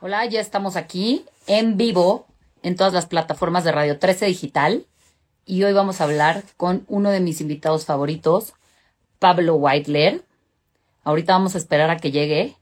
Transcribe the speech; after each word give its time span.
Hola, 0.00 0.26
ya 0.26 0.40
estamos 0.40 0.74
aquí 0.74 1.24
en 1.46 1.76
vivo 1.76 2.26
en 2.62 2.74
todas 2.74 2.92
las 2.92 3.06
plataformas 3.06 3.62
de 3.62 3.70
Radio 3.70 4.00
13 4.00 4.26
Digital 4.26 4.86
y 5.46 5.62
hoy 5.62 5.72
vamos 5.72 6.00
a 6.00 6.04
hablar 6.04 6.42
con 6.56 6.84
uno 6.88 7.10
de 7.10 7.20
mis 7.20 7.40
invitados 7.40 7.86
favoritos, 7.86 8.54
Pablo 9.20 9.54
Whitler. 9.54 10.24
Ahorita 11.04 11.34
vamos 11.34 11.54
a 11.54 11.58
esperar 11.58 11.90
a 11.90 11.98
que 11.98 12.10
llegue, 12.10 12.56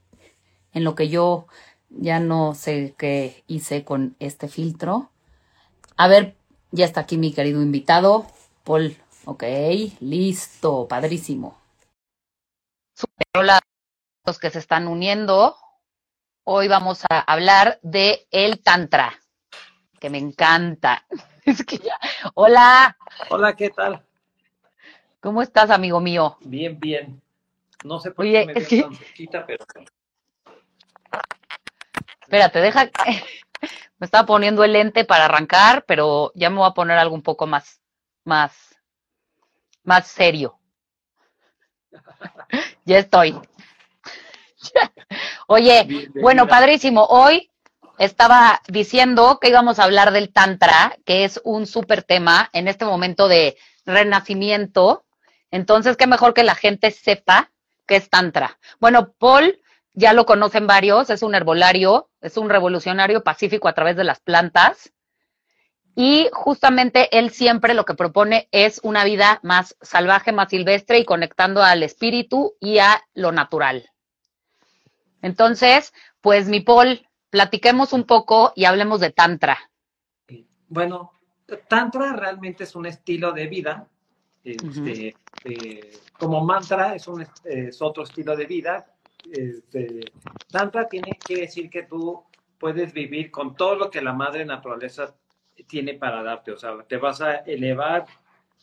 en 0.74 0.84
lo 0.84 0.94
que 0.94 1.08
yo 1.08 1.46
ya 1.88 2.20
no 2.20 2.54
sé 2.54 2.94
qué 2.98 3.42
hice 3.46 3.82
con 3.82 4.14
este 4.20 4.46
filtro. 4.46 5.10
A 5.96 6.08
ver, 6.08 6.36
ya 6.70 6.84
está 6.84 7.00
aquí 7.00 7.16
mi 7.16 7.32
querido 7.32 7.62
invitado, 7.62 8.26
Paul. 8.62 8.94
Ok, 9.24 9.44
listo, 10.00 10.86
padrísimo. 10.86 11.58
Hola 13.34 13.56
a 13.56 13.60
los 14.26 14.38
que 14.38 14.50
se 14.50 14.58
están 14.58 14.86
uniendo. 14.86 15.56
Hoy 16.44 16.68
vamos 16.68 17.02
a 17.08 17.20
hablar 17.20 17.78
de 17.82 18.26
el 18.30 18.62
Tantra, 18.62 19.12
que 20.00 20.10
me 20.10 20.18
encanta. 20.18 21.04
Es 21.44 21.64
que 21.64 21.78
ya. 21.78 21.98
Hola. 22.34 22.96
Hola, 23.28 23.56
¿qué 23.56 23.70
tal? 23.70 24.00
¿Cómo 25.20 25.42
estás, 25.42 25.70
amigo 25.70 25.98
mío? 26.00 26.36
Bien, 26.42 26.78
bien. 26.78 27.20
No 27.82 27.98
sé 27.98 28.12
por 28.12 28.24
Oye, 28.24 28.46
qué 28.46 28.54
me 28.54 28.60
es 28.60 28.68
que- 28.68 28.82
tan 28.82 28.94
cerquita, 28.94 29.44
pero 29.44 29.64
Espérate, 32.20 32.60
deja. 32.60 32.90
Me 33.98 34.06
estaba 34.06 34.26
poniendo 34.26 34.64
el 34.64 34.72
lente 34.72 35.04
para 35.04 35.26
arrancar, 35.26 35.84
pero 35.86 36.32
ya 36.34 36.50
me 36.50 36.56
voy 36.56 36.68
a 36.68 36.74
poner 36.74 36.98
algo 36.98 37.14
un 37.14 37.22
poco 37.22 37.46
más, 37.46 37.80
más, 38.24 38.52
más 39.84 40.06
serio. 40.08 40.58
Ya 42.84 42.98
estoy. 42.98 43.40
Oye, 45.52 46.08
bueno, 46.14 46.48
padrísimo. 46.48 47.04
Hoy 47.10 47.50
estaba 47.98 48.62
diciendo 48.68 49.38
que 49.38 49.50
íbamos 49.50 49.78
a 49.78 49.84
hablar 49.84 50.10
del 50.10 50.32
Tantra, 50.32 50.96
que 51.04 51.24
es 51.24 51.42
un 51.44 51.66
súper 51.66 52.02
tema 52.02 52.48
en 52.54 52.68
este 52.68 52.86
momento 52.86 53.28
de 53.28 53.58
renacimiento. 53.84 55.04
Entonces, 55.50 55.98
qué 55.98 56.06
mejor 56.06 56.32
que 56.32 56.42
la 56.42 56.54
gente 56.54 56.90
sepa 56.90 57.50
qué 57.86 57.96
es 57.96 58.08
Tantra. 58.08 58.58
Bueno, 58.80 59.12
Paul 59.18 59.60
ya 59.92 60.14
lo 60.14 60.24
conocen 60.24 60.66
varios, 60.66 61.10
es 61.10 61.22
un 61.22 61.34
herbolario, 61.34 62.08
es 62.22 62.38
un 62.38 62.48
revolucionario 62.48 63.22
pacífico 63.22 63.68
a 63.68 63.74
través 63.74 63.94
de 63.94 64.04
las 64.04 64.20
plantas. 64.20 64.90
Y 65.94 66.30
justamente 66.32 67.14
él 67.18 67.28
siempre 67.28 67.74
lo 67.74 67.84
que 67.84 67.92
propone 67.92 68.48
es 68.52 68.80
una 68.82 69.04
vida 69.04 69.38
más 69.42 69.76
salvaje, 69.82 70.32
más 70.32 70.48
silvestre 70.48 70.98
y 70.98 71.04
conectando 71.04 71.62
al 71.62 71.82
espíritu 71.82 72.54
y 72.58 72.78
a 72.78 73.02
lo 73.12 73.32
natural. 73.32 73.91
Entonces, 75.22 75.94
pues 76.20 76.48
mi 76.48 76.60
Paul, 76.60 77.06
platiquemos 77.30 77.92
un 77.92 78.04
poco 78.04 78.52
y 78.54 78.66
hablemos 78.66 79.00
de 79.00 79.10
Tantra. 79.10 79.58
bueno, 80.68 81.12
Tantra 81.68 82.14
realmente 82.14 82.64
es 82.64 82.76
un 82.76 82.86
estilo 82.86 83.32
de 83.32 83.46
vida. 83.46 83.88
Este, 84.44 85.14
eh, 85.44 85.98
como 86.18 86.44
mantra 86.44 86.94
es, 86.94 87.06
un, 87.06 87.24
es 87.44 87.80
otro 87.80 88.02
estilo 88.02 88.36
de 88.36 88.46
vida. 88.46 88.86
Este, 89.30 90.00
tantra 90.50 90.88
tiene, 90.88 91.16
quiere 91.24 91.42
decir 91.42 91.70
que 91.70 91.84
tú 91.84 92.24
puedes 92.58 92.92
vivir 92.92 93.30
con 93.30 93.54
todo 93.54 93.76
lo 93.76 93.90
que 93.90 94.02
la 94.02 94.12
madre 94.12 94.44
naturaleza 94.44 95.14
tiene 95.66 95.94
para 95.94 96.22
darte. 96.22 96.52
O 96.52 96.56
sea, 96.56 96.76
te 96.88 96.96
vas 96.96 97.20
a 97.20 97.36
elevar. 97.36 98.06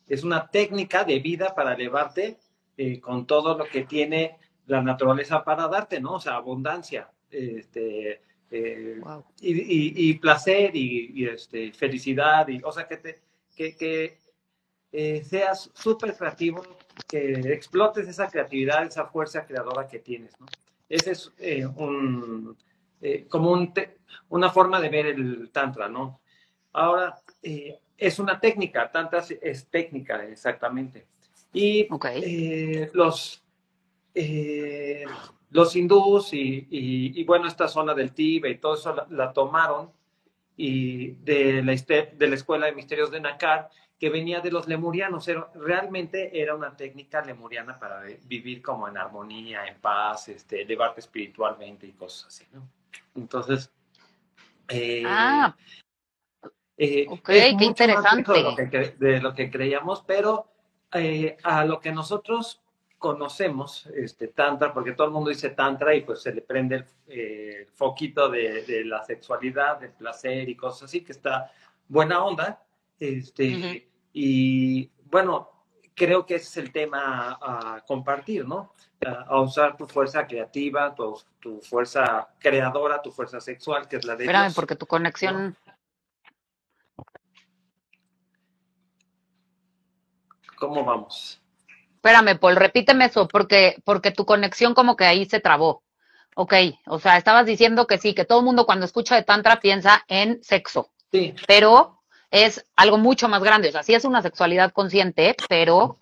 Es 0.07 0.23
una 0.23 0.47
técnica 0.47 1.03
de 1.03 1.19
vida 1.19 1.53
para 1.55 1.73
elevarte 1.73 2.37
eh, 2.77 2.99
con 2.99 3.25
todo 3.25 3.57
lo 3.57 3.65
que 3.65 3.83
tiene 3.83 4.37
la 4.69 4.81
naturaleza 4.81 5.43
para 5.43 5.67
darte, 5.67 5.99
¿no? 5.99 6.13
O 6.13 6.19
sea, 6.19 6.35
abundancia. 6.35 7.09
Este, 7.29 8.21
eh, 8.51 9.01
y, 9.41 9.51
y- 9.51 10.09
y 10.09 10.13
placer 10.15 10.75
y, 10.75 11.11
y, 11.13 11.27
este, 11.27 11.71
felicidad, 11.73 12.47
y, 12.47 12.61
o 12.63 12.71
sea, 12.71 12.87
que, 12.87 12.97
te, 12.97 13.19
que, 13.55 13.75
que 13.75 14.17
eh, 14.91 15.23
seas 15.23 15.69
súper 15.73 16.15
creativo, 16.15 16.63
que 17.07 17.33
explotes 17.53 18.07
esa 18.07 18.27
creatividad, 18.27 18.85
esa 18.85 19.05
fuerza 19.05 19.45
creadora 19.45 19.87
que 19.87 19.99
tienes, 19.99 20.39
¿no? 20.39 20.45
Ese 20.87 21.11
es 21.11 21.31
eh, 21.37 21.65
un, 21.67 22.57
como 23.29 23.51
un 23.51 23.73
te- 23.73 23.97
una 24.29 24.49
forma 24.49 24.81
de 24.81 24.89
ver 24.89 25.05
el 25.07 25.49
tantra, 25.51 25.87
¿no? 25.87 26.19
Ahora, 26.73 27.15
es 27.97 28.17
una 28.19 28.39
técnica, 28.39 28.91
tantra 28.91 29.23
es, 29.41 29.67
técnica, 29.67 30.23
exactamente. 30.25 31.05
Y 31.53 31.87
los, 32.93 33.43
eh, 34.21 35.05
los 35.51 35.75
hindús 35.75 36.33
y, 36.33 36.67
y- 36.69 37.19
y, 37.19 37.23
bueno, 37.23 37.47
esta 37.47 37.67
zona 37.67 37.93
del 37.93 38.13
Tíbet 38.13 38.57
y 38.57 38.59
todo 38.59 38.75
eso 38.75 38.93
la, 38.93 39.07
la 39.09 39.33
tomaron 39.33 39.91
y 40.57 41.11
de 41.23 41.63
la, 41.63 41.71
este- 41.73 42.11
de 42.17 42.27
la 42.27 42.35
Escuela 42.35 42.65
de 42.65 42.73
Misterios 42.73 43.09
de 43.11 43.21
Nakar, 43.21 43.69
que 43.97 44.09
venía 44.09 44.41
de 44.41 44.51
los 44.51 44.67
lemurianos. 44.67 45.27
Era- 45.27 45.49
realmente 45.55 46.39
era 46.41 46.53
una 46.55 46.75
técnica 46.75 47.21
lemuriana 47.21 47.79
para 47.79 48.01
vi- 48.01 48.17
vivir 48.25 48.61
como 48.61 48.87
en 48.87 48.97
armonía, 48.97 49.65
en 49.65 49.79
paz, 49.79 50.27
este, 50.29 50.61
elevarte 50.63 50.99
espiritualmente 50.99 51.87
y 51.87 51.93
cosas 51.93 52.27
así, 52.27 52.45
¿no? 52.53 52.67
Entonces, 53.15 53.71
eh, 54.69 55.03
Ah, 55.05 55.55
eh, 56.77 57.05
Ok, 57.09 57.29
es 57.29 57.55
qué 57.57 57.65
interesante. 57.65 58.31
De 58.33 58.43
lo 58.43 58.55
que, 58.55 58.95
de 58.99 59.21
lo 59.21 59.33
que 59.33 59.49
creíamos, 59.49 60.03
pero 60.05 60.47
eh, 60.93 61.37
a 61.43 61.65
lo 61.65 61.79
que 61.79 61.91
nosotros 61.91 62.61
conocemos, 62.99 63.87
este, 63.95 64.27
Tantra, 64.27 64.73
porque 64.73 64.91
todo 64.91 65.07
el 65.07 65.13
mundo 65.13 65.29
dice 65.29 65.49
Tantra 65.51 65.95
y 65.95 66.01
pues 66.01 66.21
se 66.21 66.33
le 66.33 66.41
prende 66.41 66.75
el, 66.75 66.85
eh, 67.07 67.55
el 67.61 67.67
foquito 67.67 68.29
de, 68.29 68.63
de 68.63 68.85
la 68.85 69.03
sexualidad, 69.03 69.79
del 69.79 69.93
placer 69.93 70.47
y 70.49 70.55
cosas 70.55 70.83
así, 70.83 71.01
que 71.01 71.13
está 71.13 71.51
buena 71.87 72.23
onda. 72.23 72.61
Este. 72.99 73.89
Y 74.11 74.91
bueno, 75.05 75.49
creo 75.95 76.25
que 76.25 76.35
ese 76.35 76.47
es 76.47 76.57
el 76.57 76.71
tema 76.71 77.37
a, 77.41 77.75
a 77.75 77.81
compartir, 77.85 78.45
¿no? 78.45 78.73
A, 79.05 79.23
a 79.23 79.41
usar 79.41 79.77
tu 79.77 79.87
fuerza 79.87 80.27
creativa, 80.27 80.93
tu, 80.93 81.17
tu 81.39 81.61
fuerza 81.61 82.29
creadora, 82.37 83.01
tu 83.01 83.11
fuerza 83.11 83.39
sexual, 83.39 83.87
que 83.87 83.95
es 83.95 84.05
la 84.05 84.17
de 84.17 84.25
espérame, 84.25 84.53
porque 84.53 84.75
tu 84.75 84.85
conexión. 84.85 85.55
¿Cómo 90.57 90.83
vamos? 90.83 91.41
Espérame, 91.99 92.39
Paul, 92.39 92.55
repíteme 92.55 93.05
eso, 93.05 93.27
porque, 93.27 93.75
porque 93.83 94.11
tu 94.11 94.25
conexión 94.25 94.73
como 94.73 94.95
que 94.95 95.03
ahí 95.05 95.25
se 95.25 95.41
trabó. 95.41 95.83
Ok, 96.35 96.53
o 96.87 96.97
sea, 96.97 97.17
estabas 97.17 97.45
diciendo 97.45 97.87
que 97.87 97.97
sí, 97.97 98.13
que 98.15 98.23
todo 98.23 98.39
el 98.39 98.45
mundo 98.45 98.65
cuando 98.65 98.85
escucha 98.85 99.15
de 99.15 99.23
Tantra 99.23 99.59
piensa 99.59 100.05
en 100.07 100.41
sexo, 100.41 100.91
Sí, 101.11 101.33
pero 101.45 101.99
es 102.31 102.65
algo 102.77 102.97
mucho 102.97 103.27
más 103.27 103.43
grande. 103.43 103.67
O 103.67 103.71
sea, 103.73 103.83
sí 103.83 103.93
es 103.93 104.05
una 104.05 104.21
sexualidad 104.21 104.71
consciente, 104.71 105.35
pero 105.49 105.97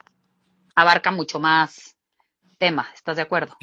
abarca 0.75 1.09
mucho 1.09 1.39
más 1.39 1.95
tema. 2.59 2.87
¿Estás 2.93 3.15
de 3.15 3.23
acuerdo? 3.23 3.57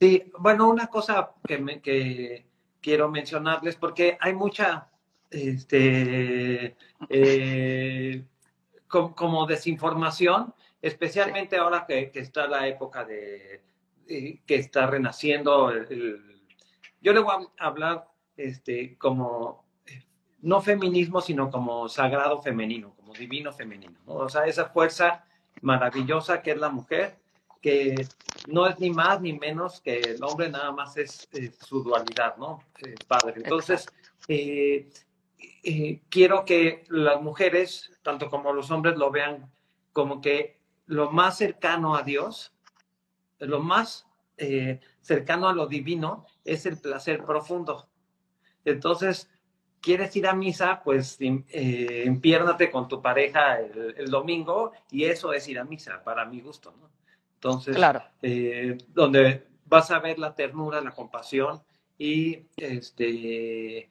Sí, 0.00 0.32
bueno, 0.38 0.68
una 0.68 0.88
cosa 0.88 1.34
que, 1.46 1.58
me- 1.58 1.80
que 1.80 2.46
quiero 2.80 3.08
mencionarles, 3.08 3.76
porque 3.76 4.16
hay 4.20 4.32
mucha, 4.34 4.88
este, 5.30 6.76
eh, 7.08 8.24
co- 8.88 9.14
como 9.14 9.46
desinformación, 9.46 10.54
especialmente 10.82 11.56
ahora 11.56 11.84
que, 11.86 12.10
que 12.10 12.20
está 12.20 12.46
la 12.46 12.66
época 12.68 13.04
de, 13.04 13.62
eh, 14.08 14.40
que 14.46 14.54
está 14.56 14.86
renaciendo. 14.86 15.70
el- 15.70 15.86
el- 15.90 16.40
yo 17.02 17.12
le 17.12 17.20
voy 17.20 17.46
a 17.58 17.66
hablar, 17.66 18.08
este, 18.36 18.96
como, 18.98 19.64
no 20.42 20.60
feminismo, 20.62 21.20
sino 21.20 21.50
como 21.50 21.88
sagrado 21.88 22.40
femenino, 22.42 22.94
como 22.96 23.12
divino 23.12 23.52
femenino, 23.52 23.98
¿no? 24.06 24.14
O 24.14 24.28
sea, 24.28 24.46
esa 24.46 24.66
fuerza 24.70 25.24
maravillosa 25.62 26.40
que 26.42 26.52
es 26.52 26.58
la 26.58 26.70
mujer, 26.70 27.16
que 27.60 28.06
no 28.48 28.66
es 28.66 28.78
ni 28.80 28.90
más 28.90 29.20
ni 29.20 29.34
menos 29.34 29.80
que 29.82 30.00
el 30.00 30.22
hombre, 30.24 30.48
nada 30.48 30.72
más 30.72 30.96
es 30.96 31.28
su 31.60 31.82
dualidad, 31.82 32.36
¿no? 32.38 32.62
Eh, 32.86 32.94
padre. 33.06 33.34
Entonces, 33.36 33.86
eh, 34.28 34.88
eh, 35.62 36.00
quiero 36.08 36.44
que 36.46 36.84
las 36.88 37.20
mujeres, 37.20 37.92
tanto 38.02 38.30
como 38.30 38.52
los 38.54 38.70
hombres, 38.70 38.96
lo 38.96 39.10
vean 39.10 39.50
como 39.92 40.20
que 40.22 40.59
lo 40.90 41.10
más 41.12 41.38
cercano 41.38 41.94
a 41.96 42.02
Dios, 42.02 42.52
lo 43.38 43.60
más 43.60 44.06
eh, 44.36 44.80
cercano 45.00 45.48
a 45.48 45.52
lo 45.54 45.66
divino, 45.66 46.26
es 46.44 46.66
el 46.66 46.78
placer 46.78 47.24
profundo. 47.24 47.88
Entonces, 48.64 49.30
quieres 49.80 50.14
ir 50.16 50.26
a 50.26 50.34
misa, 50.34 50.82
pues 50.84 51.16
eh, 51.20 52.02
empiérnate 52.06 52.70
con 52.70 52.88
tu 52.88 53.00
pareja 53.00 53.60
el, 53.60 53.94
el 53.96 54.10
domingo 54.10 54.72
y 54.90 55.04
eso 55.04 55.32
es 55.32 55.48
ir 55.48 55.58
a 55.58 55.64
misa, 55.64 56.02
para 56.04 56.24
mi 56.26 56.40
gusto, 56.40 56.74
¿no? 56.78 56.90
Entonces, 57.34 57.76
Claro. 57.76 58.02
eh, 58.22 58.76
donde 58.88 59.46
vas 59.66 59.90
a 59.90 60.00
ver 60.00 60.18
la 60.18 60.34
ternura, 60.34 60.80
la 60.80 60.90
compasión 60.90 61.62
y, 61.96 62.46
este, 62.56 63.08
y, 63.08 63.88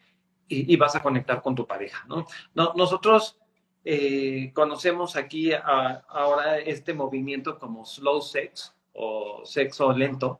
y 0.48 0.75
vas 0.78 0.96
a 0.96 1.01
conectar 1.01 1.42
con 1.42 1.56
tu 1.56 1.66
pareja, 1.66 2.06
¿no? 2.07 2.25
No- 2.54 2.74
nosotros 2.75 3.38
eh, 3.91 4.51
conocemos 4.53 5.15
aquí 5.15 5.51
a- 5.51 6.03
ahora 6.09 6.59
este 6.59 6.94
movimiento 6.94 7.57
como 7.57 7.86
slow 7.86 8.21
sex 8.21 8.75
o 8.94 9.41
sexo 9.45 9.91
lento, 9.94 10.39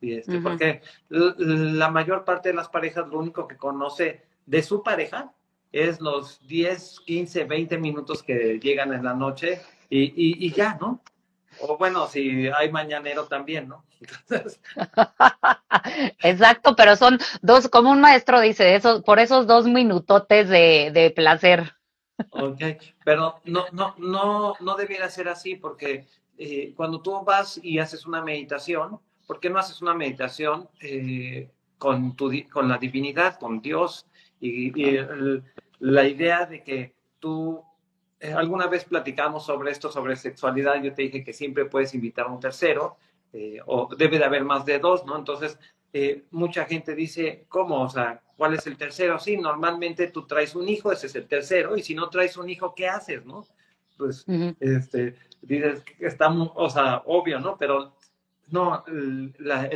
Y 0.00 0.14
este, 0.14 0.40
Porque 0.40 0.82
la 1.08 1.90
mayor 1.90 2.24
parte 2.24 2.48
de 2.50 2.54
las 2.56 2.68
parejas 2.68 3.06
lo 3.08 3.18
único 3.18 3.46
que 3.46 3.56
conoce 3.56 4.22
de 4.46 4.62
su 4.62 4.82
pareja 4.82 5.32
es 5.72 6.00
los 6.00 6.44
10, 6.48 7.00
15, 7.06 7.44
20 7.44 7.78
minutos 7.78 8.22
que 8.22 8.58
llegan 8.60 8.92
en 8.94 9.04
la 9.04 9.14
noche 9.14 9.60
y, 9.90 10.12
y, 10.46 10.52
ya, 10.52 10.76
¿no? 10.80 11.00
O 11.60 11.76
bueno, 11.76 12.06
si 12.08 12.48
hay 12.48 12.70
mañanero 12.70 13.24
también, 13.26 13.68
¿no? 13.68 13.84
Exacto, 16.22 16.74
pero 16.76 16.96
son 16.96 17.18
dos, 17.42 17.68
como 17.68 17.90
un 17.90 18.00
maestro 18.00 18.40
dice, 18.40 18.74
eso, 18.74 19.02
por 19.02 19.18
esos 19.18 19.46
dos 19.46 19.66
minutotes 19.66 20.48
de, 20.48 20.90
de 20.92 21.10
placer. 21.10 21.74
Ok, 22.30 22.60
pero 23.04 23.40
no, 23.44 23.66
no, 23.72 23.94
no, 23.98 24.54
no 24.58 24.76
debiera 24.76 25.08
ser 25.08 25.28
así 25.28 25.54
porque 25.54 26.06
eh, 26.36 26.72
cuando 26.76 27.00
tú 27.00 27.22
vas 27.24 27.60
y 27.62 27.78
haces 27.78 28.06
una 28.06 28.22
meditación, 28.22 29.00
¿por 29.26 29.40
qué 29.40 29.50
no 29.50 29.58
haces 29.58 29.82
una 29.82 29.94
meditación 29.94 30.68
eh, 30.80 31.50
con, 31.78 32.16
tu, 32.16 32.30
con 32.50 32.68
la 32.68 32.78
divinidad, 32.78 33.38
con 33.38 33.60
Dios? 33.60 34.06
Y, 34.40 34.72
la 35.80 36.08
idea 36.08 36.44
de 36.44 36.64
que 36.64 36.92
tú, 37.20 37.62
eh, 38.18 38.32
alguna 38.32 38.66
vez 38.66 38.84
platicamos 38.84 39.46
sobre 39.46 39.70
esto, 39.70 39.92
sobre 39.92 40.16
sexualidad, 40.16 40.82
yo 40.82 40.92
te 40.92 41.02
dije 41.02 41.22
que 41.22 41.32
siempre 41.32 41.66
puedes 41.66 41.94
invitar 41.94 42.26
a 42.26 42.32
un 42.32 42.40
tercero, 42.40 42.96
o 43.66 43.88
debe 43.96 44.18
de 44.18 44.24
haber 44.24 44.42
más 44.42 44.64
de 44.64 44.80
dos, 44.80 45.04
¿no? 45.04 45.16
Entonces, 45.16 45.56
mucha 46.30 46.64
gente 46.64 46.94
dice, 46.94 47.44
¿cómo? 47.48 47.82
O 47.82 47.88
sea, 47.88 48.20
¿cuál 48.36 48.54
es 48.54 48.66
el 48.66 48.76
tercero? 48.76 49.18
Sí, 49.18 49.36
normalmente 49.36 50.08
tú 50.08 50.26
traes 50.26 50.54
un 50.54 50.68
hijo, 50.68 50.92
ese 50.92 51.06
es 51.06 51.14
el 51.14 51.26
tercero, 51.26 51.76
y 51.76 51.82
si 51.82 51.94
no 51.94 52.08
traes 52.08 52.36
un 52.36 52.48
hijo, 52.48 52.74
¿qué 52.74 52.88
haces, 52.88 53.24
no? 53.24 53.46
Pues, 53.96 54.24
este, 54.60 55.16
dices 55.42 55.82
está, 55.98 56.28
o 56.30 56.70
sea, 56.70 57.02
obvio, 57.06 57.40
¿no? 57.40 57.56
Pero 57.56 57.94
no, 58.50 58.84
el, 58.86 59.34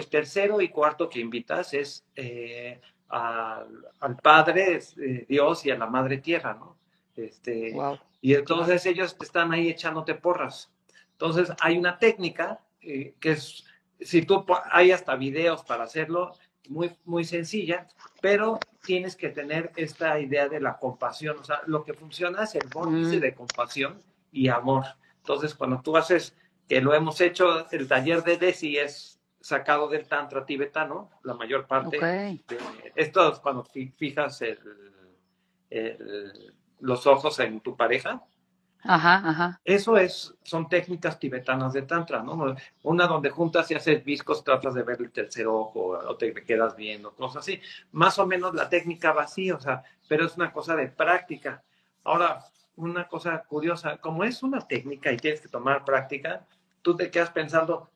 tercero 0.08 0.60
y 0.60 0.68
cuarto 0.68 1.08
que 1.08 1.20
invitas 1.20 1.74
es 1.74 2.04
eh, 2.16 2.80
al, 3.08 4.16
Padre 4.22 4.80
eh, 4.98 5.26
Dios 5.28 5.66
y 5.66 5.70
a 5.70 5.78
la 5.78 5.86
Madre 5.86 6.18
Tierra, 6.18 6.54
¿no? 6.54 6.76
Este, 7.16 7.74
Y 8.20 8.34
entonces 8.34 8.86
ellos 8.86 9.16
están 9.20 9.52
ahí 9.52 9.68
echándote 9.68 10.14
porras. 10.14 10.70
Entonces 11.12 11.52
hay 11.60 11.76
una 11.76 11.98
técnica 11.98 12.60
eh, 12.80 13.14
que 13.20 13.32
es, 13.32 13.64
si 14.04 14.22
tú 14.22 14.44
hay 14.70 14.93
hasta 14.93 15.16
videos 15.16 15.62
para 15.64 15.84
hacerlo, 15.84 16.34
muy, 16.69 16.93
muy 17.04 17.25
sencilla, 17.25 17.87
pero 18.20 18.58
tienes 18.84 19.16
que 19.16 19.28
tener 19.28 19.72
esta 19.76 20.19
idea 20.20 20.49
de 20.49 20.60
la 20.60 20.78
compasión. 20.78 21.38
O 21.38 21.44
sea, 21.44 21.60
lo 21.66 21.84
que 21.84 21.94
funciona 21.94 22.44
es 22.44 22.54
el 22.54 22.69
vórtice 22.69 23.16
mm. 23.16 23.20
de 23.20 23.34
compasión 23.34 23.99
y 24.31 24.49
amor. 24.49 24.84
Entonces, 25.19 25.54
cuando 25.54 25.81
tú 25.82 25.96
haces, 25.96 26.34
que 26.69 26.81
lo 26.81 26.94
hemos 26.94 27.20
hecho, 27.20 27.70
el 27.70 27.88
taller 27.88 28.22
de 28.22 28.37
Desi 28.38 28.78
es 28.78 29.20
sacado 29.40 29.88
del 29.88 30.06
Tantra 30.06 30.46
tibetano, 30.46 31.10
la 31.25 31.34
mayor 31.34 31.66
parte. 31.66 31.98
esto 32.94 33.32
es 33.32 33.38
cuando 33.40 33.64
fijas 33.64 34.43
los 36.81 37.06
ojos 37.06 37.38
en 37.40 37.60
tu 37.60 37.76
pareja. 37.76 38.22
Ajá, 38.84 39.23
ajá. 39.25 39.61
Eso 39.64 39.96
es, 39.96 40.34
son 40.43 40.69
técnicas 40.69 41.19
tibetanas 41.19 41.73
de 41.73 41.82
Tantra, 41.82 42.23
¿no? 42.23 42.56
Una 42.82 43.06
donde 43.06 43.31
juntas 43.31 43.70
y 43.70 43.75
haces 43.75 44.05
viscos, 44.05 44.43
tratas 44.43 44.75
de 44.75 44.82
ver 44.82 45.00
el 45.00 45.12
tercer 45.12 45.46
ojo, 45.46 45.90
o 45.90 46.17
te 46.17 46.34
quedas 46.44 46.75
viendo, 46.75 47.12
cosas 47.14 47.44
así. 47.44 47.61
Más 47.93 48.19
o 48.19 48.26
menos 48.26 48.55
la 48.55 48.69
técnica 48.69 49.12
va 49.12 49.23
así, 49.23 49.52
o 49.52 49.61
sea, 49.61 49.84
pero 50.08 50.26
es 50.26 50.37
una 50.37 50.52
cosa 50.52 50.75
de 50.75 50.88
práctica. 50.88 51.62
Ahora, 52.02 52.44
una 52.75 53.06
cosa 53.06 53.44
curiosa, 53.44 53.99
como 53.99 54.25
es 54.25 54.43
una 54.43 54.67
técnica 54.67 55.12
y 55.12 55.17
tienes 55.17 55.40
que 55.40 55.49
tomar 55.49 55.84
práctica, 55.84 56.44
tú 56.82 56.96
te 56.96 57.11
quedas 57.11 57.31
pensando, 57.31 57.88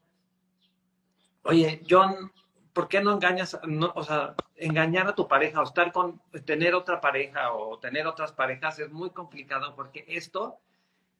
oye, 1.42 1.82
John, 1.88 2.32
¿por 2.72 2.86
qué 2.86 3.00
no 3.00 3.12
engañas, 3.12 3.58
o 3.94 4.04
sea, 4.04 4.34
engañar 4.54 5.08
a 5.08 5.14
tu 5.14 5.26
pareja 5.26 5.60
o 5.60 5.64
estar 5.64 5.90
con, 5.90 6.20
tener 6.44 6.74
otra 6.74 7.00
pareja 7.00 7.52
o 7.52 7.78
tener 7.78 8.06
otras 8.06 8.32
parejas 8.32 8.78
es 8.78 8.92
muy 8.92 9.10
complicado 9.10 9.74
porque 9.74 10.04
esto 10.06 10.60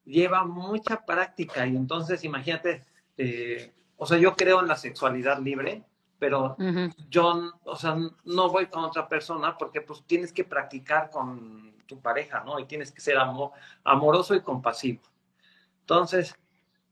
lleva 0.06 0.44
mucha 0.44 1.04
práctica 1.04 1.66
y 1.66 1.76
entonces 1.76 2.24
imagínate, 2.24 2.84
eh, 3.18 3.72
o 3.96 4.06
sea, 4.06 4.18
yo 4.18 4.34
creo 4.34 4.60
en 4.60 4.68
la 4.68 4.76
sexualidad 4.76 5.38
libre, 5.40 5.82
pero 6.18 6.56
yo, 7.10 7.52
o 7.64 7.76
sea, 7.76 7.96
no 8.24 8.48
voy 8.48 8.66
con 8.66 8.84
otra 8.84 9.06
persona 9.06 9.58
porque 9.58 9.82
pues 9.82 10.02
tienes 10.06 10.32
que 10.32 10.44
practicar 10.44 11.10
con 11.10 11.74
tu 11.86 12.00
pareja, 12.00 12.42
¿no? 12.44 12.58
Y 12.58 12.64
tienes 12.64 12.90
que 12.90 13.00
ser 13.00 13.16
amoroso 13.84 14.34
y 14.34 14.40
compasivo. 14.40 15.02
Entonces, 15.80 16.34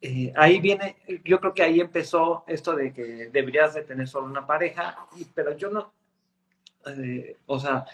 eh, 0.00 0.32
ahí 0.37 0.61
viene, 0.61 0.96
yo 1.25 1.40
creo 1.40 1.55
que 1.55 1.62
ahí 1.62 1.81
empezó 1.81 2.44
esto 2.46 2.76
de 2.76 2.93
que 2.93 3.31
deberías 3.31 3.75
de 3.75 3.82
tener 3.82 4.06
solo 4.06 4.26
una 4.26 4.46
pareja, 4.46 5.06
pero 5.34 5.56
yo 5.56 5.70
no, 5.70 5.93
eh, 6.87 7.38
o 7.46 7.58
sea, 7.58 7.87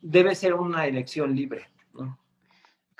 debe 0.00 0.34
ser 0.34 0.54
una 0.54 0.86
elección 0.86 1.34
libre, 1.34 1.68
¿no? 1.94 2.18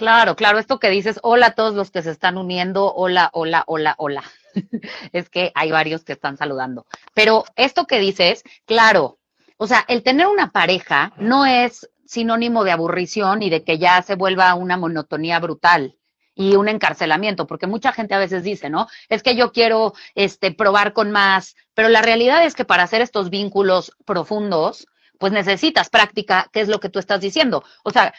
Claro, 0.02 0.34
claro, 0.34 0.58
esto 0.58 0.80
que 0.80 0.90
dices, 0.90 1.20
hola 1.22 1.46
a 1.46 1.54
todos 1.54 1.74
los 1.74 1.92
que 1.92 2.02
se 2.02 2.10
están 2.10 2.36
uniendo, 2.36 2.92
hola, 2.92 3.30
hola, 3.32 3.62
hola, 3.68 3.94
hola. 3.98 4.24
es 5.12 5.30
que 5.30 5.52
hay 5.54 5.70
varios 5.70 6.02
que 6.02 6.14
están 6.14 6.36
saludando. 6.36 6.86
Pero 7.14 7.44
esto 7.54 7.86
que 7.86 8.00
dices, 8.00 8.42
claro, 8.66 9.20
o 9.58 9.68
sea, 9.68 9.84
el 9.86 10.02
tener 10.02 10.26
una 10.26 10.50
pareja 10.50 11.12
no 11.18 11.46
es 11.46 11.88
sinónimo 12.04 12.64
de 12.64 12.72
aburrición 12.72 13.44
y 13.44 13.50
de 13.50 13.62
que 13.62 13.78
ya 13.78 14.02
se 14.02 14.16
vuelva 14.16 14.52
una 14.54 14.76
monotonía 14.76 15.38
brutal 15.38 15.96
y 16.34 16.56
un 16.56 16.68
encarcelamiento, 16.68 17.46
porque 17.46 17.68
mucha 17.68 17.92
gente 17.92 18.14
a 18.14 18.18
veces 18.18 18.42
dice, 18.42 18.70
¿no? 18.70 18.88
Es 19.08 19.22
que 19.22 19.36
yo 19.36 19.52
quiero 19.52 19.94
este 20.16 20.50
probar 20.50 20.94
con 20.94 21.12
más, 21.12 21.54
pero 21.74 21.88
la 21.88 22.02
realidad 22.02 22.44
es 22.44 22.56
que 22.56 22.64
para 22.64 22.82
hacer 22.82 23.02
estos 23.02 23.30
vínculos 23.30 23.92
profundos, 24.04 24.84
pues 25.18 25.32
necesitas 25.32 25.88
práctica, 25.88 26.48
que 26.52 26.60
es 26.60 26.68
lo 26.68 26.80
que 26.80 26.88
tú 26.88 26.98
estás 26.98 27.20
diciendo. 27.20 27.64
O 27.84 27.90
sea, 27.90 28.12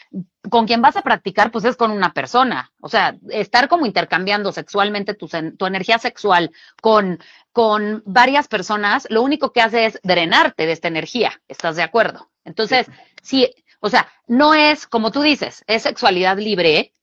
con 0.50 0.66
quien 0.66 0.82
vas 0.82 0.96
a 0.96 1.02
practicar, 1.02 1.52
pues 1.52 1.66
es 1.66 1.76
con 1.76 1.92
una 1.92 2.14
persona. 2.14 2.72
O 2.80 2.90
sea, 2.90 3.18
estar 3.30 3.68
como 3.68 3.86
intercambiando 3.86 4.52
sexualmente 4.52 5.14
tu, 5.14 5.28
tu 5.58 5.66
energía 5.66 6.00
sexual 6.00 6.52
con, 6.82 7.20
con 7.52 8.04
varias 8.06 8.48
personas, 8.48 9.08
lo 9.10 9.22
único 9.22 9.52
que 9.52 9.62
hace 9.62 9.86
es 9.86 10.00
drenarte 10.04 10.66
de 10.66 10.72
esta 10.72 10.88
energía. 10.88 11.42
¿Estás 11.48 11.76
de 11.76 11.84
acuerdo? 11.84 12.32
Entonces, 12.46 12.88
sí, 13.22 13.54
o 13.80 13.90
sea, 13.90 14.08
no 14.28 14.54
es, 14.54 14.88
como 14.88 15.12
tú 15.12 15.22
dices, 15.22 15.64
es 15.68 15.84
sexualidad 15.84 16.38
libre, 16.38 16.94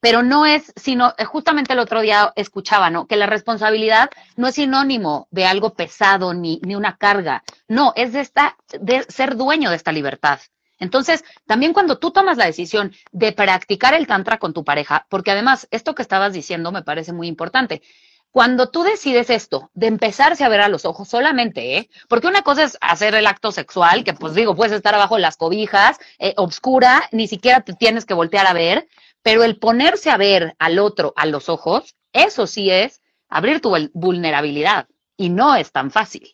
pero 0.00 0.22
no 0.22 0.46
es, 0.46 0.72
sino, 0.76 1.14
eh, 1.18 1.24
justamente 1.24 1.72
el 1.72 1.78
otro 1.78 2.00
día 2.00 2.32
escuchaba, 2.36 2.90
¿no? 2.90 3.06
Que 3.06 3.16
la 3.16 3.26
responsabilidad 3.26 4.10
no 4.36 4.46
es 4.46 4.54
sinónimo 4.54 5.28
de 5.30 5.46
algo 5.46 5.74
pesado 5.74 6.34
ni, 6.34 6.60
ni 6.64 6.74
una 6.74 6.96
carga, 6.96 7.42
no, 7.66 7.92
es 7.96 8.12
de, 8.12 8.20
esta, 8.20 8.56
de 8.80 9.04
ser 9.04 9.36
dueño 9.36 9.70
de 9.70 9.76
esta 9.76 9.92
libertad. 9.92 10.40
Entonces, 10.80 11.24
también 11.46 11.72
cuando 11.72 11.98
tú 11.98 12.12
tomas 12.12 12.36
la 12.36 12.46
decisión 12.46 12.92
de 13.10 13.32
practicar 13.32 13.94
el 13.94 14.06
tantra 14.06 14.38
con 14.38 14.52
tu 14.52 14.64
pareja, 14.64 15.06
porque 15.08 15.32
además 15.32 15.66
esto 15.70 15.94
que 15.94 16.02
estabas 16.02 16.32
diciendo 16.32 16.70
me 16.70 16.82
parece 16.82 17.12
muy 17.12 17.26
importante, 17.26 17.82
cuando 18.30 18.68
tú 18.68 18.82
decides 18.82 19.30
esto, 19.30 19.70
de 19.74 19.86
empezarse 19.86 20.44
a 20.44 20.48
ver 20.48 20.60
a 20.60 20.68
los 20.68 20.84
ojos 20.84 21.08
solamente, 21.08 21.78
¿eh? 21.78 21.90
Porque 22.08 22.26
una 22.26 22.42
cosa 22.42 22.62
es 22.62 22.76
hacer 22.80 23.14
el 23.14 23.26
acto 23.26 23.52
sexual, 23.52 24.04
que 24.04 24.12
pues 24.12 24.34
digo, 24.34 24.54
puedes 24.54 24.74
estar 24.74 24.94
abajo 24.94 25.14
de 25.14 25.22
las 25.22 25.38
cobijas, 25.38 25.98
eh, 26.18 26.34
obscura, 26.36 27.08
ni 27.10 27.26
siquiera 27.26 27.62
te 27.62 27.72
tienes 27.72 28.04
que 28.04 28.14
voltear 28.14 28.46
a 28.46 28.52
ver, 28.52 28.86
pero 29.22 29.44
el 29.44 29.58
ponerse 29.58 30.10
a 30.10 30.16
ver 30.16 30.54
al 30.58 30.78
otro 30.78 31.12
a 31.16 31.26
los 31.26 31.48
ojos, 31.48 31.96
eso 32.12 32.46
sí 32.46 32.70
es 32.70 33.02
abrir 33.28 33.60
tu 33.60 33.74
vulnerabilidad 33.92 34.88
y 35.16 35.30
no 35.30 35.54
es 35.54 35.72
tan 35.72 35.90
fácil. 35.90 36.28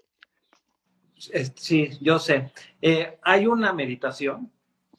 Sí, 1.16 1.90
yo 2.00 2.18
sé. 2.18 2.52
Eh, 2.82 3.18
hay 3.22 3.46
una 3.46 3.72
meditación 3.72 4.50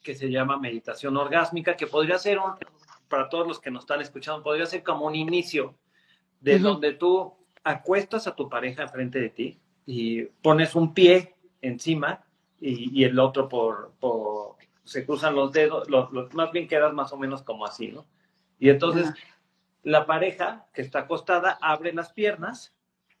que 0.02 0.14
se 0.14 0.30
llama 0.30 0.58
meditación 0.58 1.16
orgásmica 1.16 1.76
que 1.76 1.86
podría 1.86 2.18
ser, 2.18 2.38
un, 2.38 2.52
para 3.08 3.28
todos 3.28 3.46
los 3.46 3.60
que 3.60 3.70
nos 3.70 3.84
están 3.84 4.00
escuchando, 4.00 4.42
podría 4.42 4.66
ser 4.66 4.82
como 4.82 5.06
un 5.06 5.14
inicio 5.14 5.74
de 6.40 6.58
donde 6.58 6.92
tú 6.92 7.34
acuestas 7.64 8.26
a 8.26 8.36
tu 8.36 8.48
pareja 8.48 8.86
frente 8.86 9.20
de 9.20 9.30
ti 9.30 9.58
y 9.84 10.22
pones 10.22 10.74
un 10.74 10.94
pie 10.94 11.34
encima 11.60 12.24
y, 12.60 13.04
el 13.04 13.18
otro 13.18 13.48
por, 13.48 13.92
por, 13.98 14.56
se 14.86 15.04
cruzan 15.04 15.34
los 15.34 15.52
dedos, 15.52 15.90
los, 15.90 16.32
más 16.32 16.52
bien 16.52 16.66
quedas 16.66 16.94
más 16.94 17.12
o 17.12 17.18
menos 17.18 17.42
como 17.42 17.66
así, 17.66 17.88
¿no? 17.88 18.06
Y 18.58 18.70
entonces 18.70 19.12
la 19.82 20.06
pareja 20.06 20.66
que 20.72 20.82
está 20.82 21.00
acostada 21.00 21.58
abre 21.60 21.92
las 21.92 22.12
piernas, 22.12 22.74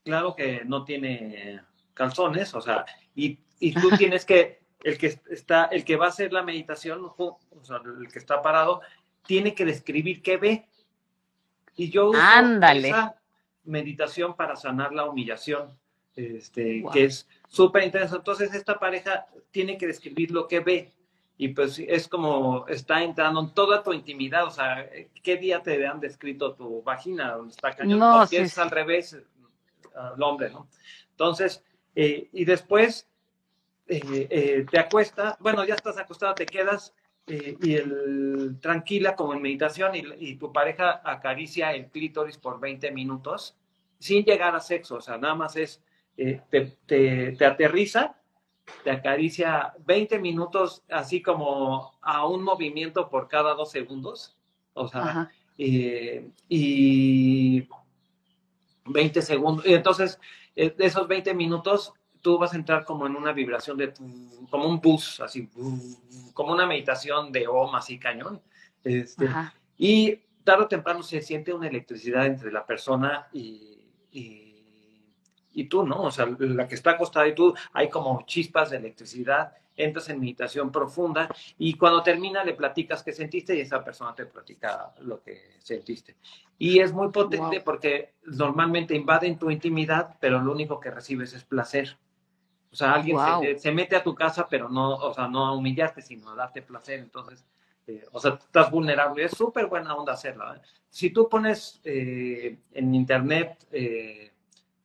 claro 0.04 0.34
que 0.34 0.64
no 0.64 0.84
tiene 0.84 1.60
calzones, 1.92 2.54
o 2.54 2.60
sea, 2.60 2.86
y, 3.14 3.38
y 3.60 3.72
tú 3.74 3.90
tienes 3.98 4.24
que, 4.24 4.60
el 4.82 4.96
que 4.98 5.18
está, 5.30 5.66
el 5.66 5.84
que 5.84 5.96
va 5.96 6.06
a 6.06 6.10
hacer 6.10 6.32
la 6.32 6.42
meditación, 6.42 7.04
o 7.04 7.38
sea, 7.62 7.80
el 8.00 8.10
que 8.10 8.18
está 8.18 8.40
parado, 8.40 8.80
tiene 9.26 9.54
que 9.54 9.64
describir 9.64 10.22
qué 10.22 10.36
ve. 10.36 10.68
Y 11.74 11.90
yo 11.90 12.10
uso 12.10 12.18
esa 12.18 13.16
meditación 13.64 14.34
para 14.34 14.56
sanar 14.56 14.92
la 14.92 15.04
humillación, 15.04 15.76
este, 16.14 16.84
que 16.92 17.04
es 17.04 17.28
súper 17.48 17.84
interesante. 17.84 18.18
Entonces, 18.18 18.54
esta 18.54 18.78
pareja 18.78 19.26
tiene 19.50 19.76
que 19.76 19.86
describir 19.86 20.30
lo 20.30 20.46
que 20.48 20.60
ve. 20.60 20.92
Y 21.38 21.48
pues 21.48 21.78
es 21.78 22.08
como 22.08 22.66
está 22.66 23.02
entrando 23.02 23.40
en 23.40 23.52
toda 23.52 23.82
tu 23.82 23.92
intimidad. 23.92 24.46
O 24.46 24.50
sea, 24.50 24.88
¿qué 25.22 25.36
día 25.36 25.62
te 25.62 25.86
han 25.86 26.00
descrito 26.00 26.54
tu 26.54 26.82
vagina? 26.82 27.32
donde 27.32 27.52
está 27.52 27.74
cañón? 27.74 27.98
No, 27.98 28.26
si 28.26 28.36
es 28.36 28.56
al 28.58 28.70
revés, 28.70 29.18
al 29.94 30.22
hombre, 30.22 30.50
¿no? 30.50 30.68
Entonces, 31.10 31.62
Eh, 31.96 32.28
y 32.30 32.44
después 32.44 33.08
eh, 33.88 34.28
eh, 34.30 34.66
te 34.70 34.78
acuestas, 34.78 35.36
bueno, 35.40 35.64
ya 35.64 35.74
estás 35.74 35.96
acostado, 35.96 36.34
te 36.34 36.44
quedas 36.44 36.92
y 37.26 37.74
el, 37.74 38.58
tranquila 38.60 39.16
como 39.16 39.32
en 39.32 39.42
meditación 39.42 39.92
y, 39.94 40.36
tu 40.36 40.52
pareja 40.52 41.00
acaricia 41.02 41.72
el 41.72 41.86
clítoris 41.86 42.38
por 42.38 42.60
20 42.60 42.92
minutos 42.92 43.56
sin 43.98 44.24
llegar 44.24 44.54
a 44.54 44.60
sexo, 44.60 44.96
o 44.96 45.00
sea, 45.00 45.18
nada 45.18 45.34
más 45.34 45.56
es, 45.56 45.82
te, 46.14 46.76
te, 46.86 47.44
aterriza, 47.44 48.14
te 48.84 48.90
acaricia 48.90 49.74
20 49.84 50.18
minutos 50.18 50.82
así 50.90 51.22
como 51.22 51.92
a 52.00 52.26
un 52.26 52.42
movimiento 52.42 53.08
por 53.08 53.28
cada 53.28 53.54
dos 53.54 53.70
segundos, 53.70 54.36
o 54.74 54.88
sea, 54.88 55.30
y 55.58 57.66
20 58.84 59.22
segundos, 59.22 59.66
y 59.66 59.74
entonces 59.74 60.20
esos 60.54 61.08
20 61.08 61.34
minutos 61.34 61.92
tú 62.26 62.38
vas 62.38 62.52
a 62.52 62.56
entrar 62.56 62.84
como 62.84 63.06
en 63.06 63.14
una 63.14 63.32
vibración 63.32 63.76
de, 63.76 63.94
como 64.50 64.68
un 64.68 64.80
bus, 64.80 65.20
así, 65.20 65.48
como 66.34 66.52
una 66.52 66.66
meditación 66.66 67.30
de 67.30 67.46
OM, 67.46 67.76
así 67.76 68.00
cañón. 68.00 68.42
Este, 68.82 69.28
y 69.78 70.16
tarde 70.42 70.64
o 70.64 70.68
temprano 70.68 71.04
se 71.04 71.22
siente 71.22 71.52
una 71.52 71.68
electricidad 71.68 72.26
entre 72.26 72.50
la 72.50 72.66
persona 72.66 73.28
y, 73.32 73.78
y, 74.10 74.45
tú, 75.64 75.86
¿no? 75.86 76.02
O 76.02 76.10
sea, 76.10 76.26
la 76.38 76.68
que 76.68 76.74
está 76.74 76.92
acostada 76.92 77.26
y 77.26 77.34
tú, 77.34 77.54
hay 77.72 77.88
como 77.88 78.22
chispas 78.26 78.70
de 78.70 78.76
electricidad, 78.76 79.52
entras 79.76 80.08
en 80.08 80.20
meditación 80.20 80.72
profunda 80.72 81.28
y 81.58 81.74
cuando 81.74 82.02
termina 82.02 82.42
le 82.42 82.54
platicas 82.54 83.02
qué 83.02 83.12
sentiste 83.12 83.54
y 83.54 83.60
esa 83.60 83.84
persona 83.84 84.14
te 84.14 84.26
platica 84.26 84.92
lo 85.00 85.22
que 85.22 85.56
sentiste. 85.58 86.16
Y 86.58 86.80
es 86.80 86.92
muy 86.92 87.10
potente 87.10 87.60
porque 87.60 88.14
normalmente 88.24 88.94
invaden 88.94 89.38
tu 89.38 89.50
intimidad, 89.50 90.16
pero 90.20 90.40
lo 90.40 90.52
único 90.52 90.80
que 90.80 90.90
recibes 90.90 91.34
es 91.34 91.44
placer. 91.44 91.98
O 92.72 92.76
sea, 92.76 92.92
alguien 92.92 93.18
se, 93.58 93.72
mete 93.72 93.96
a 93.96 94.02
tu 94.02 94.14
casa, 94.14 94.46
pero 94.48 94.68
no, 94.68 94.96
o 94.96 95.14
sea, 95.14 95.28
no 95.28 95.46
a 95.46 95.52
humillarte, 95.52 96.02
sino 96.02 96.30
a 96.30 96.34
darte 96.34 96.62
placer. 96.62 97.00
Entonces, 97.00 97.44
eh, 97.86 98.04
o 98.12 98.20
sea, 98.20 98.32
estás 98.32 98.70
vulnerable. 98.70 99.24
Es 99.24 99.32
súper 99.32 99.66
buena 99.66 99.94
onda 99.94 100.14
hacerla. 100.14 100.56
¿eh? 100.56 100.60
Si 100.88 101.10
tú 101.10 101.28
pones 101.28 101.80
eh, 101.84 102.58
en 102.72 102.94
internet, 102.94 103.66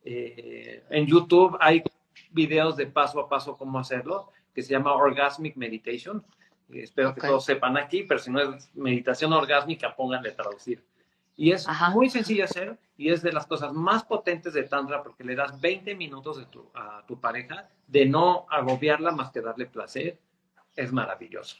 en 0.04 1.06
YouTube, 1.06 1.56
hay 1.60 1.82
videos 2.30 2.76
de 2.76 2.86
paso 2.86 3.20
a 3.20 3.28
paso 3.28 3.56
cómo 3.56 3.78
hacerlo, 3.78 4.30
que 4.54 4.62
se 4.62 4.72
llama 4.72 4.94
Orgasmic 4.94 5.56
Meditation. 5.56 6.24
espero 6.72 7.14
que 7.14 7.20
todos 7.20 7.44
sepan 7.44 7.76
aquí, 7.76 8.02
pero 8.02 8.20
si 8.20 8.30
no 8.30 8.40
es 8.40 8.70
meditación 8.74 9.32
orgásmica, 9.32 9.94
pónganle 9.94 10.32
traducir. 10.32 10.84
Y 11.36 11.52
es 11.52 11.66
muy 11.92 12.10
sencillo 12.10 12.44
hacer 12.44 12.78
y 12.96 13.10
es 13.10 13.22
de 13.22 13.32
las 13.32 13.46
cosas 13.46 13.72
más 13.72 14.04
potentes 14.04 14.52
de 14.52 14.64
Tantra 14.64 15.02
porque 15.02 15.24
le 15.24 15.34
das 15.34 15.58
20 15.60 15.94
minutos 15.94 16.38
de 16.38 16.44
tu, 16.46 16.70
a 16.74 17.04
tu 17.06 17.18
pareja 17.20 17.68
de 17.86 18.04
no 18.04 18.46
agobiarla 18.50 19.12
más 19.12 19.30
que 19.30 19.40
darle 19.40 19.66
placer. 19.66 20.18
Es 20.76 20.92
maravilloso. 20.92 21.56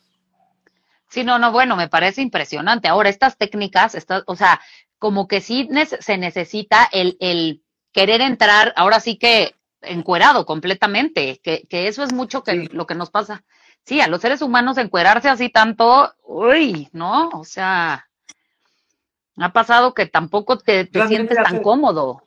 Sí, 1.09 1.25
no, 1.25 1.39
no, 1.39 1.53
bueno, 1.53 1.77
me 1.77 1.89
parece 1.89 2.23
impresionante. 2.23 2.89
Ahora, 2.89 3.09
estas 3.09 3.37
técnicas, 3.37 3.95
estas, 3.95 4.25
o 4.27 4.37
sea, 4.37 4.61
como 4.99 5.27
que 5.27 5.41
sí 5.41 5.69
se 6.01 6.17
necesita 6.17 6.89
el, 6.93 7.17
el 7.21 7.63
querer 7.93 8.21
entrar, 8.21 8.73
ahora 8.77 9.01
sí 9.01 9.17
que 9.17 9.55
encuerado 9.81 10.47
completamente, 10.47 11.41
que, 11.43 11.67
que 11.69 11.89
eso 11.89 12.03
es 12.03 12.13
mucho 12.13 12.43
que 12.43 12.69
lo 12.73 12.87
que 12.87 12.95
nos 12.95 13.11
pasa. 13.11 13.45
Sí, 13.85 14.01
a 14.01 14.07
los 14.07 14.21
seres 14.21 14.43
humanos 14.43 14.79
encuerarse 14.79 15.29
así 15.29 15.49
tanto, 15.49 16.15
uy, 16.23 16.89
¿no? 16.93 17.31
O 17.31 17.45
sea, 17.45 18.09
ha 19.37 19.53
pasado 19.53 19.95
que 19.95 20.07
tampoco 20.07 20.59
te, 20.59 20.89
sientes 21.09 21.37
tan 21.43 21.63
cómodo. 21.63 22.23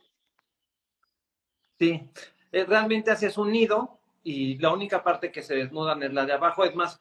Sí, 1.79 2.09
eh, 2.51 2.65
realmente 2.65 3.11
haces 3.11 3.37
un 3.37 3.51
nido 3.51 3.99
y 4.23 4.57
la 4.57 4.73
única 4.73 5.03
parte 5.03 5.31
que 5.31 5.43
se 5.43 5.55
desnudan 5.55 6.03
es 6.03 6.13
la 6.13 6.25
de 6.25 6.33
abajo. 6.33 6.65
Es 6.65 6.75
más, 6.75 6.99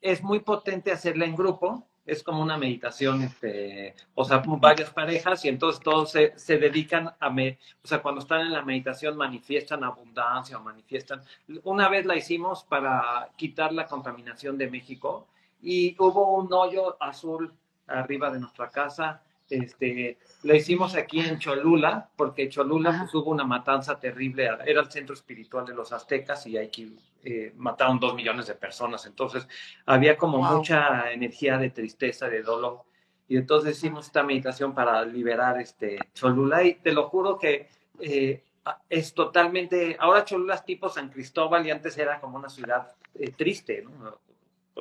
es 0.00 0.22
muy 0.22 0.40
potente 0.40 0.92
hacerla 0.92 1.24
en 1.24 1.36
grupo. 1.36 1.86
Es 2.06 2.22
como 2.22 2.42
una 2.42 2.58
meditación, 2.58 3.22
este, 3.22 3.94
o 4.14 4.24
sea, 4.24 4.42
varias 4.46 4.90
parejas 4.90 5.44
y 5.44 5.48
entonces 5.48 5.82
todos 5.82 6.10
se, 6.12 6.38
se 6.38 6.58
dedican 6.58 7.10
a, 7.18 7.30
me, 7.30 7.58
o 7.82 7.86
sea, 7.86 8.02
cuando 8.02 8.20
están 8.20 8.42
en 8.42 8.52
la 8.52 8.62
meditación 8.62 9.16
manifiestan 9.16 9.84
abundancia 9.84 10.58
o 10.58 10.62
manifiestan. 10.62 11.22
Una 11.62 11.88
vez 11.88 12.04
la 12.04 12.16
hicimos 12.16 12.64
para 12.64 13.30
quitar 13.36 13.72
la 13.72 13.86
contaminación 13.86 14.58
de 14.58 14.70
México 14.70 15.26
y 15.62 15.96
hubo 15.98 16.36
un 16.36 16.52
hoyo 16.52 17.02
azul 17.02 17.52
arriba 17.86 18.30
de 18.30 18.40
nuestra 18.40 18.70
casa 18.70 19.22
este, 19.56 20.18
lo 20.42 20.54
hicimos 20.54 20.94
aquí 20.94 21.20
en 21.20 21.38
Cholula, 21.38 22.08
porque 22.16 22.48
Cholula 22.48 22.96
pues, 23.00 23.14
hubo 23.14 23.30
una 23.30 23.44
matanza 23.44 23.98
terrible, 23.98 24.48
era 24.66 24.80
el 24.80 24.90
centro 24.90 25.14
espiritual 25.14 25.66
de 25.66 25.74
los 25.74 25.92
aztecas 25.92 26.46
y 26.46 26.58
aquí 26.58 26.96
eh, 27.22 27.52
mataron 27.56 27.98
dos 27.98 28.14
millones 28.14 28.46
de 28.46 28.54
personas, 28.54 29.06
entonces 29.06 29.48
había 29.86 30.16
como 30.16 30.38
mucha 30.42 31.10
energía 31.12 31.58
de 31.58 31.70
tristeza, 31.70 32.28
de 32.28 32.42
dolor, 32.42 32.82
y 33.28 33.36
entonces 33.36 33.76
hicimos 33.76 34.06
esta 34.06 34.22
meditación 34.22 34.74
para 34.74 35.04
liberar 35.04 35.60
este 35.60 35.98
Cholula. 36.12 36.62
Y 36.62 36.74
te 36.74 36.92
lo 36.92 37.08
juro 37.08 37.38
que 37.38 37.68
eh, 38.00 38.42
es 38.88 39.14
totalmente, 39.14 39.96
ahora 39.98 40.24
Cholula 40.24 40.56
es 40.56 40.64
tipo 40.64 40.88
San 40.88 41.08
Cristóbal 41.08 41.66
y 41.66 41.70
antes 41.70 41.96
era 41.96 42.20
como 42.20 42.36
una 42.36 42.48
ciudad 42.48 42.92
eh, 43.14 43.30
triste, 43.30 43.82
¿no? 43.82 44.18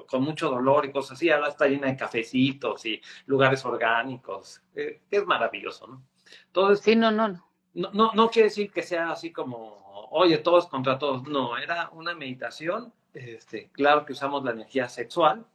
Con 0.08 0.24
mucho 0.24 0.50
dolor 0.50 0.86
y 0.86 0.92
cosas 0.92 1.14
así, 1.14 1.30
ahora 1.30 1.50
está 1.50 1.68
llena 1.68 1.88
de 1.88 1.98
cafecitos 1.98 2.86
y 2.86 3.02
lugares 3.26 3.64
orgánicos. 3.66 4.62
Eh, 4.76 5.02
es 5.10 5.26
maravilloso, 5.26 5.88
¿no? 5.88 6.04
Entonces, 6.48 6.84
sí, 6.84 6.96
no, 6.96 7.12
no, 7.12 7.28
no. 7.28 7.48
No, 7.74 8.12
no 8.14 8.30
quiere 8.30 8.50
decir 8.50 8.72
que 8.72 8.84
sea 8.84 9.12
así 9.12 9.32
como, 9.32 10.08
oye, 10.12 10.38
todos 10.38 10.68
contra 10.68 11.00
todos. 11.00 11.24
No, 11.24 11.58
era 11.58 11.90
una 11.94 12.14
meditación. 12.14 12.94
Este, 13.14 13.70
claro 13.72 14.06
que 14.06 14.14
usamos 14.14 14.44
la 14.44 14.52
energía 14.52 14.90
sexual, 14.90 15.46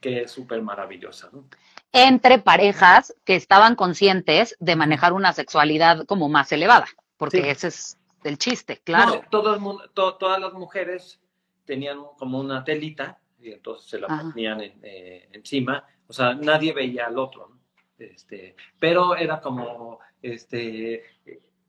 que 0.00 0.22
es 0.22 0.30
súper 0.30 0.62
maravillosa, 0.62 1.28
¿no? 1.32 1.44
Entre 1.92 2.38
parejas 2.38 3.14
que 3.24 3.34
estaban 3.34 3.74
conscientes 3.74 4.56
de 4.60 4.76
manejar 4.76 5.12
una 5.12 5.32
sexualidad 5.32 6.06
como 6.06 6.28
más 6.28 6.52
elevada, 6.52 6.86
porque 7.16 7.50
ese 7.50 7.68
es 7.68 7.98
el 8.22 8.38
chiste, 8.38 8.80
claro. 8.84 9.22
todo 9.28 9.54
el 9.54 9.60
mundo, 9.60 9.90
todas 9.90 10.40
las 10.40 10.52
mujeres 10.52 11.20
tenían 11.64 11.98
como 12.16 12.38
una 12.38 12.62
telita 12.62 13.18
y 13.42 13.52
entonces 13.52 13.88
se 13.88 13.98
la 13.98 14.06
ponían 14.06 14.60
eh, 14.60 15.28
encima, 15.32 15.84
o 16.06 16.12
sea, 16.12 16.34
nadie 16.34 16.72
veía 16.72 17.06
al 17.06 17.18
otro, 17.18 17.58
este, 17.98 18.54
pero 18.78 19.16
era 19.16 19.40
como, 19.40 19.98
este, 20.20 21.04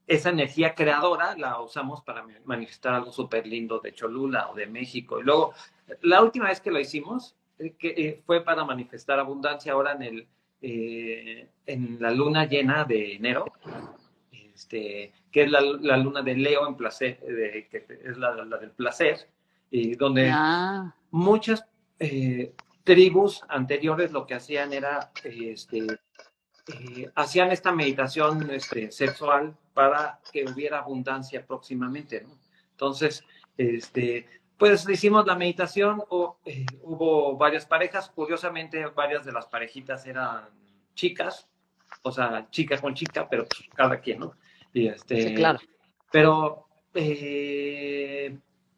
esa 0.08 0.30
energía 0.30 0.76
creadora 0.76 1.36
la 1.38 1.62
usamos 1.62 2.02
para 2.02 2.26
manifestar 2.46 2.94
algo 2.94 3.12
súper 3.12 3.48
lindo 3.48 3.80
de 3.80 3.94
Cholula 3.94 4.50
o 4.50 4.56
de 4.56 4.68
México. 4.68 5.20
Y 5.20 5.24
luego, 5.24 5.54
la 6.02 6.22
última 6.22 6.48
vez 6.48 6.60
que 6.60 6.72
lo 6.72 6.80
hicimos, 6.80 7.36
eh, 7.60 7.76
que 7.78 7.90
eh, 7.90 8.22
fue 8.26 8.44
para 8.44 8.66
manifestar 8.66 9.20
abundancia 9.20 9.74
ahora 9.74 9.94
en 9.94 10.02
el, 10.04 10.28
en 10.64 11.98
la 12.00 12.12
luna 12.12 12.46
llena 12.46 12.84
de 12.86 13.16
enero, 13.16 13.52
este, 14.32 15.12
que 15.32 15.44
es 15.44 15.52
la, 15.52 15.98
luna 15.98 16.22
de 16.22 16.36
Leo 16.36 16.68
en 16.68 16.76
placer, 16.76 17.18
que 17.20 17.86
es 18.04 18.18
la, 18.18 18.36
del 18.36 18.72
placer, 18.72 19.28
y 19.72 19.96
donde 19.96 20.30
ah 20.32 20.94
muchas 21.12 21.66
eh, 22.00 22.54
tribus 22.84 23.42
anteriores 23.48 24.12
lo 24.12 24.26
que 24.26 24.34
hacían 24.34 24.74
era, 24.74 25.12
este, 25.24 25.86
eh, 25.88 27.12
hacían 27.16 27.52
esta 27.52 27.72
meditación 27.72 28.50
este, 28.50 28.92
sexual 28.92 29.56
para 29.74 30.20
que 30.32 30.46
hubiera 30.46 30.80
abundancia 30.80 31.46
próximamente, 31.46 32.22
¿no? 32.22 32.40
Entonces, 32.72 33.24
este, 33.58 34.28
pues 34.58 34.90
hicimos 34.90 35.28
la 35.28 35.36
meditación, 35.36 36.02
o, 36.10 36.38
eh, 36.46 36.66
hubo 36.82 37.38
varias 37.38 37.66
parejas, 37.66 38.10
curiosamente 38.10 38.84
varias 38.88 39.24
de 39.24 39.32
las 39.32 39.46
parejitas 39.46 40.06
eran 40.08 40.46
chicas, 40.96 41.48
o 42.02 42.12
sea, 42.12 42.48
chica 42.50 42.80
con 42.80 42.96
chica, 42.96 43.28
pero 43.30 43.46
pues, 43.46 43.70
cada 43.76 44.00
quien, 44.00 44.22
¿no? 44.22 44.34
Y 44.74 44.88
este, 44.88 45.30
sí, 45.30 45.36
claro. 45.36 45.60
Pero 46.12 46.68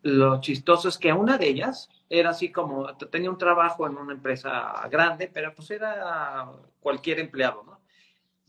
lo 0.03 0.41
chistoso 0.41 0.89
es 0.89 0.97
que 0.97 1.13
una 1.13 1.37
de 1.37 1.47
ellas 1.47 1.89
era 2.19 2.29
así 2.29 2.51
como, 2.51 2.95
tenía 2.95 3.31
un 3.31 3.39
trabajo 3.39 3.87
en 3.87 3.97
una 3.97 4.13
empresa 4.13 4.87
grande, 4.91 5.31
pero 5.33 5.51
pues 5.55 5.71
era 5.71 6.47
cualquier 6.79 7.19
empleado, 7.19 7.63
¿no? 7.63 7.81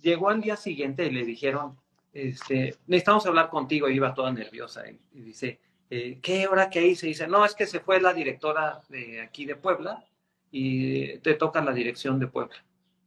Llegó 0.03 0.29
al 0.29 0.43
día 0.43 0.57
siguiente 0.57 1.07
y 1.07 1.11
le 1.11 1.25
dijeron, 1.25 1.75
este, 2.13 2.77
necesitamos 2.87 3.25
hablar 3.25 3.49
contigo, 3.49 3.89
y 3.89 3.95
iba 3.95 4.13
toda 4.13 4.31
nerviosa, 4.33 4.85
y, 4.87 5.21
dice, 5.23 5.61
eh, 5.89 6.19
¿qué 6.21 6.47
hora 6.47 6.69
que 6.69 6.87
hice? 6.87 7.07
Y 7.07 7.11
dice, 7.11 7.27
no, 7.27 7.43
es 7.43 7.55
que 7.55 7.65
se 7.67 7.81
fue 7.81 8.03
la 8.03 8.13
directora 8.13 8.83
de 8.91 9.23
aquí 9.23 9.47
de 9.47 9.57
Puebla 9.57 10.05
y 10.51 11.19
te 11.21 11.33
toca 11.33 11.63
la 11.63 11.73
dirección 11.73 12.21
de 12.21 12.27
Puebla. 12.27 12.63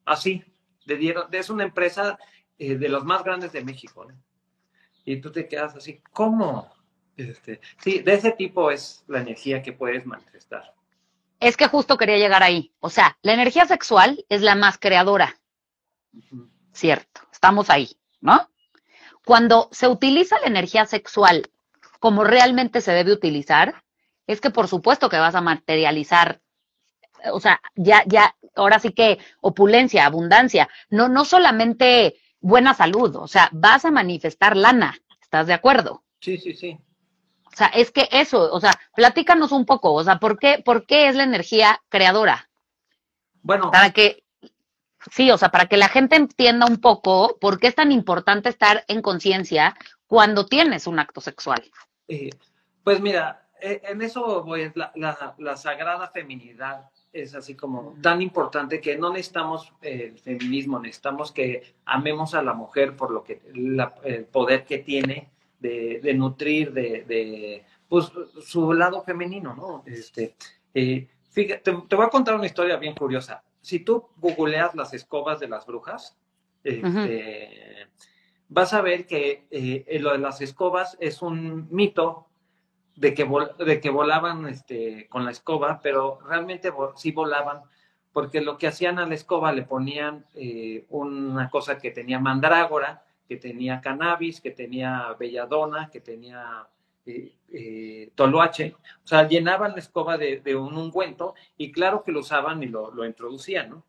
Así, 0.06 0.44
le 0.86 0.98
dieron, 0.98 1.28
es 1.32 1.52
una 1.52 1.66
empresa 1.66 2.18
eh, 2.58 2.78
de 2.78 2.90
los 2.90 3.06
más 3.06 3.24
grandes 3.24 3.52
de 3.52 3.64
México, 3.64 4.06
¿no? 4.06 4.16
Y 5.06 5.22
tú 5.22 5.32
te 5.32 5.48
quedas 5.48 5.76
así, 5.76 6.02
¿cómo? 6.12 6.77
Este, 7.18 7.60
sí, 7.82 8.00
de 8.00 8.14
ese 8.14 8.32
tipo 8.32 8.70
es 8.70 9.04
la 9.08 9.22
energía 9.22 9.64
que 9.64 9.74
puedes 9.74 10.06
manifestar. 10.06 10.74
Es 11.40 11.58
que 11.58 11.68
justo 11.68 11.98
quería 11.98 12.18
llegar 12.18 12.44
ahí. 12.44 12.72
O 12.80 12.90
sea, 12.90 13.18
la 13.22 13.34
energía 13.34 13.66
sexual 13.66 14.24
es 14.30 14.42
la 14.42 14.56
más 14.56 14.78
creadora. 14.78 15.40
Cierto, 16.72 17.22
estamos 17.32 17.70
ahí, 17.70 17.98
¿no? 18.22 18.50
Cuando 19.26 19.68
se 19.72 19.88
utiliza 19.88 20.40
la 20.40 20.48
energía 20.48 20.86
sexual 20.86 21.50
como 22.00 22.24
realmente 22.24 22.82
se 22.82 22.92
debe 22.92 23.12
utilizar, 23.12 23.84
es 24.28 24.42
que 24.42 24.52
por 24.52 24.68
supuesto 24.68 25.10
que 25.10 25.18
vas 25.18 25.36
a 25.36 25.42
materializar, 25.42 26.42
o 27.32 27.40
sea, 27.40 27.60
ya, 27.76 28.04
ya, 28.06 28.36
ahora 28.56 28.80
sí 28.80 28.92
que 28.92 29.18
opulencia, 29.42 30.06
abundancia, 30.06 30.70
no, 30.90 31.10
no 31.10 31.26
solamente 31.26 32.16
buena 32.40 32.74
salud, 32.74 33.16
o 33.16 33.28
sea, 33.28 33.50
vas 33.52 33.86
a 33.86 33.92
manifestar 33.92 34.56
lana, 34.56 34.98
¿estás 35.22 35.48
de 35.48 35.54
acuerdo? 35.54 36.04
Sí, 36.20 36.38
sí, 36.38 36.54
sí. 36.54 36.78
O 37.58 37.64
sea, 37.66 37.68
es 37.70 37.90
que 37.90 38.08
eso, 38.12 38.54
o 38.54 38.60
sea, 38.60 38.80
platícanos 38.96 39.52
un 39.52 39.66
poco, 39.66 39.92
o 39.92 40.04
sea, 40.04 40.20
¿por 40.20 40.38
qué, 40.38 40.62
por 40.64 40.86
qué 40.86 41.08
es 41.08 41.16
la 41.16 41.24
energía 41.24 41.82
creadora? 41.90 42.48
Bueno. 43.42 43.72
Para 43.72 43.90
que, 43.90 44.24
sí, 45.12 45.32
o 45.32 45.40
sea, 45.40 45.50
para 45.50 45.66
que 45.66 45.76
la 45.76 45.88
gente 45.88 46.18
entienda 46.18 46.68
un 46.68 46.78
poco 46.78 47.36
por 47.42 47.60
qué 47.60 47.66
es 47.66 47.74
tan 47.74 47.92
importante 47.92 48.50
estar 48.50 48.86
en 48.88 49.02
conciencia 49.02 49.76
cuando 50.06 50.46
tienes 50.46 50.86
un 50.86 51.00
acto 51.00 51.20
sexual. 51.20 51.64
Eh, 52.08 52.30
pues 52.84 53.02
mira, 53.02 53.48
eh, 53.60 53.82
en 53.86 54.04
eso 54.04 54.44
voy, 54.44 54.72
la, 54.76 54.92
la, 55.40 55.58
sagrada 55.58 56.10
feminidad 56.10 56.92
es 57.12 57.34
así 57.34 57.56
como 57.56 57.96
tan 58.04 58.22
importante 58.22 58.80
que 58.80 59.00
no 59.00 59.12
necesitamos 59.12 59.74
el 59.82 60.20
feminismo, 60.20 60.78
necesitamos 60.78 61.32
que 61.32 61.74
amemos 61.86 62.36
a 62.36 62.44
la 62.44 62.54
mujer 62.54 62.96
por 62.96 63.10
lo 63.10 63.24
que 63.24 63.42
el 63.52 64.26
poder 64.26 64.64
que 64.64 64.78
tiene 64.78 65.32
de, 65.60 66.14
nutrir 66.16 66.74
de, 66.74 67.66
pues, 67.88 68.12
su 68.42 68.74
lado 68.74 69.04
femenino, 69.04 69.56
¿no? 69.56 69.84
Este, 69.86 70.36
eh, 70.74 71.08
fíjate, 71.32 71.74
te, 71.88 71.96
voy 71.96 72.06
a 72.06 72.10
contar 72.10 72.36
una 72.36 72.46
historia 72.46 72.78
bien 72.78 72.96
curiosa. 72.96 73.44
Si 73.62 73.80
tú 73.80 74.08
googleas 74.18 74.76
las 74.76 74.94
escobas 74.94 75.40
de 75.40 75.48
las 75.48 75.66
brujas, 75.66 76.18
este, 76.64 77.88
vas 78.50 78.74
a 78.74 78.82
ver 78.82 79.06
que 79.06 79.46
eh, 79.52 80.00
lo 80.00 80.12
de 80.12 80.20
las 80.20 80.42
escobas 80.42 80.98
es 81.00 81.22
un 81.22 81.68
mito 81.72 82.28
de 82.98 83.14
que, 83.14 83.28
de 83.60 83.80
que 83.80 83.90
volaban 83.90 84.48
este, 84.48 85.08
con 85.08 85.24
la 85.24 85.32
escoba, 85.32 85.80
pero 85.82 86.20
realmente 86.28 86.72
sí 86.96 87.12
volaban, 87.12 87.62
porque 88.12 88.42
lo 88.42 88.58
que 88.58 88.68
hacían 88.68 89.00
a 89.00 89.06
la 89.06 89.14
escoba 89.14 89.52
le 89.52 89.62
ponían 89.64 90.26
eh, 90.34 90.86
una 90.90 91.50
cosa 91.50 91.78
que 91.78 91.92
tenía 91.92 92.20
mandrágora, 92.20 93.04
que 93.28 93.38
tenía 93.38 93.82
cannabis, 93.82 94.42
que 94.42 94.52
tenía 94.52 95.16
belladona, 95.20 95.90
que 95.92 96.02
tenía 96.02 96.68
eh, 97.06 97.34
eh, 97.52 98.12
toloache, 98.16 98.76
o 99.04 99.08
sea, 99.08 99.28
llenaban 99.28 99.72
la 99.72 99.80
escoba 99.80 100.18
de, 100.18 100.56
un 100.56 100.78
ungüento 100.78 101.36
y 101.58 101.72
claro 101.72 102.04
que 102.04 102.12
lo 102.12 102.20
usaban 102.20 102.62
y 102.64 102.68
lo, 102.68 103.06
introducían, 103.06 103.70
¿no? 103.70 103.84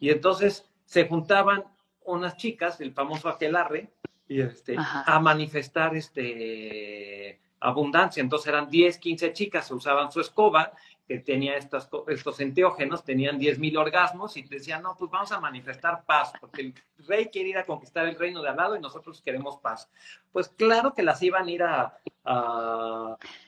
Y 0.00 0.10
entonces 0.10 0.68
se 0.84 1.06
juntaban 1.06 1.64
unas 2.04 2.36
chicas, 2.36 2.80
el 2.80 2.92
famoso 2.92 3.28
aquelarre, 3.28 3.90
y 4.28 4.40
este, 4.40 4.76
a 4.78 5.18
manifestar 5.20 5.94
este, 5.94 7.40
abundancia. 7.62 8.20
Entonces 8.20 8.48
eran 8.48 8.68
10, 8.68 8.98
15 8.98 9.32
chicas, 9.32 9.70
usaban 9.70 10.10
su 10.10 10.20
escoba 10.20 10.72
que 11.06 11.18
tenía 11.18 11.56
estos, 11.56 11.88
estos 12.08 12.40
enteógenos, 12.40 13.04
tenían 13.04 13.38
10.000 13.38 13.78
orgasmos 13.78 14.36
y 14.36 14.42
decían, 14.42 14.82
no, 14.82 14.96
pues 14.96 15.10
vamos 15.10 15.32
a 15.32 15.40
manifestar 15.40 16.04
paz, 16.04 16.32
porque 16.40 16.62
el 16.62 16.74
rey 17.06 17.26
quiere 17.26 17.50
ir 17.50 17.58
a 17.58 17.66
conquistar 17.66 18.06
el 18.06 18.16
reino 18.16 18.40
de 18.40 18.48
al 18.48 18.56
lado 18.56 18.76
y 18.76 18.80
nosotros 18.80 19.20
queremos 19.20 19.58
paz. 19.58 19.90
Pues 20.32 20.48
claro 20.48 20.94
que 20.94 21.02
las 21.02 21.22
iban 21.22 21.46
a 21.46 21.50
ir 21.50 21.62
a, 21.62 21.98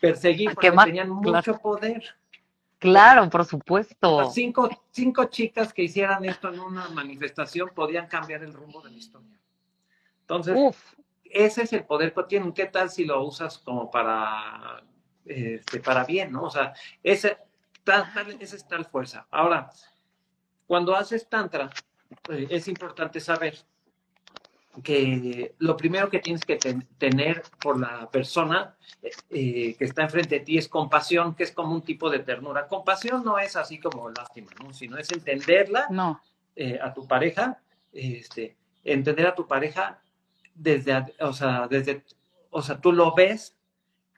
perseguir 0.01 0.53
porque 0.55 0.71
tenían 0.71 1.11
mucho 1.11 1.59
poder. 1.59 2.17
Claro, 2.79 3.31
por 3.31 3.45
supuesto. 3.45 4.31
Cinco, 4.31 4.69
cinco 4.91 5.25
chicas 5.27 5.73
que 5.73 5.85
hicieran 5.85 6.25
esto 6.25 6.53
en 6.53 6.61
una 6.61 6.89
manifestación 6.91 7.71
podían 7.75 8.09
cambiar 8.09 8.43
el 8.43 8.53
rumbo 8.53 8.83
de 8.83 8.91
la 8.91 8.97
historia. 8.97 9.39
Entonces, 10.21 10.55
ese 11.35 11.63
es 11.63 11.73
el 11.73 11.85
poder 11.85 12.15
que 12.15 12.23
tienen. 12.25 12.53
¿Qué 12.53 12.67
tal 12.67 12.89
si 12.89 13.05
lo 13.05 13.23
usas 13.23 13.59
como 13.59 13.91
para 13.91 14.83
este, 15.25 15.81
para 15.81 16.05
bien, 16.05 16.33
¿no? 16.33 16.45
O 16.45 16.51
sea, 16.51 16.75
esa, 17.03 17.39
esa 18.41 18.57
es 18.57 18.69
tal 18.69 18.85
fuerza. 18.85 19.27
Ahora, 19.31 19.71
cuando 20.67 20.95
haces 20.95 21.29
tantra, 21.29 21.71
eh, 22.29 22.47
es 22.51 22.69
importante 22.69 23.21
saber 23.21 23.57
que 24.83 25.55
lo 25.59 25.77
primero 25.77 26.11
que 26.11 26.19
tienes 26.19 26.45
que 26.45 26.57
tener 26.99 27.43
por 27.61 27.79
la 27.79 28.11
persona 28.11 28.77
eh, 29.31 29.77
que 29.79 29.85
está 29.85 30.03
enfrente 30.03 30.41
de 30.41 30.45
ti 30.45 30.59
es 30.59 30.69
compasión, 30.69 31.35
que 31.35 31.45
es 31.45 31.53
como 31.53 31.75
un 31.75 31.83
tipo 31.83 32.11
de 32.11 32.19
ternura. 32.19 32.67
Compasión 32.67 33.25
no 33.25 33.39
es 33.39 33.57
así 33.57 33.79
como 33.79 34.11
lástima, 34.11 34.51
¿no? 34.63 34.73
sino 34.73 34.99
es 34.99 35.11
entenderla 35.13 35.87
no. 35.91 36.21
Eh, 36.57 36.79
a 36.83 36.93
tu 36.93 37.07
pareja, 37.07 37.61
este, 37.93 38.57
entender 38.83 39.27
a 39.29 39.35
tu 39.35 39.47
pareja 39.47 40.01
desde, 40.55 41.15
o 41.21 41.33
sea, 41.33 41.67
desde, 41.69 42.05
o 42.51 42.63
sea, 42.63 42.81
tú 42.81 42.93
lo 42.93 43.15
ves 43.15 43.57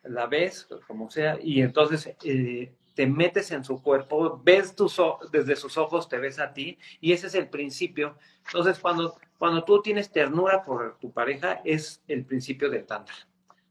la 0.09 0.27
ves, 0.27 0.69
como 0.87 1.11
sea, 1.11 1.39
y 1.41 1.61
entonces 1.61 2.15
eh, 2.25 2.73
te 2.95 3.07
metes 3.07 3.51
en 3.51 3.65
su 3.65 3.83
cuerpo, 3.83 4.41
ves 4.43 4.75
tus 4.75 5.01
desde 5.31 5.57
sus 5.57 5.77
ojos, 5.77 6.09
te 6.09 6.19
ves 6.19 6.39
a 6.39 6.53
ti, 6.53 6.79
y 7.01 7.13
ese 7.13 7.27
es 7.27 7.35
el 7.35 7.49
principio. 7.49 8.17
Entonces, 8.47 8.79
cuando, 8.79 9.19
cuando 9.39 9.65
tú 9.65 9.83
tienes 9.83 10.11
ternura 10.11 10.63
por 10.63 10.99
tu 10.99 11.13
pareja, 11.13 11.61
es 11.65 12.03
el 12.09 12.25
principio 12.25 12.71
del 12.71 12.87
tantra, 12.87 13.15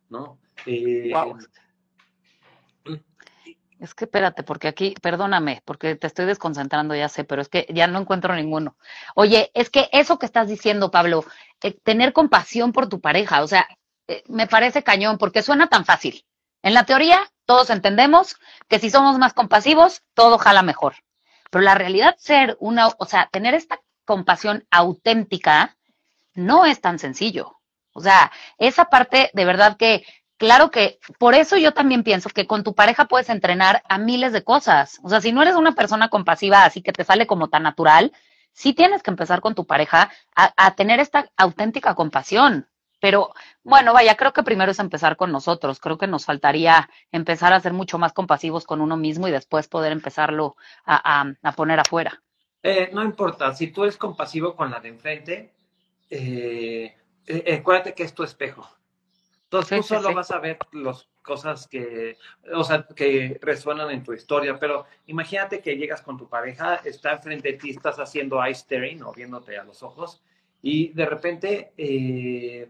¿no? 0.10 0.38
Eh, 0.66 1.12
es 3.80 3.94
que 3.94 4.06
espérate, 4.06 4.44
porque 4.44 4.68
aquí, 4.68 4.96
perdóname, 5.02 5.62
porque 5.66 5.96
te 5.96 6.08
estoy 6.08 6.26
desconcentrando, 6.26 6.96
ya 6.96 7.10
sé, 7.10 7.24
pero 7.24 7.42
es 7.42 7.50
que 7.50 7.68
ya 7.70 7.88
no 7.88 8.00
encuentro 8.00 8.36
ninguno. 8.36 8.78
Oye, 9.16 9.52
es 9.54 9.70
que 9.70 9.90
eso 9.92 10.18
que 10.18 10.26
estás 10.26 10.48
diciendo, 10.48 10.92
Pablo, 10.92 11.26
eh, 11.62 11.72
tener 11.84 12.14
compasión 12.14 12.72
por 12.72 12.88
tu 12.88 13.02
pareja, 13.02 13.44
o 13.44 13.48
sea, 13.48 13.68
eh, 14.08 14.24
me 14.28 14.48
parece 14.48 14.84
cañón 14.84 15.18
porque 15.18 15.44
suena 15.44 15.68
tan 15.68 15.86
fácil. 15.86 16.26
En 16.62 16.74
la 16.74 16.86
teoría, 16.86 17.20
todos 17.46 17.70
entendemos 17.70 18.38
que 18.68 18.80
si 18.80 18.90
somos 18.90 19.18
más 19.18 19.34
compasivos, 19.34 20.04
todo 20.14 20.38
jala 20.38 20.64
mejor. 20.64 20.96
Pero 21.52 21.64
la 21.64 21.76
realidad 21.76 22.16
ser 22.18 22.58
una, 22.60 22.88
o 22.88 23.06
sea, 23.06 23.30
tener 23.32 23.54
esta 23.54 23.80
compasión 24.06 24.66
auténtica 24.72 25.78
no 26.34 26.66
es 26.66 26.82
tan 26.82 27.00
sencillo. 27.00 27.60
O 27.94 28.02
sea, 28.02 28.32
esa 28.58 28.86
parte 28.86 29.30
de 29.34 29.46
verdad 29.46 29.78
que, 29.78 30.06
claro 30.38 30.72
que, 30.72 31.00
por 31.20 31.36
eso 31.36 31.58
yo 31.58 31.74
también 31.74 32.04
pienso 32.04 32.30
que 32.30 32.48
con 32.48 32.64
tu 32.64 32.76
pareja 32.76 33.06
puedes 33.06 33.30
entrenar 33.30 33.84
a 33.88 33.98
miles 33.98 34.34
de 34.34 34.44
cosas. 34.44 35.00
O 35.04 35.10
sea, 35.10 35.22
si 35.22 35.32
no 35.32 35.42
eres 35.42 35.56
una 35.56 35.74
persona 35.74 36.10
compasiva 36.10 36.66
así 36.66 36.82
que 36.82 36.94
te 36.94 37.04
sale 37.04 37.28
como 37.28 37.50
tan 37.50 37.64
natural, 37.64 38.12
sí 38.54 38.74
tienes 38.74 39.04
que 39.04 39.12
empezar 39.12 39.42
con 39.42 39.56
tu 39.56 39.66
pareja 39.66 40.12
a, 40.36 40.54
a 40.58 40.76
tener 40.76 41.00
esta 41.00 41.30
auténtica 41.38 41.96
compasión. 41.96 42.68
Pero 43.06 43.34
bueno, 43.64 43.94
vaya, 43.94 44.16
creo 44.16 44.34
que 44.34 44.42
primero 44.42 44.72
es 44.72 44.80
empezar 44.80 45.16
con 45.16 45.32
nosotros. 45.32 45.80
Creo 45.80 45.98
que 45.98 46.08
nos 46.08 46.26
faltaría 46.26 46.90
empezar 47.12 47.54
a 47.54 47.60
ser 47.60 47.72
mucho 47.72 48.00
más 48.00 48.14
compasivos 48.14 48.66
con 48.66 48.82
uno 48.82 48.98
mismo 48.98 49.28
y 49.28 49.32
después 49.32 49.68
poder 49.68 49.92
empezarlo 49.92 50.56
a, 50.86 51.34
poner 51.56 51.80
afuera. 51.80 52.22
Eh, 52.64 52.90
no 52.94 53.04
importa, 53.04 53.54
si 53.54 53.68
tú 53.68 53.84
eres 53.84 53.98
compasivo 53.98 54.56
con 54.56 54.72
la 54.72 54.80
de 54.80 54.90
enfrente, 54.90 55.54
eh, 56.10 56.96
eh, 57.28 57.58
acuérdate 57.60 57.94
que 57.94 58.02
es 58.02 58.14
tu 58.16 58.24
espejo. 58.24 58.68
Entonces 59.46 59.88
tú 59.88 59.96
solo 59.96 60.14
vas 60.14 60.32
a 60.32 60.40
ver 60.40 60.58
las 60.74 61.08
cosas 61.22 61.68
que, 61.68 62.18
o 62.54 62.64
sea, 62.64 62.86
que 62.96 63.40
resuenan 63.42 63.90
en 63.92 64.04
tu 64.04 64.14
historia, 64.14 64.60
pero 64.60 64.86
imagínate 65.08 65.62
que 65.62 65.78
llegas 65.78 66.02
con 66.02 66.18
tu 66.18 66.28
pareja, 66.28 66.76
está 66.84 67.14
enfrente 67.14 67.52
de 67.52 67.58
ti, 67.58 67.70
estás 67.72 68.00
haciendo 68.00 68.44
eye 68.44 68.56
staring 68.56 69.04
o 69.04 69.14
viéndote 69.14 69.58
a 69.58 69.64
los 69.64 69.84
ojos, 69.84 70.22
y 70.62 70.90
de 70.94 71.06
repente 71.06 71.74
eh, 71.78 72.70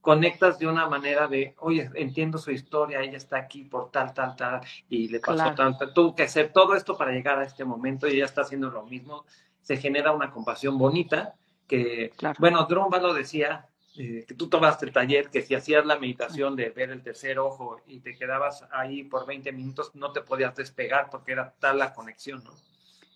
conectas 0.00 0.58
de 0.58 0.68
una 0.68 0.88
manera 0.88 1.26
de, 1.26 1.54
oye, 1.58 1.90
entiendo 1.94 2.38
su 2.38 2.52
historia, 2.52 3.00
ella 3.00 3.16
está 3.16 3.38
aquí 3.38 3.64
por 3.64 3.90
tal, 3.90 4.14
tal, 4.14 4.36
tal, 4.36 4.60
y 4.88 5.08
le 5.08 5.18
pasó 5.18 5.52
tal, 5.54 5.76
tal, 5.76 5.92
tuvo 5.92 6.14
que 6.14 6.22
hacer 6.22 6.52
todo 6.52 6.76
esto 6.76 6.96
para 6.96 7.10
llegar 7.12 7.40
a 7.40 7.44
este 7.44 7.64
momento 7.64 8.06
y 8.06 8.12
ella 8.12 8.26
está 8.26 8.42
haciendo 8.42 8.70
lo 8.70 8.84
mismo, 8.84 9.24
se 9.60 9.76
genera 9.76 10.12
una 10.12 10.30
compasión 10.30 10.78
bonita, 10.78 11.34
que, 11.66 12.12
bueno, 12.38 12.64
Dromba 12.66 12.98
lo 12.98 13.12
decía, 13.12 13.66
eh, 13.98 14.24
que 14.26 14.34
tú 14.34 14.48
tomaste 14.48 14.86
el 14.86 14.92
taller, 14.92 15.30
que 15.30 15.42
si 15.42 15.54
hacías 15.54 15.86
la 15.86 15.98
meditación 15.98 16.54
de 16.56 16.70
ver 16.70 16.90
el 16.90 17.02
tercer 17.02 17.38
ojo 17.38 17.80
y 17.86 18.00
te 18.00 18.16
quedabas 18.16 18.64
ahí 18.70 19.04
por 19.04 19.26
20 19.26 19.52
minutos, 19.52 19.94
no 19.94 20.12
te 20.12 20.20
podías 20.20 20.54
despegar 20.54 21.08
porque 21.10 21.32
era 21.32 21.54
tal 21.58 21.78
la 21.78 21.92
conexión, 21.92 22.42
¿no? 22.44 22.52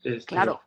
Este, 0.02 0.24
claro. 0.24 0.62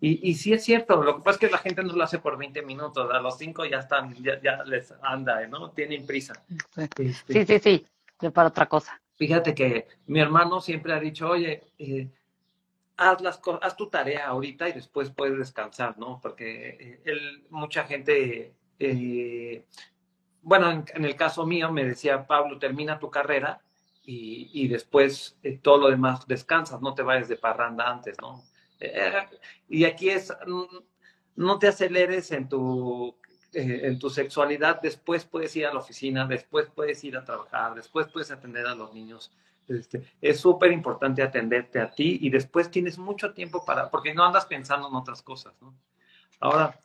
Y, 0.00 0.30
y 0.30 0.34
sí 0.34 0.52
es 0.52 0.64
cierto, 0.64 1.02
lo 1.02 1.16
que 1.16 1.22
pasa 1.22 1.36
es 1.36 1.38
que 1.38 1.50
la 1.50 1.58
gente 1.58 1.82
no 1.82 1.92
lo 1.92 2.04
hace 2.04 2.20
por 2.20 2.38
20 2.38 2.62
minutos, 2.62 3.10
a 3.10 3.18
los 3.18 3.36
5 3.36 3.64
ya 3.64 3.78
están, 3.78 4.14
ya, 4.22 4.62
les 4.64 4.94
anda, 5.02 5.44
¿no? 5.48 5.70
Tienen 5.72 6.06
prisa. 6.06 6.34
Este, 6.76 7.12
sí, 7.12 7.44
sí, 7.44 7.58
sí, 7.58 8.30
para 8.30 8.48
otra 8.48 8.66
cosa. 8.66 9.00
Fíjate 9.16 9.54
que 9.54 9.88
mi 10.06 10.20
hermano 10.20 10.60
siempre 10.60 10.92
ha 10.92 11.00
dicho, 11.00 11.28
oye, 11.28 11.64
eh, 11.78 12.08
haz, 12.96 13.20
las, 13.20 13.40
haz 13.60 13.76
tu 13.76 13.88
tarea 13.88 14.28
ahorita 14.28 14.68
y 14.68 14.72
después 14.72 15.10
puedes 15.10 15.36
descansar, 15.36 15.98
¿no? 15.98 16.20
Porque 16.22 16.68
eh, 16.68 17.00
él, 17.04 17.44
mucha 17.50 17.82
gente, 17.84 18.54
eh, 18.78 19.64
bueno, 20.42 20.70
en, 20.70 21.04
el 21.04 21.16
caso 21.16 21.46
mío 21.46 21.70
me 21.72 21.84
decía, 21.84 22.26
Pablo, 22.26 22.58
termina 22.58 22.98
tu 22.98 23.10
carrera 23.10 23.60
y, 24.04 24.50
y 24.52 24.68
después 24.68 25.36
todo 25.62 25.78
lo 25.78 25.90
demás 25.90 26.26
descansas, 26.26 26.80
no 26.80 26.94
te 26.94 27.02
vayas 27.02 27.28
de 27.28 27.36
parranda 27.36 27.90
antes, 27.90 28.16
¿no? 28.20 28.42
y 29.68 29.84
aquí 29.84 30.08
es, 30.08 30.32
mm, 30.46 30.76
no 31.34 31.58
te 31.58 31.66
aceleres 31.66 32.30
en 32.30 32.48
tu 32.48 33.16
eh, 33.54 33.80
en 33.84 33.98
tu 33.98 34.10
sexualidad, 34.10 34.82
después 34.82 35.24
puedes 35.24 35.56
ir 35.56 35.66
a 35.66 35.72
la 35.72 35.80
oficina, 35.80 36.26
después 36.26 36.68
puedes 36.74 37.02
ir 37.02 37.16
a 37.16 37.24
trabajar, 37.24 37.74
después 37.74 38.06
puedes 38.08 38.30
atender 38.30 38.66
a 38.66 38.74
los 38.74 38.92
niños. 38.92 39.32
Este, 39.66 40.02
es 40.20 40.38
súper 40.38 40.70
importante 40.70 41.22
atenderte 41.22 41.80
a 41.80 41.90
ti 41.90 42.18
y 42.20 42.28
después 42.28 42.70
tienes 42.70 42.98
mucho 42.98 43.32
tiempo 43.32 43.64
para, 43.64 43.90
porque 43.90 44.12
no 44.12 44.22
andas 44.22 44.44
pensando 44.44 44.88
en 44.88 44.94
otras 44.94 45.22
cosas, 45.22 45.54
¿no? 45.62 45.74
Ahora, 46.40 46.78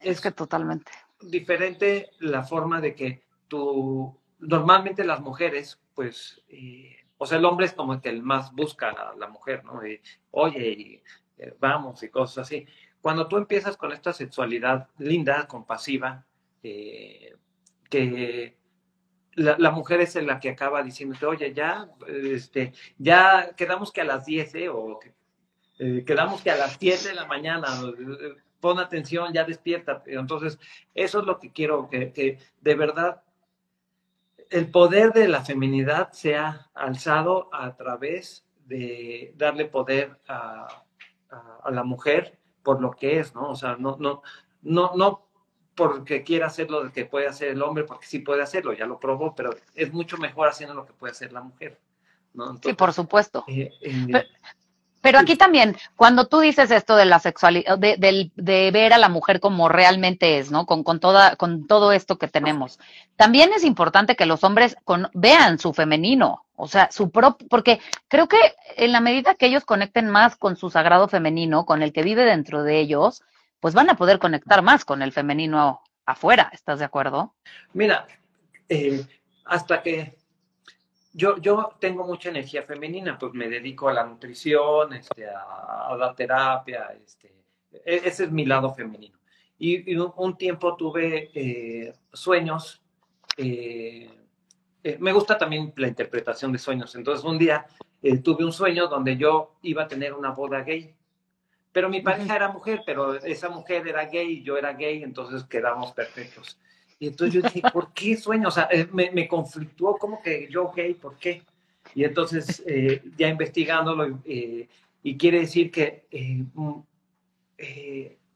es, 0.00 0.20
que 0.22 0.30
totalmente. 0.30 0.90
Diferente 1.20 2.10
la 2.20 2.42
forma 2.42 2.80
de 2.80 2.94
que 2.94 3.22
tú, 3.48 4.18
normalmente 4.38 5.04
las 5.04 5.20
mujeres, 5.20 5.80
pues, 5.94 6.42
eh, 6.48 6.96
o 7.18 7.26
sea, 7.26 7.38
el 7.38 7.44
hombre 7.44 7.66
es 7.66 7.72
como 7.72 7.94
el 7.94 8.00
que 8.00 8.12
más 8.20 8.52
busca 8.52 8.90
a 8.90 9.14
la, 9.16 9.28
mujer, 9.28 9.64
¿no? 9.64 9.86
Y, 9.86 10.00
Oye, 10.30 11.02
eh, 11.38 11.54
vamos 11.58 12.02
y 12.02 12.10
cosas 12.10 12.46
así 12.46 12.66
cuando 13.06 13.28
tú 13.28 13.36
empiezas 13.36 13.76
con 13.76 13.92
esta 13.92 14.12
sexualidad 14.12 14.88
linda, 14.98 15.46
compasiva, 15.46 16.24
eh, 16.64 17.36
que 17.88 18.56
la, 19.36 19.70
mujer 19.70 20.00
es 20.00 20.16
la 20.16 20.40
que 20.40 20.48
acaba 20.48 20.82
diciéndote, 20.82 21.24
oye, 21.24 21.54
ya, 21.54 21.88
este, 22.08 22.72
ya 22.98 23.54
quedamos 23.56 23.92
que 23.92 24.00
a 24.00 24.04
las 24.04 24.26
10, 24.26 24.54
¿eh? 24.56 24.68
o 24.70 24.98
eh, 25.78 26.02
quedamos 26.04 26.42
que 26.42 26.50
a 26.50 26.56
las 26.56 26.78
7 26.80 27.10
de 27.10 27.14
la 27.14 27.26
mañana, 27.26 27.68
pon 28.60 28.78
atención, 28.78 29.32
ya 29.32 29.44
despierta. 29.44 30.02
Entonces, 30.06 30.58
eso 30.94 31.20
es 31.20 31.26
lo 31.26 31.38
que 31.38 31.52
quiero, 31.52 31.88
que, 31.88 32.38
de 32.60 32.74
verdad 32.74 33.22
el 34.50 34.70
poder 34.70 35.12
de 35.12 35.26
la 35.26 35.44
feminidad 35.44 36.12
sea 36.12 36.70
alzado 36.72 37.48
a 37.52 37.74
través 37.76 38.46
de 38.66 39.32
darle 39.36 39.64
poder 39.64 40.20
a 40.28 40.84
la 41.70 41.82
mujer 41.82 42.38
por 42.66 42.80
lo 42.80 42.90
que 42.90 43.20
es, 43.20 43.32
¿no? 43.32 43.50
O 43.50 43.54
sea, 43.54 43.76
no, 43.76 43.96
no, 44.00 44.22
no, 44.62 44.90
no 44.96 45.28
porque 45.76 46.24
quiera 46.24 46.46
hacer 46.46 46.68
lo 46.68 46.90
que 46.90 47.04
puede 47.04 47.28
hacer 47.28 47.50
el 47.50 47.62
hombre, 47.62 47.84
porque 47.84 48.06
sí 48.06 48.18
puede 48.18 48.42
hacerlo, 48.42 48.72
ya 48.72 48.86
lo 48.86 48.98
probó, 48.98 49.36
pero 49.36 49.50
es 49.76 49.92
mucho 49.92 50.16
mejor 50.16 50.48
haciendo 50.48 50.74
lo 50.74 50.84
que 50.84 50.92
puede 50.92 51.12
hacer 51.12 51.32
la 51.32 51.42
mujer. 51.42 51.78
¿no? 52.34 52.58
sí, 52.60 52.72
por 52.72 52.92
supuesto. 52.92 53.44
Eh, 53.46 53.70
eh, 53.80 54.06
pero, 54.10 54.26
aquí 55.02 55.36
también, 55.36 55.76
cuando 55.94 56.26
tú 56.26 56.40
dices 56.40 56.70
esto 56.70 56.96
de 56.96 57.04
la 57.04 57.18
sexualidad, 57.18 57.78
de, 57.78 58.30
de, 58.34 58.70
ver 58.70 58.92
a 58.92 58.98
la 58.98 59.08
mujer 59.08 59.40
como 59.40 59.68
realmente 59.68 60.38
es, 60.38 60.50
¿no? 60.50 60.66
Con, 60.66 60.82
con, 60.82 61.00
toda, 61.00 61.36
con 61.36 61.66
todo 61.66 61.92
esto 61.92 62.18
que 62.18 62.28
tenemos, 62.28 62.78
también 63.16 63.52
es 63.54 63.64
importante 63.64 64.16
que 64.16 64.26
los 64.26 64.42
hombres 64.42 64.76
con, 64.84 65.08
vean 65.14 65.58
su 65.58 65.72
femenino, 65.72 66.44
o 66.56 66.66
sea, 66.66 66.90
su 66.90 67.10
propio, 67.10 67.46
porque 67.48 67.80
creo 68.08 68.28
que 68.28 68.38
en 68.76 68.92
la 68.92 69.00
medida 69.00 69.34
que 69.34 69.46
ellos 69.46 69.64
conecten 69.64 70.08
más 70.08 70.36
con 70.36 70.56
su 70.56 70.70
sagrado 70.70 71.08
femenino, 71.08 71.66
con 71.66 71.82
el 71.82 71.92
que 71.92 72.02
vive 72.02 72.24
dentro 72.24 72.62
de 72.62 72.80
ellos, 72.80 73.22
pues 73.60 73.74
van 73.74 73.90
a 73.90 73.96
poder 73.96 74.18
conectar 74.18 74.62
más 74.62 74.84
con 74.84 75.02
el 75.02 75.12
femenino 75.12 75.80
afuera. 76.04 76.50
¿Estás 76.52 76.78
de 76.78 76.84
acuerdo? 76.84 77.34
Mira, 77.72 78.06
eh, 78.68 79.04
hasta 79.44 79.82
que 79.82 80.16
yo, 81.16 81.38
yo 81.38 81.76
tengo 81.80 82.06
mucha 82.06 82.28
energía 82.28 82.62
femenina, 82.62 83.18
pues 83.18 83.32
me 83.32 83.48
dedico 83.48 83.88
a 83.88 83.94
la 83.94 84.04
nutrición, 84.04 84.92
este, 84.92 85.26
a, 85.26 85.96
la 85.98 86.14
terapia, 86.14 86.94
este, 87.02 87.44
e, 87.72 88.02
ese 88.04 88.24
es 88.24 88.30
mi 88.30 88.44
lado 88.44 88.74
femenino. 88.74 89.18
Y, 89.58 89.96
un, 89.96 90.36
tiempo 90.36 90.76
tuve 90.76 91.30
eh, 91.34 91.94
sueños. 92.12 92.82
Eh, 93.38 94.10
eh, 94.84 94.98
me 95.00 95.12
gusta 95.12 95.38
también 95.38 95.72
la 95.76 95.88
interpretación 95.88 96.52
de 96.52 96.58
sueños. 96.58 96.94
Entonces, 96.94 97.24
un 97.24 97.38
día 97.38 97.64
eh, 98.02 98.18
tuve 98.18 98.44
un 98.44 98.52
sueño 98.52 98.86
donde 98.86 99.16
yo 99.16 99.56
iba 99.62 99.84
a 99.84 99.88
tener 99.88 100.12
una 100.12 100.32
boda 100.32 100.60
gay. 100.60 100.94
Pero 101.72 101.88
mi 101.88 102.02
pareja 102.02 102.36
era 102.36 102.48
mujer, 102.48 102.82
pero 102.84 103.14
esa 103.14 103.48
mujer 103.48 103.88
era 103.88 104.04
gay 104.04 104.38
y 104.38 104.42
yo 104.42 104.58
era 104.58 104.74
gay, 104.74 105.02
entonces 105.02 105.44
quedamos 105.44 105.92
perfectos. 105.92 106.58
Y 106.98 107.08
entonces 107.08 107.34
yo 107.34 107.42
dije, 107.42 107.62
¿por 107.72 107.92
qué 107.92 108.16
sueño? 108.16 108.48
O 108.48 108.50
sea, 108.50 108.68
eh, 108.70 108.88
me, 108.92 109.10
me 109.10 109.28
conflictuó, 109.28 109.96
¿cómo 109.98 110.22
que 110.22 110.48
yo 110.50 110.72
gay? 110.74 110.94
¿Por 110.94 111.16
qué? 111.16 111.42
Y 111.94 112.04
entonces, 112.04 112.64
ya 113.16 113.28
investigándolo, 113.28 114.20
y 114.24 115.16
quiere 115.16 115.40
decir 115.40 115.70
que 115.70 116.06
mm, 116.52 116.80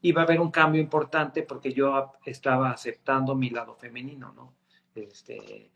iba 0.01 0.21
a 0.21 0.25
haber 0.25 0.39
un 0.39 0.51
cambio 0.51 0.81
importante 0.81 1.43
porque 1.43 1.73
yo 1.73 2.13
estaba 2.25 2.71
aceptando 2.71 3.35
mi 3.35 3.49
lado 3.49 3.75
femenino, 3.75 4.31
¿no? 4.33 4.53
Este, 4.95 5.71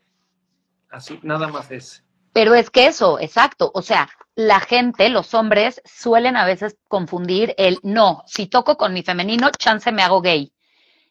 Así, 0.90 1.18
nada 1.22 1.48
más 1.48 1.70
es. 1.70 2.04
Pero 2.32 2.54
es 2.54 2.70
que 2.70 2.86
eso, 2.86 3.18
exacto. 3.18 3.70
O 3.74 3.82
sea, 3.82 4.08
la 4.34 4.60
gente, 4.60 5.08
los 5.08 5.34
hombres, 5.34 5.80
suelen 5.84 6.36
a 6.36 6.44
veces 6.44 6.76
confundir 6.88 7.54
el 7.56 7.78
no, 7.82 8.22
si 8.26 8.46
toco 8.46 8.76
con 8.76 8.92
mi 8.92 9.02
femenino, 9.02 9.50
chance 9.50 9.90
me 9.90 10.02
hago 10.02 10.20
gay. 10.20 10.52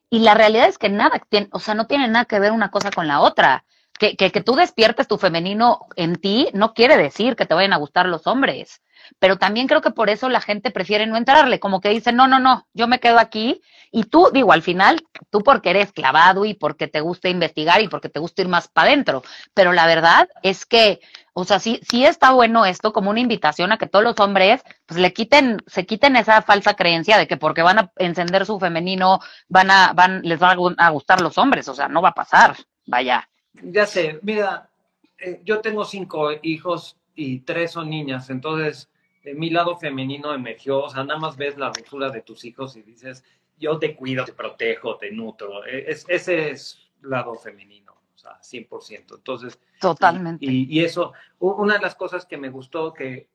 Y 0.10 0.20
la 0.20 0.34
realidad 0.34 0.68
es 0.68 0.78
que 0.78 0.90
nada, 0.90 1.22
o 1.52 1.60
sea, 1.60 1.74
no 1.74 1.88
tiene 1.88 2.08
nada 2.08 2.26
que 2.26 2.40
ver 2.40 2.52
una 2.52 2.72
cosa 2.72 2.92
con 2.92 3.08
la 3.08 3.22
otra. 3.22 3.66
Que, 3.98 4.18
que, 4.18 4.32
que 4.32 4.42
tú 4.42 4.56
despiertes 4.56 5.08
tu 5.08 5.18
femenino 5.18 5.88
en 5.96 6.18
ti 6.18 6.50
no 6.54 6.74
quiere 6.74 6.98
decir 6.98 7.38
que 7.38 7.46
te 7.46 7.54
vayan 7.54 7.72
a 7.72 7.78
gustar 7.78 8.08
los 8.08 8.28
hombres 8.28 8.82
pero 9.20 9.38
también 9.38 9.68
creo 9.68 9.82
que 9.82 9.92
por 9.92 10.10
eso 10.10 10.30
la 10.30 10.42
gente 10.42 10.72
prefiere 10.72 11.08
no 11.08 11.18
entrarle, 11.18 11.60
como 11.60 11.82
que 11.82 11.90
dice, 11.90 12.12
no, 12.12 12.28
no, 12.28 12.40
no, 12.40 12.68
yo 12.74 12.88
me 12.88 13.00
quedo 13.00 13.20
aquí 13.20 13.62
y 13.92 14.04
tú, 14.04 14.30
digo, 14.34 14.52
al 14.52 14.62
final, 14.62 15.02
tú 15.30 15.42
porque 15.42 15.70
eres 15.70 15.92
clavado 15.92 16.46
y 16.46 16.54
porque 16.54 16.88
te 16.88 17.00
gusta 17.00 17.30
investigar 17.30 17.82
y 17.82 17.88
porque 17.88 18.10
te 18.10 18.20
gusta 18.20 18.42
ir 18.42 18.48
más 18.48 18.68
para 18.68 18.90
adentro, 18.90 19.24
pero 19.54 19.72
la 19.72 19.88
verdad 19.88 20.28
es 20.44 20.66
que, 20.66 21.00
o 21.34 21.46
sea, 21.46 21.60
sí, 21.60 21.80
sí 21.90 22.06
está 22.06 22.32
bueno 22.32 22.66
esto 22.66 22.92
como 22.92 23.10
una 23.10 23.20
invitación 23.22 23.72
a 23.72 23.78
que 23.78 23.88
todos 23.88 24.04
los 24.04 24.20
hombres, 24.20 24.62
pues 24.86 25.00
le 25.00 25.14
quiten, 25.14 25.62
se 25.68 25.86
quiten 25.86 26.16
esa 26.16 26.42
falsa 26.42 26.74
creencia 26.74 27.18
de 27.18 27.28
que 27.28 27.38
porque 27.38 27.62
van 27.62 27.80
a 27.80 27.92
encender 27.96 28.46
su 28.46 28.60
femenino, 28.60 29.20
van 29.48 29.72
a, 29.72 29.94
van, 29.94 30.22
les 30.24 30.40
van 30.40 30.58
a 30.78 30.90
gustar 30.90 31.22
los 31.22 31.38
hombres, 31.38 31.68
o 31.70 31.74
sea, 31.74 31.88
no 31.88 32.02
va 32.02 32.10
a 32.10 32.16
pasar, 32.16 32.56
vaya. 32.86 33.30
Ya 33.54 33.86
sé, 33.86 34.20
mira, 34.22 34.70
eh, 35.18 35.42
yo 35.46 35.62
tengo 35.62 35.86
cinco 35.86 36.32
hijos 36.42 36.98
y 37.16 37.40
tres 37.40 37.72
son 37.72 37.90
niñas, 37.90 38.30
entonces 38.30 38.90
mi 39.34 39.50
lado 39.50 39.78
femenino 39.78 40.34
emergió, 40.34 40.84
o 40.84 40.90
sea, 40.90 41.04
nada 41.04 41.20
más 41.20 41.38
ves 41.38 41.58
la 41.58 41.72
dulzura 41.72 42.10
de 42.10 42.22
tus 42.22 42.46
hijos 42.46 42.76
y 42.76 42.84
dices, 42.84 43.24
yo 43.58 43.80
te 43.80 43.96
cuido, 43.96 44.26
te 44.26 44.34
protejo, 44.34 44.98
te 44.98 45.12
nutro. 45.12 45.66
E, 45.66 45.92
es, 45.92 46.06
ese 46.08 46.52
es 46.52 46.92
lado 47.02 47.36
femenino, 47.36 47.94
o 47.94 48.18
sea, 48.18 48.40
100%. 48.40 49.16
Entonces, 49.16 49.60
totalmente. 49.80 50.46
Y, 50.46 50.84
eso, 50.84 51.14
una 51.40 51.76
de 51.76 51.82
las 51.82 51.96
cosas 51.96 52.26
que 52.26 52.38
me 52.38 52.50
gustó, 52.50 52.94
que 52.94 53.30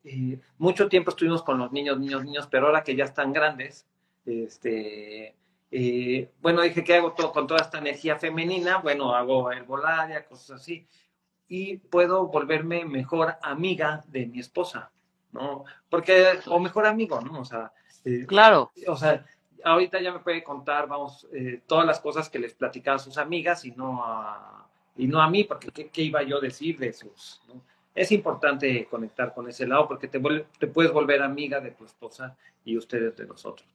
mucho 0.58 0.88
tiempo 0.88 1.10
estuvimos 1.10 1.42
con 1.42 1.58
los 1.58 1.72
niños, 1.72 1.98
niños, 1.98 2.24
niños, 2.24 2.48
pero 2.50 2.66
ahora 2.66 2.84
que 2.84 2.94
ya 2.94 3.04
están 3.04 3.32
grandes, 3.32 3.86
este, 4.26 5.34
eh, 5.70 6.30
bueno, 6.40 6.62
dije, 6.62 6.82
¿qué 6.84 6.94
hago 6.94 7.12
todo, 7.12 7.32
con 7.32 7.46
toda 7.46 7.60
esta 7.60 7.78
energía 7.78 8.16
femenina? 8.16 8.78
Bueno, 8.78 9.14
hago 9.14 9.52
herbolaria, 9.52 10.26
cosas 10.26 10.60
así. 10.60 10.86
Y 11.48 11.78
puedo 11.78 12.28
volverme 12.28 12.84
mejor 12.84 13.36
amiga 13.42 14.04
de 14.08 14.26
mi 14.26 14.40
esposa. 14.40 14.92
¿No? 15.32 15.64
Porque, 15.88 16.40
o 16.46 16.58
mejor 16.58 16.86
amigo, 16.86 17.20
¿no? 17.20 17.40
O 17.40 17.44
sea, 17.44 17.72
eh, 18.04 18.24
claro. 18.26 18.72
O 18.86 18.96
sea, 18.96 19.24
ahorita 19.64 20.00
ya 20.00 20.12
me 20.12 20.20
puede 20.20 20.42
contar, 20.42 20.86
vamos, 20.86 21.26
eh, 21.32 21.62
todas 21.66 21.86
las 21.86 22.00
cosas 22.00 22.28
que 22.28 22.38
les 22.38 22.54
platicaba 22.54 22.96
a 22.96 23.00
sus 23.00 23.18
amigas 23.18 23.64
y 23.64 23.72
no 23.72 24.04
a, 24.04 24.66
y 24.96 25.06
no 25.06 25.20
a 25.20 25.28
mí, 25.28 25.44
porque 25.44 25.88
¿qué, 25.88 26.02
iba 26.02 26.22
yo 26.22 26.38
a 26.38 26.40
decir 26.40 26.78
de 26.78 26.92
sus, 26.92 27.40
Es 27.94 28.12
importante 28.12 28.86
conectar 28.86 29.34
con 29.34 29.48
ese 29.48 29.66
lado 29.66 29.88
porque 29.88 30.08
te, 30.08 30.20
te 30.58 30.66
puedes 30.66 30.92
volver 30.92 31.22
amiga 31.22 31.60
de 31.60 31.72
tu 31.72 31.84
esposa 31.84 32.36
y 32.64 32.76
ustedes 32.76 33.16
de 33.16 33.26
nosotros. 33.26 33.68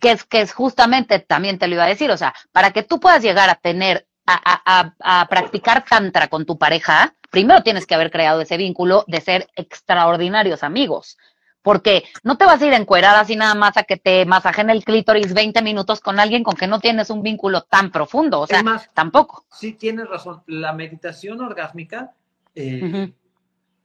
Que 0.00 0.12
es, 0.12 0.24
que 0.24 0.40
es 0.40 0.52
justamente, 0.52 1.20
también 1.20 1.58
te 1.58 1.68
lo 1.68 1.74
iba 1.74 1.84
a 1.84 1.88
decir, 1.88 2.10
o 2.10 2.16
sea, 2.16 2.34
para 2.50 2.72
que 2.72 2.82
tú 2.82 2.98
puedas 2.98 3.22
llegar 3.22 3.48
a 3.48 3.54
tener, 3.54 4.06
a, 4.26 4.62
a, 4.64 5.20
a 5.20 5.28
practicar 5.28 5.84
tantra 5.84 6.28
con 6.28 6.46
tu 6.46 6.58
pareja, 6.58 7.14
primero 7.32 7.62
tienes 7.62 7.86
que 7.86 7.96
haber 7.96 8.12
creado 8.12 8.42
ese 8.42 8.56
vínculo 8.56 9.04
de 9.08 9.20
ser 9.20 9.48
extraordinarios 9.56 10.62
amigos. 10.62 11.18
Porque 11.62 12.04
no 12.24 12.36
te 12.36 12.44
vas 12.44 12.60
a 12.60 12.66
ir 12.66 12.72
encuerada 12.72 13.20
así 13.20 13.36
nada 13.36 13.54
más 13.54 13.76
a 13.76 13.84
que 13.84 13.96
te 13.96 14.26
masajen 14.26 14.68
el 14.68 14.84
clítoris 14.84 15.32
20 15.32 15.62
minutos 15.62 16.00
con 16.00 16.18
alguien 16.18 16.42
con 16.42 16.56
que 16.56 16.66
no 16.66 16.80
tienes 16.80 17.08
un 17.08 17.22
vínculo 17.22 17.62
tan 17.62 17.90
profundo. 17.90 18.40
O 18.40 18.46
sea, 18.46 18.62
tampoco. 18.92 19.46
Sí, 19.50 19.72
tienes 19.72 20.08
razón. 20.08 20.42
La 20.46 20.72
meditación 20.72 21.40
orgásmica, 21.40 22.14
eh, 22.54 23.12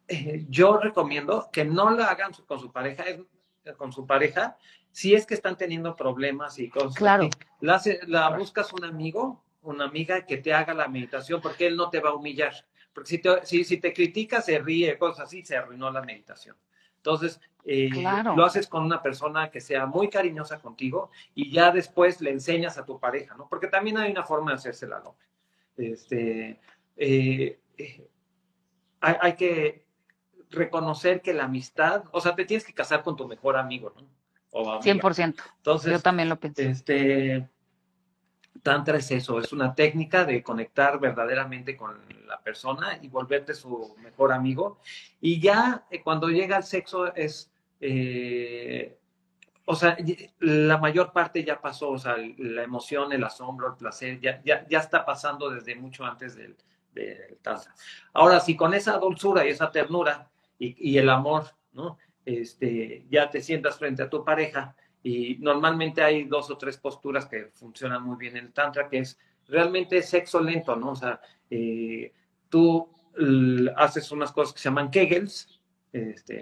eh, 0.07 0.45
yo 0.49 0.77
recomiendo 0.77 1.49
que 1.51 1.65
no 1.65 1.91
la 1.91 2.09
hagan 2.09 2.31
con 2.47 2.59
su 2.59 2.71
pareja, 2.71 3.05
con 3.77 3.93
su 3.93 4.07
pareja, 4.07 4.57
si 4.91 5.13
es 5.13 5.27
que 5.27 5.35
están 5.35 5.55
teniendo 5.55 5.95
problemas 5.95 6.57
y 6.57 6.69
cosas. 6.69 6.95
Claro. 6.95 7.29
La, 7.61 7.79
la 8.07 8.29
buscas 8.31 8.73
un 8.73 8.85
amigo, 8.85 9.43
una 9.61 9.85
amiga 9.85 10.25
que 10.25 10.37
te 10.37 10.51
haga 10.51 10.73
la 10.73 10.87
meditación 10.87 11.39
porque 11.41 11.67
él 11.67 11.77
no 11.77 11.91
te 11.91 11.99
va 11.99 12.09
a 12.09 12.15
humillar. 12.15 12.53
Porque 12.97 13.09
si 13.11 13.19
te, 13.19 13.45
si, 13.45 13.77
te 13.77 13.93
critica, 13.93 14.41
se 14.41 14.57
ríe, 14.57 14.97
cosas 14.97 15.27
así, 15.27 15.45
se 15.45 15.55
arruinó 15.55 15.91
la 15.91 16.01
meditación. 16.01 16.55
Entonces, 16.95 17.39
eh, 17.63 17.91
lo 18.35 18.43
haces 18.43 18.65
con 18.65 18.83
una 18.83 19.03
persona 19.03 19.51
que 19.51 19.61
sea 19.61 19.85
muy 19.85 20.09
cariñosa 20.09 20.57
contigo 20.57 21.11
y 21.35 21.51
ya 21.51 21.69
después 21.69 22.21
le 22.21 22.31
enseñas 22.31 22.79
a 22.79 22.85
tu 22.87 22.99
pareja, 22.99 23.35
¿no? 23.35 23.47
Porque 23.47 23.67
también 23.67 23.99
hay 23.99 24.09
una 24.09 24.23
forma 24.23 24.49
de 24.49 24.55
hacerse 24.55 24.87
la 24.87 24.97
hombre. 24.97 25.27
Este, 25.77 26.59
eh, 26.95 27.59
eh, 27.77 28.09
hay, 28.99 29.35
que 29.35 29.85
reconocer 30.49 31.21
que 31.21 31.35
la 31.35 31.43
amistad, 31.43 32.05
o 32.11 32.19
sea, 32.19 32.33
te 32.33 32.45
tienes 32.45 32.65
que 32.65 32.73
casar 32.73 33.03
con 33.03 33.15
tu 33.15 33.27
mejor 33.27 33.57
amigo, 33.57 33.93
¿no? 33.95 34.07
O 34.49 34.81
100%. 34.81 35.35
Entonces, 35.57 35.91
yo 35.91 35.99
también 35.99 36.29
lo 36.29 36.39
pensé. 36.39 36.71
Este, 36.71 37.47
Tantra 38.63 38.97
es 38.97 39.11
eso, 39.11 39.39
es 39.39 39.51
una 39.53 39.73
técnica 39.73 40.25
de 40.25 40.43
conectar 40.43 40.99
verdaderamente 40.99 41.75
con 41.75 41.97
la 42.27 42.39
persona 42.39 42.99
y 43.01 43.07
volverte 43.07 43.53
su 43.53 43.95
mejor 44.01 44.31
amigo. 44.31 44.79
Y 45.21 45.39
ya 45.39 45.85
eh, 45.89 46.01
cuando 46.01 46.29
llega 46.29 46.57
el 46.57 46.63
sexo 46.63 47.13
es, 47.15 47.51
eh, 47.79 48.97
o 49.65 49.75
sea, 49.75 49.97
la 50.39 50.77
mayor 50.77 51.11
parte 51.11 51.43
ya 51.43 51.59
pasó, 51.59 51.91
o 51.91 51.99
sea, 51.99 52.15
la 52.37 52.63
emoción, 52.63 53.11
el 53.11 53.23
asombro, 53.23 53.67
el 53.67 53.75
placer, 53.75 54.19
ya, 54.19 54.41
ya, 54.43 54.65
ya 54.67 54.79
está 54.79 55.05
pasando 55.05 55.49
desde 55.49 55.75
mucho 55.75 56.05
antes 56.05 56.35
del, 56.35 56.55
del 56.93 57.37
Tantra. 57.41 57.73
Ahora, 58.13 58.39
si 58.39 58.55
con 58.55 58.73
esa 58.73 58.97
dulzura 58.97 59.45
y 59.45 59.49
esa 59.49 59.71
ternura 59.71 60.29
y, 60.57 60.91
y 60.91 60.97
el 60.97 61.09
amor, 61.09 61.45
¿no? 61.73 61.97
Este, 62.25 63.05
ya 63.09 63.29
te 63.29 63.41
sientas 63.41 63.77
frente 63.77 64.03
a 64.03 64.09
tu 64.09 64.25
pareja, 64.25 64.75
y 65.07 65.37
normalmente 65.39 66.03
hay 66.03 66.25
dos 66.25 66.49
o 66.49 66.57
tres 66.57 66.75
posturas 66.77 67.27
que 67.27 67.45
funcionan 67.53 68.03
muy 68.03 68.17
bien 68.17 68.35
en 68.35 68.47
el 68.47 68.51
Tantra, 68.51 68.89
que 68.89 68.99
es 68.99 69.17
realmente 69.47 70.03
sexo 70.03 70.41
lento, 70.41 70.75
¿no? 70.75 70.91
O 70.91 70.95
sea, 70.97 71.21
eh, 71.49 72.11
tú 72.49 72.89
haces 73.77 74.11
unas 74.11 74.33
cosas 74.33 74.53
que 74.53 74.59
se 74.59 74.67
llaman 74.67 74.91
Kegels. 74.91 75.61
Este, 75.93 76.41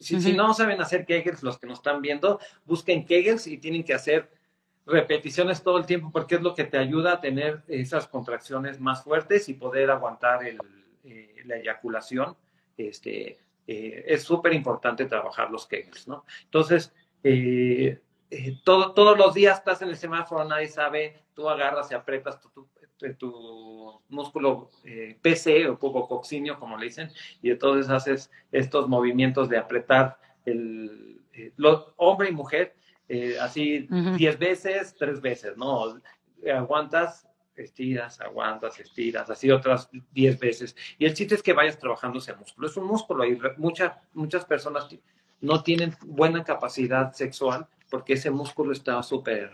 si, 0.00 0.20
si, 0.20 0.32
no 0.32 0.52
saben 0.54 0.80
hacer 0.80 1.06
Kegels, 1.06 1.44
los 1.44 1.56
que 1.56 1.68
nos 1.68 1.78
están 1.78 2.02
viendo, 2.02 2.40
busquen 2.64 3.06
Kegels 3.06 3.46
y 3.46 3.58
tienen 3.58 3.84
que 3.84 3.94
hacer 3.94 4.28
repeticiones 4.86 5.62
todo 5.62 5.78
el 5.78 5.86
tiempo 5.86 6.10
porque 6.10 6.34
es 6.34 6.42
lo 6.42 6.52
que 6.52 6.64
te 6.64 6.78
ayuda 6.78 7.12
a 7.12 7.20
tener 7.20 7.62
esas 7.68 8.08
contracciones 8.08 8.80
más 8.80 9.04
fuertes 9.04 9.48
y 9.48 9.54
poder 9.54 9.88
aguantar 9.88 10.44
el, 10.44 10.58
eh, 11.04 11.36
la 11.44 11.58
eyaculación. 11.58 12.36
Este, 12.76 13.38
eh, 13.68 14.04
es 14.08 14.24
súper 14.24 14.52
importante 14.52 15.04
trabajar 15.04 15.48
los 15.48 15.68
Kegels, 15.68 16.08
¿no? 16.08 16.24
Entonces, 16.46 16.92
eh, 17.22 18.00
eh, 18.30 18.56
todo, 18.64 18.92
todos 18.92 19.18
los 19.18 19.34
días 19.34 19.58
estás 19.58 19.82
en 19.82 19.88
el 19.88 19.96
semáforo, 19.96 20.44
nadie 20.44 20.68
sabe, 20.68 21.24
tú 21.34 21.48
agarras 21.48 21.90
y 21.90 21.94
aprietas 21.94 22.40
tu, 22.40 22.68
tu, 23.18 24.00
músculo 24.08 24.70
eh, 24.84 25.18
PC 25.20 25.68
o 25.68 25.78
coxinio, 25.78 26.58
como 26.58 26.76
le 26.76 26.86
dicen, 26.86 27.10
y 27.42 27.50
entonces 27.50 27.90
haces 27.90 28.30
estos 28.52 28.88
movimientos 28.88 29.48
de 29.48 29.58
apretar 29.58 30.18
el, 30.44 31.20
hombre 31.96 32.28
y 32.28 32.32
mujer, 32.32 32.76
así 33.40 33.88
10 33.88 34.38
veces, 34.38 34.94
tres 34.98 35.20
veces, 35.20 35.56
¿no? 35.56 36.00
Aguantas, 36.54 37.26
estiras, 37.56 38.20
aguantas, 38.20 38.78
estiras, 38.78 39.30
así 39.30 39.50
otras 39.50 39.88
10 40.12 40.38
veces. 40.38 40.76
Y 40.98 41.06
el 41.06 41.14
chiste 41.14 41.34
es 41.34 41.42
que 41.42 41.52
vayas 41.52 41.78
trabajando 41.78 42.18
ese 42.18 42.34
músculo. 42.34 42.66
Es 42.66 42.76
un 42.76 42.86
músculo 42.86 43.24
y 43.24 43.38
muchas 43.56 43.96
muchas 44.12 44.44
personas 44.44 44.88
no 45.40 45.62
tienen 45.62 45.94
buena 46.04 46.44
capacidad 46.44 47.12
sexual 47.12 47.66
porque 47.90 48.14
ese 48.14 48.30
músculo 48.30 48.72
está 48.72 49.02
súper... 49.02 49.50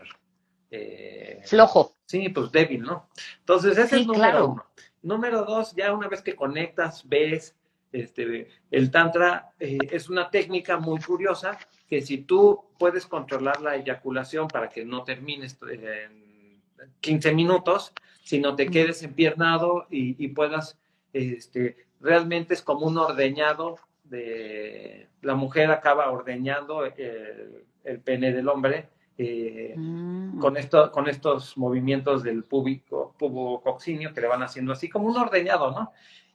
Eh, 0.70 1.40
Flojo. 1.44 1.96
Sí, 2.04 2.28
pues 2.28 2.52
débil, 2.52 2.82
¿no? 2.82 3.08
Entonces, 3.38 3.78
ese 3.78 4.00
es 4.00 4.06
número 4.06 4.48
uno. 4.48 4.66
Número 5.02 5.44
dos, 5.44 5.74
ya 5.74 5.92
una 5.92 6.08
vez 6.08 6.22
que 6.22 6.34
conectas, 6.34 7.08
ves, 7.08 7.54
este, 7.92 8.48
el 8.70 8.90
tantra 8.90 9.52
eh, 9.58 9.78
es 9.90 10.08
una 10.08 10.30
técnica 10.30 10.78
muy 10.78 11.00
curiosa 11.00 11.58
que 11.88 12.02
si 12.02 12.18
tú 12.18 12.64
puedes 12.78 13.06
controlar 13.06 13.60
la 13.62 13.76
eyaculación 13.76 14.48
para 14.48 14.68
que 14.68 14.84
no 14.84 15.04
termines 15.04 15.56
en 15.70 16.60
15 17.00 17.32
minutos, 17.32 17.92
sino 18.22 18.56
te 18.56 18.68
quedes 18.68 19.02
empiernado 19.02 19.86
y, 19.88 20.22
y 20.22 20.28
puedas, 20.28 20.78
este, 21.12 21.86
realmente 22.00 22.54
es 22.54 22.62
como 22.62 22.86
un 22.86 22.98
ordeñado 22.98 23.78
de 24.08 25.08
la 25.22 25.34
mujer 25.34 25.70
acaba 25.70 26.10
ordeñando 26.10 26.84
el, 26.84 28.00
pene 28.04 28.32
del 28.32 28.48
hombre 28.48 28.88
eh, 29.18 29.74
mm. 29.76 30.38
con, 30.38 30.56
esto, 30.56 30.90
con 30.90 31.08
estos 31.08 31.56
movimientos 31.56 32.22
del 32.22 32.44
púbico, 32.44 33.14
pubocoxinio 33.18 34.12
que 34.12 34.20
le 34.20 34.26
van 34.26 34.42
haciendo 34.42 34.72
así 34.72 34.88
como 34.88 35.08
un 35.08 35.16
ordeñado, 35.16 35.70
¿no? 35.70 35.92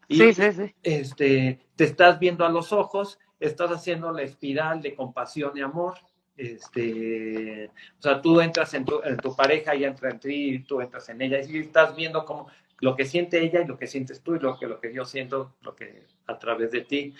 Y, 0.07 0.17
sí, 0.17 0.33
sí, 0.33 0.51
sí. 0.51 0.75
Este, 0.83 1.59
te 1.75 1.83
estás 1.83 2.19
viendo 2.19 2.45
a 2.45 2.49
los 2.49 2.73
ojos, 2.73 3.19
estás 3.39 3.71
haciendo 3.71 4.11
la 4.11 4.23
espiral 4.23 4.81
de 4.81 4.95
compasión 4.95 5.57
y 5.57 5.61
amor. 5.61 5.95
Este, 6.35 7.69
o 7.99 8.01
sea, 8.01 8.21
tú 8.21 8.41
entras 8.41 8.73
en 8.73 8.83
tu, 8.83 9.01
en 9.03 9.17
tu 9.17 9.35
pareja 9.35 9.75
y 9.75 9.83
entra 9.83 10.09
en 10.09 10.19
ti, 10.19 10.59
tú 10.67 10.81
entras 10.81 11.07
en 11.09 11.21
ella 11.21 11.39
y 11.41 11.59
estás 11.59 11.95
viendo 11.95 12.25
como 12.25 12.47
lo 12.79 12.95
que 12.95 13.05
siente 13.05 13.41
ella 13.41 13.61
y 13.61 13.67
lo 13.67 13.77
que 13.77 13.87
sientes 13.87 14.21
tú 14.21 14.35
y 14.35 14.39
lo 14.39 14.57
que, 14.57 14.67
lo 14.67 14.79
que 14.79 14.93
yo 14.93 15.05
siento, 15.05 15.55
lo 15.61 15.75
que 15.75 16.07
a 16.27 16.37
través 16.39 16.71
de 16.71 16.81
ti. 16.81 17.13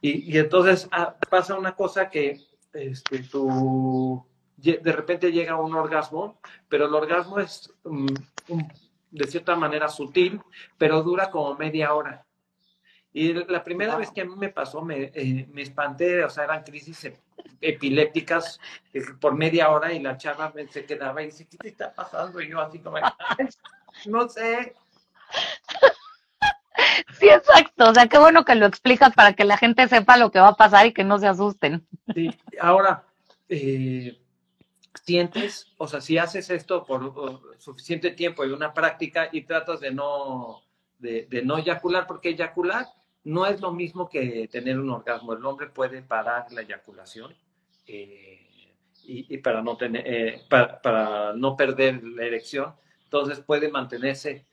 Y, 0.00 0.36
entonces 0.36 0.88
ah, 0.90 1.14
pasa 1.30 1.56
una 1.56 1.76
cosa 1.76 2.10
que 2.10 2.40
este, 2.72 3.24
de 4.56 4.92
repente 4.92 5.30
llega 5.30 5.56
un 5.56 5.74
orgasmo, 5.74 6.38
pero 6.68 6.86
el 6.86 6.94
orgasmo 6.94 7.38
es 7.38 7.72
mm, 7.84 8.06
de 9.10 9.26
cierta 9.26 9.54
manera 9.56 9.88
sutil, 9.88 10.40
pero 10.78 11.02
dura 11.02 11.30
como 11.30 11.54
media 11.54 11.94
hora. 11.94 12.24
Y 13.14 13.34
la 13.34 13.62
primera 13.62 13.96
vez 13.96 14.10
que 14.10 14.22
a 14.22 14.24
mí 14.24 14.34
me 14.36 14.48
pasó, 14.48 14.80
me, 14.80 15.12
eh, 15.14 15.46
me 15.52 15.62
espanté, 15.62 16.24
o 16.24 16.30
sea, 16.30 16.44
eran 16.44 16.62
crisis 16.62 17.10
epilépticas 17.60 18.58
eh, 18.94 19.02
por 19.20 19.34
media 19.34 19.70
hora 19.70 19.92
y 19.92 20.00
la 20.00 20.16
chava 20.16 20.52
se 20.70 20.86
quedaba 20.86 21.22
y 21.22 21.26
dice, 21.26 21.46
¿qué 21.46 21.58
te 21.58 21.68
está 21.68 21.92
pasando? 21.92 22.40
Y 22.40 22.48
yo 22.48 22.60
así 22.60 22.78
como, 22.78 22.96
no 24.06 24.28
sé. 24.28 24.74
Sí, 27.18 27.28
exacto. 27.28 27.90
O 27.90 27.94
sea, 27.94 28.08
qué 28.08 28.18
bueno 28.18 28.44
que 28.44 28.54
lo 28.54 28.66
explicas 28.66 29.14
para 29.14 29.32
que 29.34 29.44
la 29.44 29.56
gente 29.56 29.88
sepa 29.88 30.16
lo 30.16 30.30
que 30.30 30.40
va 30.40 30.48
a 30.48 30.56
pasar 30.56 30.86
y 30.86 30.92
que 30.92 31.04
no 31.04 31.18
se 31.18 31.26
asusten. 31.26 31.86
Sí, 32.14 32.30
ahora, 32.60 33.04
eh, 33.48 34.18
sientes, 35.04 35.72
o 35.78 35.86
sea, 35.86 36.00
si 36.00 36.18
haces 36.18 36.50
esto 36.50 36.84
por 36.84 37.58
suficiente 37.58 38.10
tiempo 38.10 38.44
y 38.44 38.50
una 38.50 38.72
práctica 38.72 39.28
y 39.32 39.42
tratas 39.42 39.80
de 39.80 39.92
no, 39.92 40.62
de, 40.98 41.42
no 41.44 41.58
eyacular, 41.58 42.06
porque 42.06 42.30
eyacular 42.30 42.86
no 43.24 43.46
es 43.46 43.60
lo 43.60 43.72
mismo 43.72 44.08
que 44.08 44.48
tener 44.48 44.78
un 44.78 44.90
orgasmo. 44.90 45.32
El 45.32 45.44
hombre 45.44 45.68
puede 45.68 46.02
parar 46.02 46.50
la 46.52 46.62
eyaculación 46.62 47.34
eh, 47.86 48.74
y, 49.04 49.38
para, 49.38 49.62
no 49.62 49.76
tener, 49.76 50.02
eh, 50.06 50.42
para 50.48 51.32
no 51.34 51.56
perder 51.56 52.02
la 52.02 52.24
erección. 52.24 52.74
Entonces 53.04 53.40
puede 53.40 53.68
mantenerse 53.70 54.46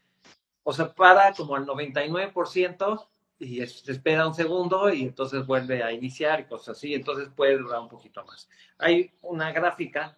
o 0.69 0.73
sea, 0.73 0.93
para 0.93 1.33
como 1.33 1.55
al 1.55 1.65
99% 1.65 3.07
y 3.39 3.65
se 3.65 3.91
espera 3.91 4.27
un 4.27 4.35
segundo 4.35 4.93
y 4.93 5.01
entonces 5.01 5.43
vuelve 5.47 5.81
a 5.81 5.91
iniciar 5.91 6.41
y 6.41 6.43
cosas 6.43 6.77
así, 6.77 6.93
entonces 6.93 7.29
puede 7.35 7.57
durar 7.57 7.79
un 7.79 7.89
poquito 7.89 8.23
más. 8.23 8.47
Hay 8.77 9.11
una 9.23 9.51
gráfica 9.51 10.15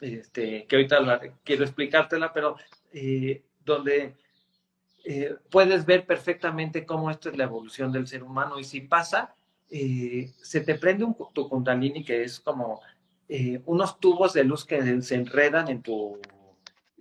este, 0.00 0.66
que 0.66 0.74
ahorita 0.74 1.20
quiero 1.44 1.62
explicártela, 1.62 2.32
pero 2.32 2.56
eh, 2.92 3.44
donde 3.64 4.16
eh, 5.04 5.36
puedes 5.50 5.86
ver 5.86 6.04
perfectamente 6.04 6.84
cómo 6.84 7.08
esto 7.08 7.30
es 7.30 7.36
la 7.36 7.44
evolución 7.44 7.92
del 7.92 8.08
ser 8.08 8.24
humano 8.24 8.58
y 8.58 8.64
si 8.64 8.80
pasa, 8.80 9.36
eh, 9.70 10.32
se 10.42 10.62
te 10.62 10.74
prende 10.74 11.04
un, 11.04 11.16
tu 11.32 11.48
kundalini 11.48 12.04
que 12.04 12.24
es 12.24 12.40
como 12.40 12.80
unos 13.66 14.00
tubos 14.00 14.32
de 14.32 14.42
luz 14.42 14.64
que 14.64 15.02
se 15.02 15.14
enredan 15.14 15.68
en 15.68 15.82
tu 15.82 16.20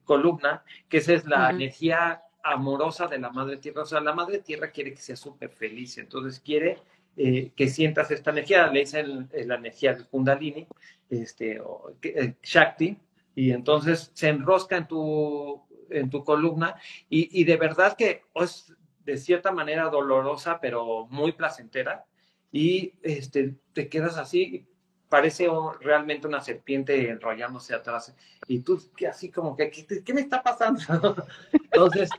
columna, 0.03 0.63
que 0.87 0.97
esa 0.97 1.13
es 1.13 1.25
la 1.25 1.49
energía 1.49 2.24
amorosa 2.45 3.07
de 3.07 3.19
la 3.19 3.31
Madre 3.31 3.57
Tierra. 3.57 3.81
O 3.81 3.85
sea, 3.85 3.99
la 3.99 4.13
Madre 4.13 4.39
Tierra 4.39 4.69
quiere 4.71 4.91
que 4.91 5.01
seas 5.01 5.19
súper 5.19 5.49
feliz, 5.49 5.97
entonces 5.97 6.39
quiere 6.39 6.77
eh, 7.17 7.51
que 7.55 7.67
sientas 7.67 8.11
esta 8.11 8.31
energía, 8.31 8.67
le 8.67 8.81
dicen 8.81 9.29
la 9.33 9.55
energía 9.55 9.93
del 9.93 10.07
Kundalini, 10.07 10.67
este, 11.09 11.59
eh, 12.03 12.35
Shakti, 12.43 12.97
y 13.35 13.51
entonces 13.51 14.11
se 14.13 14.29
enrosca 14.29 14.77
en 14.77 14.87
tu, 14.87 15.61
en 15.89 16.09
tu 16.09 16.23
columna 16.23 16.75
y, 17.09 17.41
y 17.41 17.43
de 17.43 17.57
verdad 17.57 17.95
que 17.97 18.23
es 18.35 18.73
de 19.03 19.17
cierta 19.17 19.51
manera 19.51 19.89
dolorosa, 19.89 20.59
pero 20.59 21.07
muy 21.07 21.31
placentera, 21.31 22.05
y 22.51 22.93
este, 23.01 23.55
te 23.73 23.89
quedas 23.89 24.17
así 24.17 24.65
parece 25.09 25.47
realmente 25.81 26.27
una 26.27 26.41
serpiente 26.41 27.09
enrollándose 27.09 27.73
atrás. 27.73 28.13
Y 28.47 28.59
tú, 28.59 28.81
así 29.09 29.29
como 29.29 29.55
que, 29.55 29.69
¿qué, 29.69 30.13
me 30.13 30.21
está 30.21 30.41
pasando? 30.41 30.81
Entonces, 31.53 32.09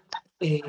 eh, 0.40 0.62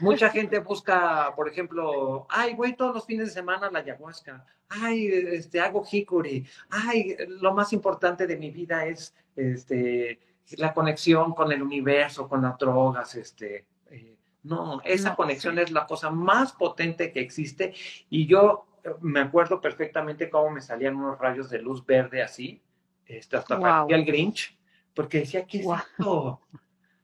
mucha 0.00 0.30
gente 0.30 0.58
busca, 0.58 1.32
por 1.34 1.48
ejemplo, 1.48 2.26
ay, 2.28 2.54
voy 2.54 2.74
todos 2.74 2.94
los 2.94 3.06
fines 3.06 3.28
de 3.28 3.32
semana 3.32 3.68
a 3.68 3.70
la 3.70 3.78
ayahuasca, 3.80 4.44
ay, 4.68 5.06
este, 5.06 5.60
hago 5.60 5.84
hikuri, 5.90 6.46
ay, 6.70 7.16
lo 7.28 7.54
más 7.54 7.72
importante 7.72 8.26
de 8.26 8.36
mi 8.36 8.50
vida 8.50 8.86
es 8.86 9.14
este, 9.36 10.20
la 10.58 10.74
conexión 10.74 11.32
con 11.32 11.52
el 11.52 11.62
universo, 11.62 12.28
con 12.28 12.42
las 12.42 12.58
drogas, 12.58 13.14
este. 13.14 13.66
Eh, 13.90 14.16
no, 14.42 14.82
esa 14.84 15.16
conexión 15.16 15.58
es 15.58 15.70
la 15.70 15.86
cosa 15.86 16.10
más 16.10 16.52
potente 16.52 17.10
que 17.10 17.20
existe 17.20 17.72
y 18.10 18.26
yo 18.26 18.66
me 19.00 19.20
acuerdo 19.20 19.60
perfectamente 19.60 20.30
cómo 20.30 20.50
me 20.50 20.60
salían 20.60 20.96
unos 20.96 21.18
rayos 21.18 21.50
de 21.50 21.60
luz 21.60 21.84
verde 21.84 22.22
así, 22.22 22.62
este, 23.06 23.36
hasta 23.36 23.56
wow. 23.56 23.86
el 23.88 24.04
Grinch, 24.04 24.58
porque 24.94 25.20
decía, 25.20 25.46
¿qué 25.46 25.60
es 25.60 25.66
esto? 25.66 26.40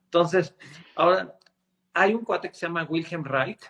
Entonces, 0.05 0.55
ahora 0.97 1.39
hay 1.95 2.15
un 2.15 2.25
cuate 2.25 2.49
que 2.49 2.55
se 2.55 2.67
llama 2.67 2.87
Wilhelm 2.89 3.25
Reich, 3.25 3.63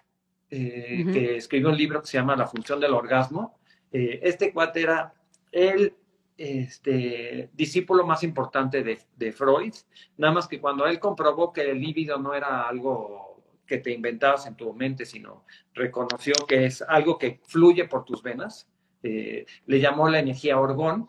eh, 0.50 1.06
que 1.12 1.36
escribió 1.36 1.68
un 1.68 1.76
libro 1.76 2.00
que 2.00 2.08
se 2.08 2.18
llama 2.18 2.34
La 2.34 2.46
función 2.46 2.80
del 2.80 2.92
orgasmo. 2.92 3.58
Eh, 3.92 4.20
este 4.22 4.52
cuate 4.52 4.82
era, 4.82 5.14
él 5.52 5.94
este, 6.36 7.50
discípulo 7.52 8.06
más 8.06 8.22
importante 8.22 8.82
de, 8.82 8.98
de, 9.16 9.32
Freud, 9.32 9.74
nada 10.16 10.32
más 10.32 10.48
que 10.48 10.60
cuando 10.60 10.86
él 10.86 10.98
comprobó 10.98 11.52
que 11.52 11.70
el 11.70 11.80
líbido 11.80 12.18
no 12.18 12.34
era 12.34 12.62
algo 12.62 13.29
que 13.70 13.78
te 13.78 13.92
inventabas 13.92 14.48
en 14.48 14.56
tu 14.56 14.74
mente, 14.74 15.06
sino 15.06 15.44
reconoció 15.74 16.34
que 16.48 16.66
es 16.66 16.82
algo 16.82 17.16
que 17.18 17.38
fluye 17.44 17.84
por 17.84 18.04
tus 18.04 18.20
venas, 18.20 18.68
eh, 19.04 19.46
le 19.66 19.78
llamó 19.78 20.08
la 20.08 20.18
energía 20.18 20.58
orgón, 20.58 21.08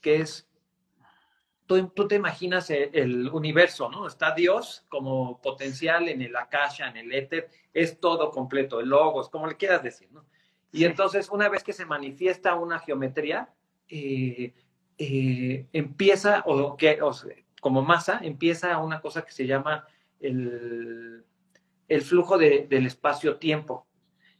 que 0.00 0.22
es, 0.22 0.48
tú, 1.66 1.88
tú 1.88 2.08
te 2.08 2.14
imaginas 2.14 2.70
el, 2.70 2.88
el, 2.94 3.28
universo, 3.28 3.90
¿no? 3.90 4.06
Está 4.06 4.34
Dios 4.34 4.86
como 4.88 5.38
potencial 5.42 6.08
en 6.08 6.22
el 6.22 6.34
akasha, 6.34 6.88
en 6.88 6.96
el 6.96 7.12
éter, 7.12 7.50
es 7.74 8.00
todo 8.00 8.30
completo, 8.30 8.80
el 8.80 8.88
logos, 8.88 9.28
como 9.28 9.46
le 9.46 9.58
quieras 9.58 9.82
decir, 9.82 10.08
¿no? 10.10 10.24
Y 10.72 10.86
entonces, 10.86 11.28
una 11.28 11.50
vez 11.50 11.62
que 11.62 11.74
se 11.74 11.84
manifiesta 11.84 12.54
una 12.54 12.78
geometría, 12.78 13.50
eh, 13.90 14.54
eh, 14.96 15.66
empieza, 15.74 16.42
o, 16.46 16.74
que, 16.78 17.02
o 17.02 17.12
como 17.60 17.82
masa, 17.82 18.20
empieza 18.22 18.78
una 18.78 19.02
cosa 19.02 19.26
que 19.26 19.32
se 19.32 19.46
llama 19.46 19.86
el, 20.20 21.26
el 21.88 22.02
flujo 22.02 22.38
de, 22.38 22.66
del 22.68 22.86
espacio-tiempo. 22.86 23.86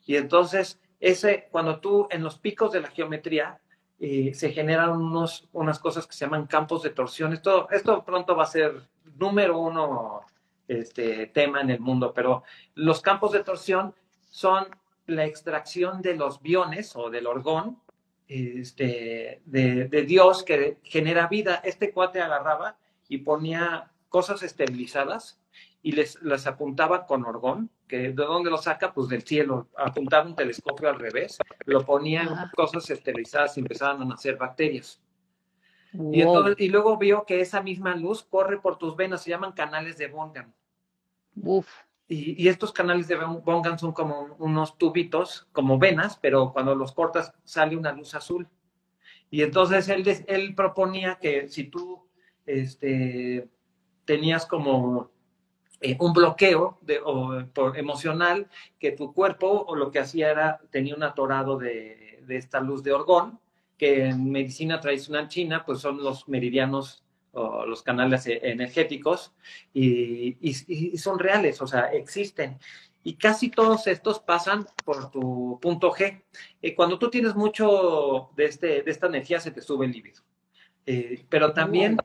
Y 0.07 0.17
entonces, 0.17 0.81
ese, 1.01 1.49
cuando 1.51 1.81
tú 1.81 2.09
en 2.11 2.23
los 2.23 2.39
picos 2.39 2.73
de 2.73 2.81
la 2.81 2.89
geometría 2.89 3.61
eh, 4.01 4.33
se 4.33 4.53
generan 4.53 4.91
unos, 4.91 5.49
unas 5.53 5.79
cosas 5.81 6.07
que 6.07 6.13
se 6.13 6.25
llaman 6.25 6.47
campos 6.47 6.83
de 6.83 6.91
torsión. 6.91 7.33
Esto, 7.33 7.69
esto 7.71 8.05
pronto 8.05 8.37
va 8.37 8.45
a 8.45 8.47
ser 8.47 8.89
número 9.17 9.59
uno 9.59 10.21
este, 10.69 11.27
tema 11.27 11.61
en 11.61 11.71
el 11.71 11.81
mundo, 11.81 12.13
pero 12.15 12.45
los 12.75 13.01
campos 13.01 13.33
de 13.33 13.43
torsión 13.43 13.95
son 14.31 14.67
la 15.07 15.25
extracción 15.25 16.01
de 16.01 16.15
los 16.15 16.41
biones 16.41 16.95
o 16.95 17.11
del 17.11 17.27
orgón 17.27 17.81
este, 18.29 19.41
de, 19.47 19.87
de, 19.87 20.03
Dios 20.03 20.45
que 20.45 20.79
genera 20.85 21.27
vida. 21.27 21.61
Este 21.65 21.93
cuate 21.93 22.21
agarraba 22.21 22.77
y 23.09 23.19
ponía 23.19 23.91
cosas 24.11 24.43
esterilizadas 24.43 25.41
y 25.89 25.93
les, 25.93 26.21
las 26.21 26.47
apuntaba 26.47 27.07
con 27.07 27.25
orgón, 27.25 27.71
que 27.87 28.11
¿de 28.11 28.13
dónde 28.13 28.51
lo 28.51 28.59
saca? 28.59 28.93
Pues 28.93 29.09
del 29.09 29.23
cielo. 29.23 29.69
Apuntaba 29.75 30.27
un 30.27 30.37
telescopio 30.37 30.91
al 30.91 30.99
revés, 30.99 31.39
lo 31.65 31.83
ponía 31.83 32.25
en 32.25 32.29
cosas 32.55 32.91
esterilizadas 32.91 33.57
y 33.57 33.61
empezaban 33.61 34.03
a 34.03 34.05
nacer 34.05 34.37
bacterias. 34.37 35.01
Wow. 35.95 36.13
Y, 36.13 36.21
entonces, 36.21 36.57
y 36.59 36.69
luego 36.69 36.99
vio 36.99 37.25
que 37.25 37.41
esa 37.41 37.63
misma 37.63 37.97
luz 37.97 38.23
corre 38.23 38.61
por 38.61 38.77
tus 38.77 38.97
venas, 38.97 39.23
se 39.23 39.31
llaman 39.31 39.53
canales 39.53 39.97
de 39.97 40.09
Bongan. 40.09 40.55
Uf. 41.43 41.67
Y, 42.07 42.45
y, 42.45 42.49
estos 42.49 42.71
canales 42.71 43.09
de 43.09 43.17
Bongan 43.17 43.79
son 43.79 43.93
como 43.93 44.37
unos 44.39 44.77
tubitos, 44.77 45.49
como 45.53 45.79
venas, 45.79 46.19
pero 46.19 46.53
cuando 46.53 46.75
los 46.75 46.93
cortas 46.93 47.33
sale 47.45 47.79
una 47.79 47.93
luz 47.93 48.15
azul. 48.15 48.47
Y 49.31 49.41
entonces 49.41 49.89
él, 49.89 50.05
él 50.27 50.55
proponía 50.55 51.15
que 51.19 51.49
si 51.49 51.65
tú 51.65 52.07
este, 52.45 53.49
tenías 54.05 54.45
como 54.45 55.17
eh, 55.81 55.97
un 56.01 56.13
bloqueo 56.13 56.79
emocional, 57.77 58.49
que 58.81 58.93
tu 58.93 59.13
cuerpo 59.13 59.65
o 59.67 59.77
lo 59.77 59.91
que 59.93 60.01
hacía 60.01 60.31
era, 60.31 60.61
tenía 60.71 60.97
un 60.97 61.05
atorado 61.05 61.57
de, 61.57 62.25
esta 62.29 62.61
luz 62.61 62.83
de 62.83 62.93
orgón, 62.93 63.39
que 63.77 64.07
en 64.07 64.31
medicina 64.31 64.81
tradicional 64.81 65.29
china, 65.29 65.65
pues 65.65 65.79
son 65.79 66.03
los 66.03 66.29
meridianos 66.29 67.05
o 67.33 67.65
los 67.65 67.83
canales 67.83 68.25
energéticos 68.27 69.33
y, 69.73 70.37
son 70.99 71.19
reales, 71.19 71.63
o 71.63 71.67
sea, 71.67 71.93
existen. 71.93 72.59
Y 73.05 73.15
casi 73.15 73.49
todos 73.49 73.87
estos 73.87 74.19
pasan 74.19 74.67
por 74.85 75.11
tu 75.11 75.59
punto 75.63 75.93
G. 75.93 76.23
Eh, 76.61 76.75
cuando 76.75 76.99
tú 76.99 77.09
tienes 77.09 77.37
mucho 77.37 78.31
de, 78.37 78.47
este, 78.47 78.83
de 78.83 78.91
esta 78.91 79.07
energía, 79.07 79.41
se 79.41 79.53
te 79.53 79.63
sube 79.63 79.87
el 79.87 79.93
líbido. 79.93 80.23
Eh, 80.85 81.25
pero 81.29 81.53
también 81.53 81.97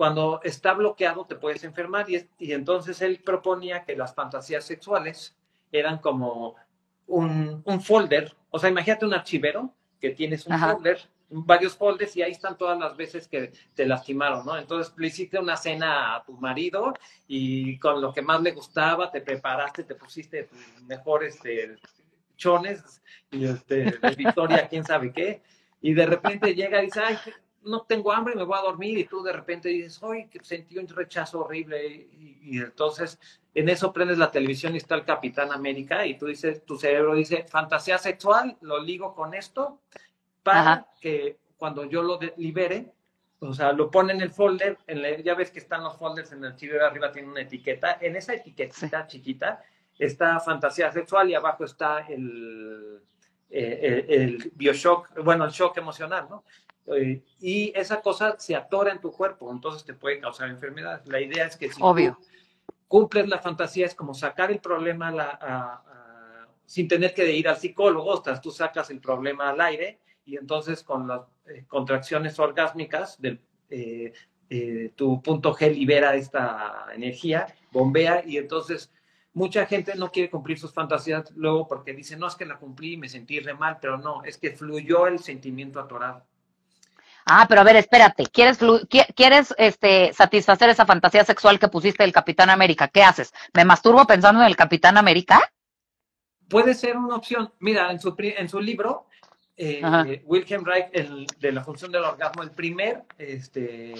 cuando 0.00 0.40
está 0.44 0.72
bloqueado 0.72 1.26
te 1.26 1.34
puedes 1.34 1.62
enfermar 1.62 2.08
y, 2.08 2.26
y, 2.38 2.54
entonces 2.54 3.02
él 3.02 3.20
proponía 3.22 3.84
que 3.84 3.94
las 3.94 4.14
fantasías 4.14 4.64
sexuales 4.64 5.36
eran 5.70 5.98
como 5.98 6.56
un, 7.06 7.60
un 7.66 7.82
folder, 7.82 8.34
o 8.48 8.58
sea, 8.58 8.70
imagínate 8.70 9.04
un 9.04 9.12
archivero 9.12 9.74
que 10.00 10.08
tienes 10.08 10.46
un 10.46 10.54
Ajá. 10.54 10.72
folder 10.72 11.00
varios 11.28 11.76
folders 11.76 12.16
y 12.16 12.22
ahí 12.22 12.32
están 12.32 12.56
todas 12.56 12.78
las 12.78 12.96
veces 12.96 13.28
que 13.28 13.52
te 13.74 13.84
lastimaron, 13.84 14.46
¿no? 14.46 14.56
Entonces 14.56 14.94
le 14.96 15.08
hiciste 15.08 15.38
una 15.38 15.58
cena 15.58 16.16
a 16.16 16.24
tu 16.24 16.32
marido 16.32 16.94
y 17.28 17.78
con 17.78 18.00
lo 18.00 18.10
que 18.14 18.22
más 18.22 18.40
le 18.40 18.52
gustaba 18.52 19.10
te 19.10 19.20
preparaste, 19.20 19.84
te 19.84 19.96
pusiste 19.96 20.44
tus 20.44 20.82
mejores 20.84 21.34
este, 21.34 21.76
chones 22.38 23.02
y 23.30 23.44
este, 23.44 23.98
de 23.98 24.14
Victoria, 24.16 24.66
quién 24.66 24.82
sabe 24.82 25.12
qué, 25.12 25.42
y 25.82 25.92
de 25.92 26.06
repente 26.06 26.54
llega 26.54 26.80
y 26.80 26.86
dice, 26.86 27.00
ay, 27.04 27.18
no 27.62 27.82
tengo 27.82 28.12
hambre, 28.12 28.34
me 28.34 28.44
voy 28.44 28.58
a 28.58 28.62
dormir, 28.62 28.98
y 28.98 29.04
tú 29.04 29.22
de 29.22 29.32
repente 29.32 29.68
dices, 29.68 30.00
ay, 30.02 30.28
sentí 30.42 30.78
un 30.78 30.88
rechazo 30.88 31.40
horrible, 31.40 31.86
y, 31.86 32.38
y 32.42 32.58
entonces 32.58 33.18
en 33.54 33.68
eso 33.68 33.92
prendes 33.92 34.18
la 34.18 34.30
televisión 34.30 34.74
y 34.74 34.78
está 34.78 34.94
el 34.94 35.04
Capitán 35.04 35.52
América, 35.52 36.06
y 36.06 36.16
tú 36.16 36.26
dices, 36.26 36.64
tu 36.64 36.76
cerebro 36.76 37.14
dice, 37.14 37.44
fantasía 37.48 37.98
sexual, 37.98 38.56
lo 38.60 38.80
ligo 38.80 39.14
con 39.14 39.34
esto, 39.34 39.80
para 40.42 40.60
Ajá. 40.60 40.86
que 41.00 41.38
cuando 41.56 41.84
yo 41.84 42.02
lo 42.02 42.18
libere, 42.36 42.92
o 43.40 43.52
sea, 43.52 43.72
lo 43.72 43.90
pone 43.90 44.12
en 44.12 44.20
el 44.20 44.30
folder, 44.30 44.78
en 44.86 45.02
la, 45.02 45.18
ya 45.18 45.34
ves 45.34 45.50
que 45.50 45.58
están 45.58 45.82
los 45.82 45.96
folders 45.96 46.32
en 46.32 46.44
el 46.44 46.52
archivo 46.52 46.80
arriba 46.82 47.10
tiene 47.10 47.28
una 47.28 47.40
etiqueta, 47.42 47.98
en 48.00 48.16
esa 48.16 48.34
etiquetita 48.34 49.02
sí. 49.02 49.18
chiquita 49.18 49.62
está 49.98 50.40
fantasía 50.40 50.90
sexual 50.92 51.28
y 51.28 51.34
abajo 51.34 51.64
está 51.64 52.00
el, 52.08 53.00
eh, 53.50 54.04
el, 54.08 54.20
el, 54.20 54.52
bioshock, 54.54 55.22
bueno, 55.22 55.44
el 55.44 55.50
shock 55.50 55.76
emocional, 55.78 56.26
¿no? 56.30 56.44
Eh, 56.94 57.22
y 57.40 57.72
esa 57.74 58.00
cosa 58.00 58.36
se 58.38 58.56
atora 58.56 58.92
en 58.92 59.00
tu 59.00 59.12
cuerpo, 59.12 59.50
entonces 59.52 59.84
te 59.84 59.94
puede 59.94 60.20
causar 60.20 60.48
enfermedad. 60.48 61.02
La 61.06 61.20
idea 61.20 61.46
es 61.46 61.56
que 61.56 61.72
si 61.72 61.80
Obvio. 61.82 62.18
cumples 62.88 63.28
la 63.28 63.38
fantasía 63.38 63.86
es 63.86 63.94
como 63.94 64.14
sacar 64.14 64.50
el 64.50 64.60
problema 64.60 65.08
a 65.08 65.12
la, 65.12 65.38
a, 65.40 65.72
a, 65.74 66.48
sin 66.66 66.88
tener 66.88 67.14
que 67.14 67.30
ir 67.32 67.48
al 67.48 67.56
psicólogo, 67.56 68.10
o 68.10 68.24
sea, 68.24 68.40
tú 68.40 68.50
sacas 68.50 68.90
el 68.90 69.00
problema 69.00 69.50
al 69.50 69.60
aire 69.60 70.00
y 70.24 70.36
entonces 70.36 70.82
con 70.82 71.08
las 71.08 71.22
eh, 71.46 71.64
contracciones 71.66 72.38
orgásmicas 72.38 73.20
del, 73.20 73.40
eh, 73.70 74.12
eh, 74.48 74.92
tu 74.96 75.22
punto 75.22 75.54
G 75.54 75.72
libera 75.72 76.14
esta 76.14 76.86
energía, 76.94 77.46
bombea 77.72 78.22
y 78.26 78.36
entonces 78.36 78.92
mucha 79.32 79.66
gente 79.66 79.94
no 79.94 80.10
quiere 80.10 80.30
cumplir 80.30 80.58
sus 80.58 80.72
fantasías 80.72 81.32
luego 81.36 81.66
porque 81.66 81.92
dice, 81.92 82.16
no 82.16 82.26
es 82.26 82.34
que 82.34 82.46
la 82.46 82.58
cumplí 82.58 82.94
y 82.94 82.96
me 82.96 83.08
sentí 83.08 83.40
re 83.40 83.54
mal, 83.54 83.78
pero 83.80 83.98
no, 83.98 84.24
es 84.24 84.38
que 84.38 84.50
fluyó 84.52 85.06
el 85.06 85.20
sentimiento 85.20 85.80
atorado. 85.80 86.24
Ah, 87.26 87.46
pero 87.48 87.60
a 87.60 87.64
ver, 87.64 87.76
espérate, 87.76 88.26
¿quieres, 88.26 88.58
quieres 89.14 89.54
este, 89.58 90.12
satisfacer 90.12 90.70
esa 90.70 90.86
fantasía 90.86 91.24
sexual 91.24 91.58
que 91.58 91.68
pusiste 91.68 92.02
del 92.02 92.12
Capitán 92.12 92.50
América? 92.50 92.88
¿Qué 92.88 93.02
haces? 93.02 93.32
¿Me 93.54 93.64
masturbo 93.64 94.06
pensando 94.06 94.40
en 94.40 94.46
el 94.46 94.56
Capitán 94.56 94.96
América? 94.96 95.40
Puede 96.48 96.74
ser 96.74 96.96
una 96.96 97.16
opción. 97.16 97.52
Mira, 97.60 97.90
en 97.92 98.00
su, 98.00 98.14
en 98.18 98.48
su 98.48 98.60
libro 98.60 99.06
eh, 99.62 100.22
Wilhelm 100.24 100.64
Reich, 100.64 100.88
el, 100.92 101.26
de 101.38 101.52
la 101.52 101.62
función 101.62 101.92
del 101.92 102.04
orgasmo, 102.04 102.42
el 102.42 102.50
primer 102.50 103.04
este, 103.18 103.92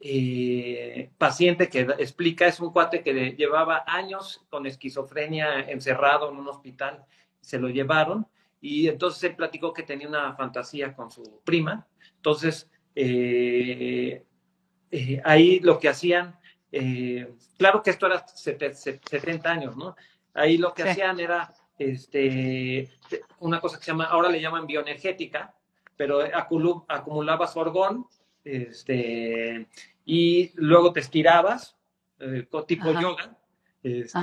eh, 0.00 1.10
paciente 1.18 1.68
que 1.68 1.80
explica 1.98 2.46
es 2.46 2.58
un 2.58 2.72
cuate 2.72 3.02
que 3.02 3.32
llevaba 3.32 3.84
años 3.86 4.42
con 4.48 4.64
esquizofrenia 4.64 5.60
encerrado 5.68 6.30
en 6.30 6.38
un 6.38 6.48
hospital, 6.48 7.04
se 7.42 7.58
lo 7.58 7.68
llevaron 7.68 8.26
y 8.62 8.88
entonces 8.88 9.22
él 9.24 9.36
platicó 9.36 9.74
que 9.74 9.82
tenía 9.82 10.08
una 10.08 10.34
fantasía 10.34 10.94
con 10.96 11.10
su 11.10 11.42
prima, 11.44 11.86
entonces 12.20 12.68
eh, 12.94 14.22
eh, 14.90 15.22
ahí 15.24 15.58
lo 15.60 15.78
que 15.78 15.88
hacían, 15.88 16.38
eh, 16.70 17.32
claro 17.56 17.82
que 17.82 17.90
esto 17.90 18.06
era 18.06 18.26
70 18.28 19.50
años, 19.50 19.74
¿no? 19.74 19.96
Ahí 20.34 20.58
lo 20.58 20.74
que 20.74 20.82
sí. 20.82 20.88
hacían 20.90 21.18
era 21.18 21.50
este, 21.78 22.90
una 23.38 23.58
cosa 23.58 23.78
que 23.78 23.84
se 23.84 23.92
llama, 23.92 24.04
ahora 24.04 24.28
le 24.28 24.40
llaman 24.40 24.66
bioenergética, 24.66 25.54
pero 25.96 26.20
acumulabas 26.88 27.56
orgón, 27.56 28.06
este, 28.44 29.66
y 30.04 30.52
luego 30.56 30.92
te 30.92 31.00
estirabas, 31.00 31.74
tipo 32.66 32.90
Ajá. 32.90 33.00
yoga, 33.00 33.38
este, 33.82 34.18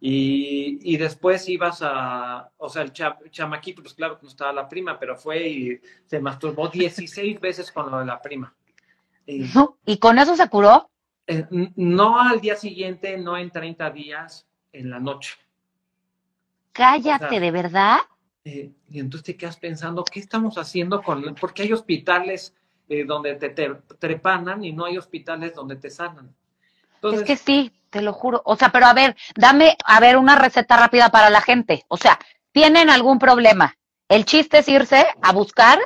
y, 0.00 0.78
y, 0.82 0.96
después 0.96 1.48
ibas 1.48 1.80
a, 1.82 2.50
o 2.56 2.68
sea, 2.68 2.82
el 2.82 2.92
cha, 2.92 3.18
chamaquito, 3.30 3.82
pues 3.82 3.94
claro 3.94 4.16
que 4.16 4.24
no 4.24 4.28
estaba 4.28 4.52
la 4.52 4.68
prima, 4.68 4.98
pero 4.98 5.16
fue 5.16 5.48
y 5.48 5.80
se 6.06 6.20
masturbó 6.20 6.68
16 6.68 7.40
veces 7.40 7.72
con 7.72 7.90
lo 7.90 7.98
de 7.98 8.06
la 8.06 8.22
prima. 8.22 8.54
Y, 9.26 9.44
¿Y 9.84 9.98
con 9.98 10.18
eso 10.18 10.36
se 10.36 10.48
curó? 10.48 10.88
Eh, 11.26 11.46
no 11.76 12.18
al 12.20 12.40
día 12.40 12.56
siguiente, 12.56 13.18
no 13.18 13.36
en 13.36 13.50
30 13.50 13.90
días, 13.90 14.46
en 14.72 14.88
la 14.88 15.00
noche. 15.00 15.34
Cállate, 16.72 17.26
o 17.26 17.28
sea, 17.30 17.40
¿de 17.40 17.50
verdad? 17.50 17.98
Eh, 18.44 18.70
y 18.88 19.00
entonces 19.00 19.26
te 19.26 19.36
quedas 19.36 19.56
pensando, 19.56 20.04
¿qué 20.04 20.20
estamos 20.20 20.56
haciendo 20.56 21.02
con...? 21.02 21.34
Porque 21.34 21.64
hay 21.64 21.72
hospitales 21.72 22.54
eh, 22.88 23.04
donde 23.04 23.34
te, 23.34 23.50
te, 23.50 23.74
trepanan 23.98 24.64
y 24.64 24.72
no 24.72 24.86
hay 24.86 24.96
hospitales 24.96 25.54
donde 25.54 25.76
te 25.76 25.90
sanan. 25.90 26.34
Entonces, 26.94 27.20
es 27.20 27.26
que 27.26 27.36
sí, 27.36 27.72
te 27.90 28.02
lo 28.02 28.12
juro. 28.12 28.42
O 28.44 28.56
sea, 28.56 28.70
pero 28.70 28.86
a 28.86 28.94
ver, 28.94 29.16
dame, 29.36 29.76
a 29.84 30.00
ver, 30.00 30.16
una 30.16 30.36
receta 30.36 30.76
rápida 30.76 31.10
para 31.10 31.30
la 31.30 31.40
gente. 31.40 31.84
O 31.88 31.96
sea, 31.96 32.18
tienen 32.52 32.90
algún 32.90 33.18
problema. 33.18 33.76
El 34.08 34.24
chiste 34.24 34.58
es 34.58 34.68
irse 34.68 35.06
a 35.22 35.32
buscar 35.32 35.78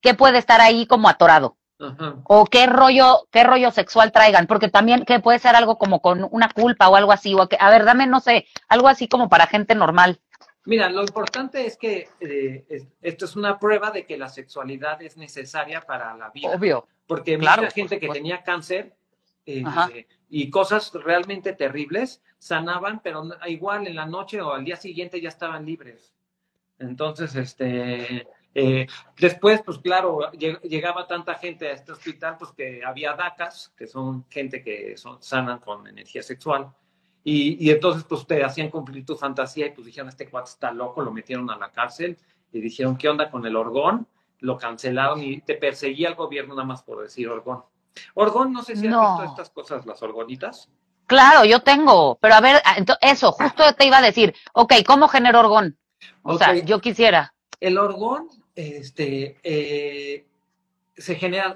qué 0.00 0.14
puede 0.14 0.38
estar 0.38 0.60
ahí 0.60 0.86
como 0.86 1.08
atorado. 1.08 1.56
O 2.24 2.44
qué 2.46 2.66
rollo, 2.66 3.28
qué 3.30 3.44
rollo 3.44 3.70
sexual 3.70 4.10
traigan, 4.10 4.48
porque 4.48 4.68
también 4.68 5.04
que 5.04 5.20
puede 5.20 5.38
ser 5.38 5.54
algo 5.54 5.78
como 5.78 6.02
con 6.02 6.26
una 6.32 6.48
culpa 6.48 6.88
o 6.88 6.96
algo 6.96 7.12
así, 7.12 7.34
o 7.34 7.48
que, 7.48 7.56
a 7.60 7.70
ver, 7.70 7.84
dame, 7.84 8.08
no 8.08 8.18
sé, 8.18 8.48
algo 8.68 8.88
así 8.88 9.06
como 9.06 9.28
para 9.28 9.46
gente 9.46 9.76
normal. 9.76 10.20
Mira, 10.64 10.90
lo 10.90 11.02
importante 11.02 11.64
es 11.66 11.76
que 11.76 12.08
eh, 12.20 12.66
esto 13.00 13.24
es 13.24 13.36
una 13.36 13.58
prueba 13.58 13.92
de 13.92 14.06
que 14.06 14.18
la 14.18 14.28
sexualidad 14.28 15.00
es 15.02 15.16
necesaria 15.16 15.80
para 15.82 16.16
la 16.16 16.30
vida. 16.30 16.50
Obvio. 16.50 16.88
Porque 17.06 17.38
mucha 17.38 17.70
gente 17.70 18.00
que 18.00 18.08
tenía 18.08 18.42
cáncer 18.42 18.94
eh, 19.48 20.06
y 20.28 20.50
cosas 20.50 20.92
realmente 20.92 21.54
terribles 21.54 22.22
sanaban, 22.38 23.00
pero 23.02 23.24
igual 23.46 23.86
en 23.86 23.96
la 23.96 24.04
noche 24.04 24.40
o 24.42 24.52
al 24.52 24.64
día 24.64 24.76
siguiente 24.76 25.20
ya 25.20 25.30
estaban 25.30 25.64
libres. 25.64 26.14
Entonces, 26.78 27.34
este, 27.34 28.28
eh, 28.54 28.86
después, 29.18 29.62
pues 29.64 29.78
claro, 29.78 30.30
llegaba 30.32 31.06
tanta 31.06 31.34
gente 31.34 31.68
a 31.68 31.72
este 31.72 31.92
hospital, 31.92 32.36
pues 32.38 32.52
que 32.52 32.84
había 32.84 33.14
DACAS, 33.14 33.72
que 33.76 33.86
son 33.86 34.26
gente 34.28 34.62
que 34.62 34.96
son, 34.96 35.22
sanan 35.22 35.58
con 35.60 35.86
energía 35.86 36.22
sexual. 36.22 36.70
Y, 37.24 37.66
y, 37.66 37.70
entonces, 37.70 38.04
pues 38.04 38.26
te 38.26 38.44
hacían 38.44 38.68
cumplir 38.68 39.04
tu 39.04 39.16
fantasía 39.16 39.66
y 39.66 39.70
pues 39.70 39.86
dijeron, 39.86 40.08
este 40.08 40.28
cuate 40.28 40.50
está 40.50 40.70
loco, 40.72 41.02
lo 41.02 41.10
metieron 41.10 41.50
a 41.50 41.56
la 41.56 41.70
cárcel 41.72 42.16
y 42.52 42.60
dijeron, 42.60 42.96
¿qué 42.96 43.08
onda 43.08 43.30
con 43.30 43.44
el 43.46 43.56
orgón? 43.56 44.06
Lo 44.40 44.56
cancelaron 44.56 45.22
y 45.22 45.40
te 45.40 45.54
perseguía 45.54 46.08
el 46.08 46.14
gobierno 46.14 46.54
nada 46.54 46.66
más 46.66 46.82
por 46.82 47.02
decir 47.02 47.28
orgón. 47.28 47.64
Orgón, 48.14 48.52
no 48.52 48.62
sé 48.62 48.76
si 48.76 48.86
has 48.86 48.94
visto 48.94 49.24
estas 49.24 49.50
cosas, 49.50 49.86
las 49.86 50.02
orgonitas. 50.02 50.68
Claro, 51.06 51.44
yo 51.44 51.60
tengo, 51.60 52.18
pero 52.20 52.34
a 52.34 52.40
ver, 52.40 52.60
ah, 52.64 52.76
eso, 53.00 53.32
justo 53.32 53.74
te 53.74 53.86
iba 53.86 53.98
a 53.98 54.02
decir, 54.02 54.34
ok, 54.52 54.74
¿cómo 54.86 55.08
genero 55.08 55.40
orgón? 55.40 55.78
O 56.22 56.36
sea, 56.36 56.54
yo 56.54 56.80
quisiera. 56.80 57.34
El 57.60 57.78
orgón, 57.78 58.28
este, 58.54 59.38
eh, 59.42 60.26
se 60.98 61.14
genera, 61.14 61.54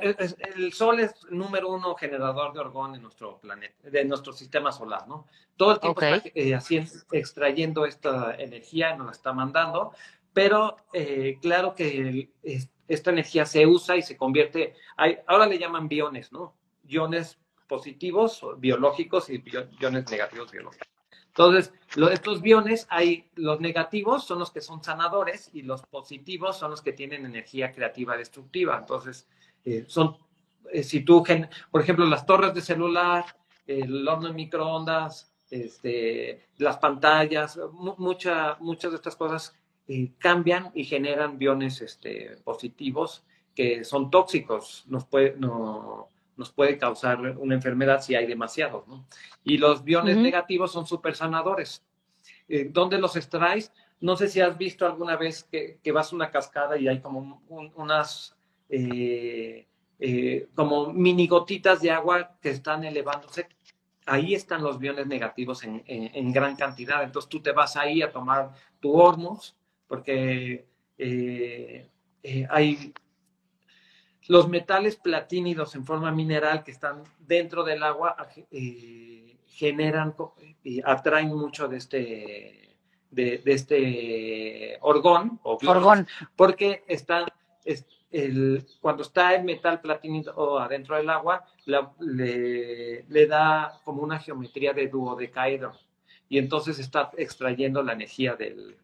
el 0.57 0.73
Sol 0.73 1.01
es 1.01 1.15
número 1.29 1.69
uno 1.69 1.95
generador 1.97 2.53
de 2.55 2.61
orgón 2.61 2.95
en 2.95 3.03
nuestro 3.03 3.39
planeta, 3.39 3.91
de 3.91 4.05
nuestro 4.05 4.33
sistema 4.33 4.73
solar, 4.73 5.07
¿no? 5.07 5.27
Todo 5.57 5.73
el 5.73 5.81
tiempo 5.81 6.01
está 6.01 6.29
eh, 6.35 6.59
extrayendo 7.13 7.85
esta 7.85 8.35
energía, 8.37 8.97
nos 8.97 9.07
la 9.07 9.13
está 9.13 9.33
mandando, 9.33 9.93
pero 10.33 10.77
eh, 10.93 11.39
claro 11.43 11.75
que 11.75 12.31
esta 12.89 13.11
energía 13.11 13.47
se 13.47 13.67
usa 13.67 13.97
y 13.97 14.03
se 14.03 14.17
convierte, 14.17 14.75
hay, 14.97 15.19
ahora 15.27 15.47
le 15.47 15.59
llaman 15.59 15.89
biones, 15.89 16.33
¿no? 16.33 16.55
Iones 16.87 17.39
positivos 17.69 18.45
biológicos 18.59 19.31
y 19.31 19.43
iones 19.81 20.11
negativos 20.11 20.51
biológicos. 20.51 20.89
Entonces, 21.29 21.73
estos 22.11 22.43
biones, 22.43 22.87
hay 22.91 23.31
los 23.37 23.59
negativos 23.61 24.27
son 24.27 24.39
los 24.39 24.51
que 24.51 24.61
son 24.61 24.85
sanadores 24.85 25.49
y 25.55 25.63
los 25.63 25.81
positivos 25.83 26.59
son 26.59 26.73
los 26.73 26.83
que 26.83 26.93
tienen 26.93 27.25
energía 27.25 27.73
creativa 27.73 28.19
destructiva. 28.19 28.77
Entonces, 28.79 29.27
eh, 29.65 29.85
son, 29.89 30.19
eh, 30.71 30.83
si 30.83 31.01
tú, 31.01 31.25
por 31.71 31.81
ejemplo, 31.81 32.05
las 32.05 32.27
torres 32.27 32.53
de 32.53 32.61
celular, 32.61 33.25
el 33.67 34.07
horno 34.07 34.29
de 34.29 34.35
microondas, 34.35 35.33
este, 35.51 36.49
las 36.59 36.77
pantallas, 36.77 37.59
mucha, 37.73 38.57
muchas 38.61 38.91
de 38.91 38.97
estas 38.97 39.17
cosas 39.17 39.55
eh, 39.93 40.13
cambian 40.19 40.71
y 40.75 40.85
generan 40.85 41.37
biones 41.37 41.83
este, 41.83 42.37
positivos 42.45 43.25
que 43.55 43.85
son 43.85 44.11
tóxicos. 44.11 44.85
Nos 44.89 45.05
puede, 45.05 45.37
no, 45.37 46.09
nos 46.37 46.51
puede 46.51 46.79
causar 46.79 47.21
una 47.21 47.55
enfermedad 47.55 48.01
si 48.01 48.15
hay 48.15 48.27
demasiados, 48.27 48.87
¿no? 48.89 49.05
Y 49.45 49.59
los 49.59 49.85
biones 49.85 50.17
negativos 50.17 50.73
son 50.73 50.87
súper 50.87 51.15
sanadores. 51.15 51.85
Eh, 52.49 52.69
¿Dónde 52.71 52.99
los 52.99 53.17
extraes? 53.17 53.73
No 54.01 54.17
sé 54.17 54.29
si 54.29 54.41
has 54.41 54.57
visto 54.57 54.87
alguna 54.87 55.17
vez 55.17 55.45
que, 55.45 55.93
vas 55.93 56.13
a 56.13 56.17
una 56.17 56.31
cascada 56.31 56.79
y 56.79 56.89
hay 56.89 57.01
como 57.01 57.43
unas, 57.77 58.35
eh, 58.71 59.67
eh, 59.99 60.49
como 60.55 60.93
mini 60.93 61.27
gotitas 61.27 61.83
de 61.83 61.91
agua 61.91 62.37
que 62.41 62.51
están 62.51 62.83
elevándose. 62.85 63.47
Ahí 64.07 64.35
están 64.35 64.63
los 64.63 64.79
biones 64.79 65.07
negativos 65.07 65.63
en, 65.65 66.33
gran 66.33 66.57
cantidad. 66.57 67.03
Entonces 67.03 67.29
tú 67.29 67.41
te 67.41 67.53
vas 67.53 67.77
ahí 67.77 68.01
a 68.01 68.11
tomar 68.11 68.53
tu 68.81 68.95
hormos 68.95 69.55
porque 69.93 70.65
hay 72.49 72.95
los 74.27 74.49
metales 74.49 74.97
platínidos 74.97 75.75
en 75.75 75.85
forma 75.85 76.11
mineral 76.11 76.65
que 76.65 76.71
están 76.71 77.03
dentro 77.19 77.63
del 77.63 77.83
agua 77.83 78.17
eh, 78.51 79.37
generan 79.49 80.15
y 80.65 80.81
atraen 80.83 81.29
mucho 81.29 81.69
de 81.69 81.77
este, 81.77 82.79
de, 83.11 83.43
este 83.45 84.79
orgón, 84.81 85.39
orgón. 85.43 86.07
porque 86.37 86.85
está, 86.89 87.27
el, 88.11 88.67
cuando 88.81 89.03
está 89.03 89.35
el 89.35 89.45
metal 89.45 89.83
platínido 89.83 90.59
adentro 90.59 90.97
del 90.97 91.11
agua, 91.11 91.45
le, 91.67 93.05
le, 93.07 93.27
da 93.27 93.79
como 93.85 94.03
una 94.03 94.19
geometría 94.19 94.73
de 94.73 94.89
duodecaedro 94.89 95.75
y 96.31 96.39
entonces 96.39 96.79
está 96.79 97.11
extrayendo 97.19 97.83
la 97.83 97.93
energía 97.93 98.37
del, 98.37 98.79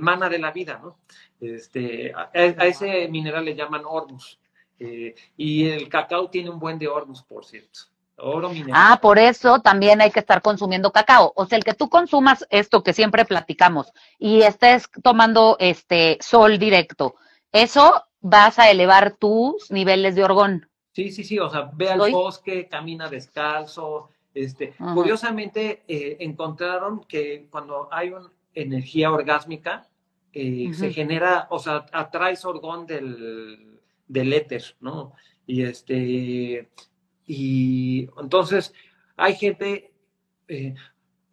mana 0.00 0.28
de 0.28 0.38
la 0.38 0.50
vida, 0.50 0.80
¿no? 0.82 0.98
Este, 1.40 2.12
a, 2.14 2.30
a 2.32 2.66
ese 2.66 3.08
mineral 3.08 3.44
le 3.44 3.54
llaman 3.54 3.82
ormus. 3.84 4.38
Eh, 4.78 5.14
y 5.36 5.66
el 5.68 5.88
cacao 5.88 6.28
tiene 6.28 6.50
un 6.50 6.58
buen 6.58 6.78
de 6.78 6.88
hornos, 6.88 7.22
por 7.22 7.44
cierto. 7.44 7.80
Oro 8.16 8.48
mineral. 8.50 8.74
Ah, 8.74 8.98
por 9.00 9.18
eso 9.18 9.60
también 9.60 10.00
hay 10.00 10.10
que 10.10 10.20
estar 10.20 10.40
consumiendo 10.40 10.92
cacao. 10.92 11.32
O 11.36 11.46
sea, 11.46 11.58
el 11.58 11.64
que 11.64 11.74
tú 11.74 11.88
consumas 11.88 12.46
esto 12.50 12.82
que 12.82 12.92
siempre 12.92 13.24
platicamos 13.24 13.92
y 14.18 14.42
estés 14.42 14.88
tomando 15.02 15.56
este 15.58 16.18
sol 16.20 16.58
directo, 16.58 17.16
eso 17.50 18.02
vas 18.20 18.58
a 18.58 18.70
elevar 18.70 19.16
tus 19.16 19.70
niveles 19.70 20.14
de 20.14 20.24
orgón. 20.24 20.68
Sí, 20.92 21.10
sí, 21.10 21.24
sí. 21.24 21.38
O 21.38 21.50
sea, 21.50 21.70
ve 21.72 21.90
al 21.90 22.10
bosque, 22.12 22.68
camina 22.68 23.08
descalzo. 23.08 24.10
Este, 24.32 24.74
curiosamente 24.94 25.84
eh, 25.86 26.16
encontraron 26.20 27.04
que 27.04 27.46
cuando 27.50 27.88
hay 27.92 28.10
una 28.10 28.28
energía 28.54 29.12
orgásmica, 29.12 29.88
eh, 30.32 30.70
se 30.74 30.92
genera, 30.92 31.46
o 31.50 31.58
sea, 31.58 31.86
atraes 31.92 32.44
orgón 32.44 32.86
del 32.86 33.74
del 34.06 34.32
éter, 34.32 34.76
¿no? 34.80 35.12
Y 35.46 35.62
este, 35.62 36.70
y 37.26 38.08
entonces 38.18 38.72
hay 39.16 39.34
gente, 39.34 39.92
eh, 40.48 40.74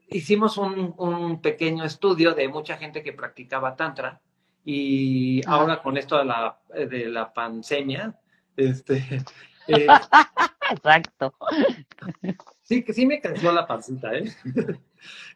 hicimos 0.10 0.58
un, 0.58 1.42
pequeño 1.42 1.84
estudio 1.84 2.34
de 2.34 2.48
mucha 2.48 2.78
gente 2.78 3.04
que 3.04 3.14
practicaba 3.14 3.76
tantra 3.76 4.22
y 4.64 5.42
ahora 5.48 5.82
con 5.82 5.98
esto 5.98 6.18
de 6.18 6.26
la, 6.26 6.60
de 6.70 7.08
la 7.08 7.34
pandemia, 7.34 8.20
este... 8.56 9.24
Eh, 9.68 9.86
Exacto. 10.72 11.36
Sí, 12.72 12.84
que 12.84 12.94
sí 12.94 13.06
me 13.06 13.20
creció 13.20 13.52
la 13.52 13.68
pancita, 13.68 14.14
¿eh? 14.14 14.32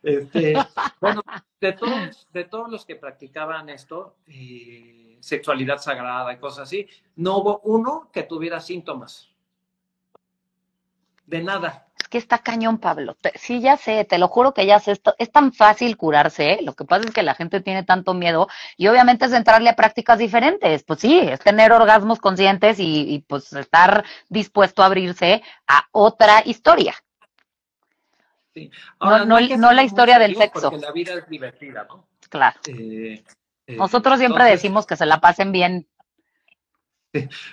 Este, 0.04 0.54
bueno, 1.02 1.22
de 1.60 1.74
todos, 1.74 2.30
de 2.32 2.46
todos 2.46 2.70
los 2.72 2.86
que 2.86 2.96
practicaban 2.96 3.68
esto, 3.68 4.16
eh, 4.28 5.18
sexualidad 5.20 5.80
sagrada 5.80 6.32
y 6.32 6.38
cosas 6.38 6.70
así, 6.70 6.88
no 7.18 7.40
hubo 7.40 7.60
uno 7.66 8.10
que 8.14 8.24
tuviera 8.24 8.62
síntomas. 8.62 9.34
De 11.26 11.44
nada. 11.44 11.88
Es 12.00 12.08
que 12.08 12.18
está 12.20 12.38
cañón, 12.38 12.78
Pablo. 12.78 13.18
Sí, 13.34 13.60
ya 13.60 13.76
sé, 13.76 14.06
te 14.06 14.18
lo 14.18 14.30
juro 14.30 14.54
que 14.54 14.66
ya 14.66 14.80
sé. 14.80 14.94
Esto, 14.94 15.14
es 15.18 15.30
tan 15.30 15.52
fácil 15.52 15.98
curarse. 15.98 16.54
¿eh? 16.54 16.60
Lo 16.62 16.74
que 16.74 16.86
pasa 16.86 17.04
es 17.06 17.14
que 17.14 17.24
la 17.24 17.36
gente 17.36 17.60
tiene 17.60 17.84
tanto 17.84 18.14
miedo 18.14 18.48
y 18.78 18.88
obviamente 18.88 19.26
es 19.26 19.34
entrarle 19.34 19.70
a 19.70 19.76
prácticas 19.76 20.20
diferentes. 20.20 20.84
Pues 20.84 21.02
sí, 21.02 21.20
es 21.20 21.42
tener 21.42 21.74
orgasmos 21.74 22.20
conscientes 22.20 22.78
y, 22.80 23.26
pues 23.28 23.52
estar 23.52 24.06
dispuesto 24.30 24.84
a 24.84 24.86
abrirse 24.86 25.44
a 25.68 25.88
otra 25.92 26.42
historia. 26.46 26.96
Sí. 28.56 28.72
no, 29.01 29.26
no, 29.26 29.74
la 29.74 29.84
historia 29.84 30.18
del 30.18 30.36
sexo. 30.36 30.72
Porque 30.72 30.86
la 30.86 30.93
vida 30.93 31.14
es 31.16 31.28
divertida, 31.28 31.86
¿no? 31.89 32.08
Claro. 32.30 32.58
Eh, 32.68 33.22
eh, 33.68 33.76
Nosotros 33.76 34.18
siempre 34.18 34.45
decimos 34.45 34.86
que 34.86 34.95
se 34.95 35.06
la 35.06 35.20
pasen 35.20 35.51
bien. 35.51 35.88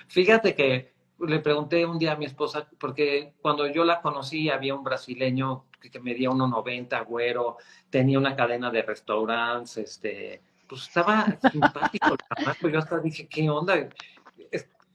Fíjate 0.07 0.55
que 0.55 0.93
le 1.19 1.41
pregunté 1.41 1.85
un 1.85 1.99
día 1.99 2.13
a 2.13 2.17
mi 2.17 2.27
esposa, 2.27 2.69
porque 2.79 3.35
cuando 3.43 3.67
yo 3.67 3.85
la 3.85 4.01
conocí 4.01 4.49
había 4.49 4.75
un 4.75 4.85
brasileño 4.85 5.67
que 5.81 6.01
medía 6.01 6.31
1,90, 6.31 7.05
güero, 7.05 7.57
tenía 7.91 8.19
una 8.19 8.37
cadena 8.37 8.71
de 8.71 8.83
restaurantes, 8.83 9.77
este, 9.79 10.41
pues 10.69 10.83
estaba 10.83 11.27
simpático. 11.51 12.17
yo 12.71 12.79
hasta 12.79 13.01
dije, 13.01 13.27
¿qué 13.27 13.51
onda? 13.51 13.89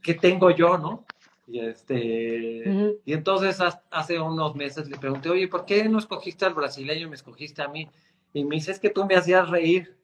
¿Qué 0.01 0.13
tengo 0.13 0.51
yo, 0.51 0.77
no? 0.77 1.05
Y, 1.47 1.59
este, 1.61 2.97
y 3.05 3.13
entonces 3.13 3.57
hace 3.89 4.19
unos 4.19 4.53
meses 4.55 4.89
le 4.89 4.97
pregunté, 4.97 5.29
oye, 5.29 5.47
¿por 5.47 5.65
qué 5.65 5.87
no 5.87 5.97
escogiste 5.97 6.45
al 6.45 6.53
brasileño 6.53 7.07
y 7.07 7.09
me 7.09 7.15
escogiste 7.15 7.61
a 7.61 7.69
mí? 7.69 7.89
Y 8.33 8.43
me 8.43 8.55
dice, 8.55 8.71
es 8.71 8.79
que 8.79 8.89
tú 8.89 9.05
me 9.05 9.15
hacías 9.15 9.49
reír. 9.49 9.95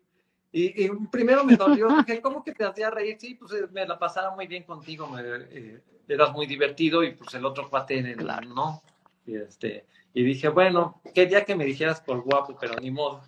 Y, 0.54 0.88
primero 1.12 1.44
me 1.44 1.58
dolió, 1.58 1.88
dije, 2.08 2.22
¿cómo 2.22 2.44
que 2.44 2.54
te 2.54 2.64
hacía 2.64 2.90
reír? 2.90 3.18
Sí, 3.20 3.36
pues 3.36 3.52
eh, 3.54 3.68
me 3.72 3.86
la 3.86 4.00
pasaba 4.00 4.34
muy 4.34 4.48
bien 4.48 4.64
contigo, 4.64 5.08
me, 5.08 5.22
eh, 5.22 5.82
eras 6.08 6.32
muy 6.32 6.46
divertido 6.46 7.04
y 7.04 7.14
pues 7.14 7.34
el 7.34 7.46
otro 7.46 7.70
cuate 7.70 8.02
no. 8.48 8.82
Y, 9.26 9.36
este, 9.36 9.86
y 10.14 10.24
dije, 10.24 10.48
bueno, 10.48 11.02
quería 11.14 11.44
que 11.44 11.56
me 11.56 11.66
dijeras 11.66 12.00
por 12.00 12.22
guapo, 12.22 12.56
pero 12.60 12.76
ni 12.80 12.92
modo. 12.92 13.24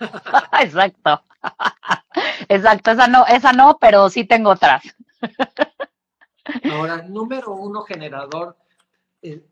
Exacto. 0.60 1.22
Exacto, 2.48 2.90
esa 2.90 3.06
no, 3.06 3.26
esa 3.26 3.52
no, 3.52 3.78
pero 3.80 4.10
sí 4.10 4.24
tengo 4.24 4.50
otras. 4.50 4.82
Ahora, 6.70 7.02
número 7.02 7.52
uno 7.52 7.82
generador, 7.82 8.56
eh, 9.22 9.42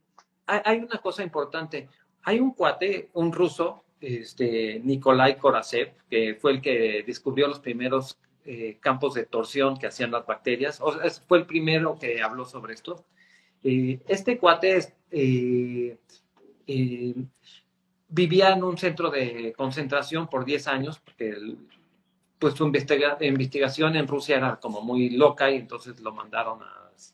hay 0.47 0.79
una 0.79 0.99
cosa 0.99 1.23
importante. 1.23 1.89
Hay 2.23 2.39
un 2.39 2.53
cuate, 2.53 3.11
un 3.15 3.33
ruso, 3.33 3.85
este, 4.01 4.81
Nikolai 4.85 5.39
Korasev, 5.39 5.95
que 6.09 6.35
fue 6.35 6.53
el 6.53 6.61
que 6.61 7.03
descubrió 7.07 7.49
los 7.49 7.61
primeros 7.61 8.19
eh, 8.45 8.77
campos 8.81 9.15
de 9.15 9.25
torsión 9.25 9.79
que 9.79 9.87
hacían 9.87 10.11
las 10.11 10.27
bacterias. 10.27 10.81
O 10.81 10.93
fue 11.27 11.39
el 11.39 11.47
primero 11.47 11.99
que 11.99 12.23
habló 12.23 12.45
sobre 12.45 12.75
esto. 12.75 13.05
Eh, 13.63 14.01
este 14.07 14.39
cuate 14.39 14.95
eh, 15.11 15.97
vivía 18.09 18.53
en 18.53 18.65
un 18.65 18.77
centro 18.77 19.11
de 19.11 19.55
concentración 19.57 20.29
por 20.29 20.45
10 20.45 20.69
años, 20.69 21.01
porque 21.01 21.35
pues 22.39 22.55
su 22.55 22.67
investigación 22.67 23.97
en 23.97 24.07
Rusia 24.07 24.37
era 24.37 24.57
como 24.57 24.83
muy 24.83 25.11
loca 25.11 25.51
y 25.51 25.57
entonces 25.57 25.99
lo 26.01 26.13
mandaron 26.13 26.61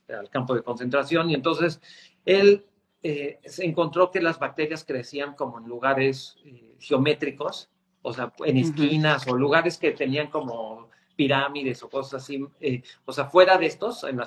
al 0.09 0.31
campo 0.31 0.55
de 0.55 0.62
concentración 0.62 1.31
y 1.31 1.35
entonces 1.35 1.81
él 2.24 2.64
se 3.03 3.64
encontró 3.64 4.11
que 4.11 4.20
las 4.20 4.39
bacterias 4.39 4.85
crecían 4.85 5.35
como 5.35 5.59
en 5.59 5.66
lugares 5.66 6.37
geométricos, 6.78 7.70
o 8.03 8.12
sea, 8.12 8.33
en 8.45 8.57
esquinas 8.57 9.26
o 9.28 9.37
lugares 9.37 9.78
que 9.78 9.93
tenían 9.93 10.28
como 10.28 10.89
pirámides 11.16 11.83
o 11.83 11.91
cosas 11.91 12.22
así, 12.22 12.43
eh, 12.61 12.83
o 13.05 13.12
sea, 13.12 13.26
fuera 13.26 13.59
de 13.59 13.66
estos, 13.66 14.05
en 14.05 14.18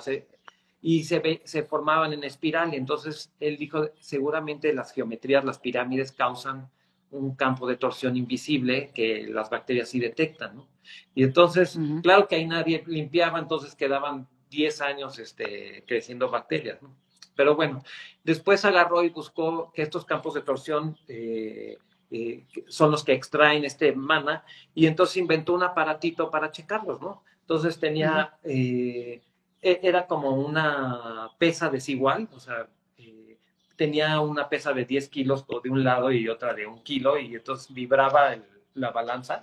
y 0.80 1.02
se, 1.02 1.18
ve, 1.18 1.40
se 1.44 1.64
formaban 1.64 2.12
en 2.12 2.22
espiral. 2.22 2.72
Y 2.72 2.76
entonces 2.76 3.32
él 3.40 3.56
dijo, 3.56 3.88
seguramente 3.98 4.72
las 4.72 4.92
geometrías, 4.92 5.44
las 5.44 5.58
pirámides 5.58 6.12
causan 6.12 6.70
un 7.10 7.34
campo 7.34 7.66
de 7.66 7.76
torsión 7.76 8.16
invisible 8.16 8.90
que 8.94 9.26
las 9.26 9.50
bacterias 9.50 9.88
sí 9.88 9.98
detectan, 9.98 10.56
¿no? 10.56 10.68
Y 11.14 11.24
entonces, 11.24 11.78
claro 12.02 12.28
que 12.28 12.36
ahí 12.36 12.46
nadie 12.46 12.84
limpiaba, 12.86 13.38
entonces 13.38 13.74
quedaban 13.74 14.28
10 14.54 14.80
años 14.80 15.18
este, 15.18 15.84
creciendo 15.86 16.30
bacterias, 16.30 16.80
¿no? 16.82 16.94
Pero 17.36 17.56
bueno, 17.56 17.82
después 18.22 18.64
agarró 18.64 19.02
y 19.02 19.10
buscó 19.10 19.72
que 19.74 19.82
estos 19.82 20.04
campos 20.04 20.34
de 20.34 20.42
torsión 20.42 20.96
eh, 21.08 21.76
eh, 22.10 22.44
son 22.68 22.92
los 22.92 23.02
que 23.02 23.12
extraen 23.12 23.64
este 23.64 23.92
mana, 23.92 24.44
y 24.72 24.86
entonces 24.86 25.16
inventó 25.16 25.52
un 25.52 25.64
aparatito 25.64 26.30
para 26.30 26.52
checarlos, 26.52 27.00
¿no? 27.00 27.24
Entonces 27.40 27.80
tenía, 27.80 28.36
eh, 28.44 29.20
e, 29.60 29.80
era 29.82 30.06
como 30.06 30.30
una 30.30 31.30
pesa 31.38 31.70
desigual, 31.70 32.28
o 32.32 32.38
sea, 32.38 32.68
eh, 32.98 33.36
tenía 33.74 34.20
una 34.20 34.48
pesa 34.48 34.72
de 34.72 34.84
10 34.84 35.08
kilos 35.08 35.44
de 35.62 35.70
un 35.70 35.82
lado 35.82 36.12
y 36.12 36.28
otra 36.28 36.54
de 36.54 36.66
un 36.66 36.84
kilo, 36.84 37.18
y 37.18 37.34
entonces 37.34 37.74
vibraba 37.74 38.36
la 38.74 38.90
balanza, 38.92 39.42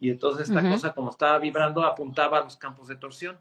y 0.00 0.10
entonces 0.10 0.48
esta 0.48 0.68
cosa 0.68 0.94
como 0.94 1.10
estaba 1.10 1.38
vibrando 1.38 1.84
apuntaba 1.84 2.38
a 2.38 2.44
los 2.44 2.56
campos 2.56 2.88
de 2.88 2.96
torsión 2.96 3.38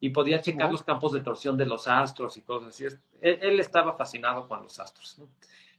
y 0.00 0.10
podía 0.10 0.40
checar 0.40 0.70
los 0.70 0.82
campos 0.82 1.12
de 1.12 1.20
torsión 1.20 1.56
de 1.56 1.66
los 1.66 1.88
astros 1.88 2.36
y 2.36 2.42
cosas 2.42 2.68
así. 2.70 2.84
Él, 3.20 3.38
él 3.40 3.60
estaba 3.60 3.96
fascinado 3.96 4.46
con 4.48 4.62
los 4.62 4.78
astros, 4.78 5.18
¿no? 5.18 5.28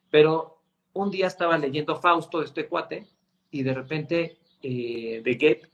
Pero 0.09 0.61
un 0.93 1.11
día 1.11 1.27
estaba 1.27 1.57
leyendo 1.57 1.95
Fausto, 1.95 2.41
este 2.41 2.67
cuate, 2.67 3.07
y 3.51 3.63
de 3.63 3.73
repente 3.73 4.37
eh, 4.61 5.21
de 5.23 5.33
Goethe, 5.33 5.69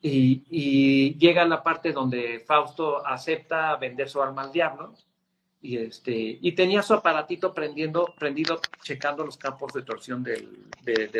y, 0.00 0.44
y, 0.48 1.18
llega 1.18 1.44
la 1.44 1.62
parte 1.62 1.92
donde 1.92 2.38
Fausto 2.46 3.04
acepta 3.04 3.74
vender 3.76 4.08
su 4.08 4.22
alma 4.22 4.42
al 4.42 4.52
diablo, 4.52 4.94
y, 5.60 5.78
este, 5.78 6.38
y 6.40 6.52
tenía 6.52 6.82
su 6.82 6.94
aparatito 6.94 7.52
prendiendo, 7.52 8.14
prendido, 8.16 8.60
checando 8.82 9.24
los 9.24 9.36
campos 9.36 9.72
de 9.72 9.82
torsión 9.82 10.22
de, 10.22 10.46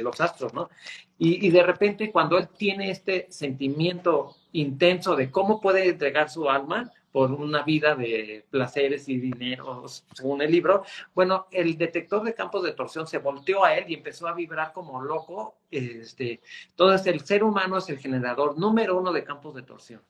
los 0.00 0.20
astros, 0.20 0.54
¿no? 0.54 0.70
Y, 1.18 1.50
de 1.50 1.62
repente 1.62 2.12
cuando 2.12 2.38
él 2.38 2.48
tiene 2.56 2.90
este 2.90 3.26
sentimiento 3.30 4.36
intenso 4.52 5.16
de 5.16 5.30
cómo 5.30 5.60
puede 5.60 5.88
entregar 5.88 6.30
su 6.30 6.48
alma, 6.48 6.92
por 7.10 7.32
una 7.32 7.62
vida 7.62 7.96
de 7.96 8.44
placeres 8.50 9.08
y 9.08 9.16
dinero, 9.18 9.84
según 10.14 10.42
el 10.42 10.52
libro. 10.52 10.84
Bueno, 11.14 11.46
el 11.50 11.76
detector 11.76 12.22
de 12.22 12.34
campos 12.34 12.62
de 12.62 12.72
torsión 12.72 13.06
se 13.06 13.18
volteó 13.18 13.64
a 13.64 13.74
él 13.74 13.86
y 13.88 13.94
empezó 13.94 14.28
a 14.28 14.34
vibrar 14.34 14.72
como 14.72 15.00
loco. 15.00 15.56
Este, 15.70 16.40
entonces, 16.68 17.06
el 17.06 17.20
ser 17.20 17.42
humano 17.42 17.78
es 17.78 17.88
el 17.88 17.98
generador 17.98 18.58
número 18.58 18.98
uno 18.98 19.10
de 19.12 19.24
campos 19.24 19.54
de 19.54 19.62
torsión. 19.62 20.02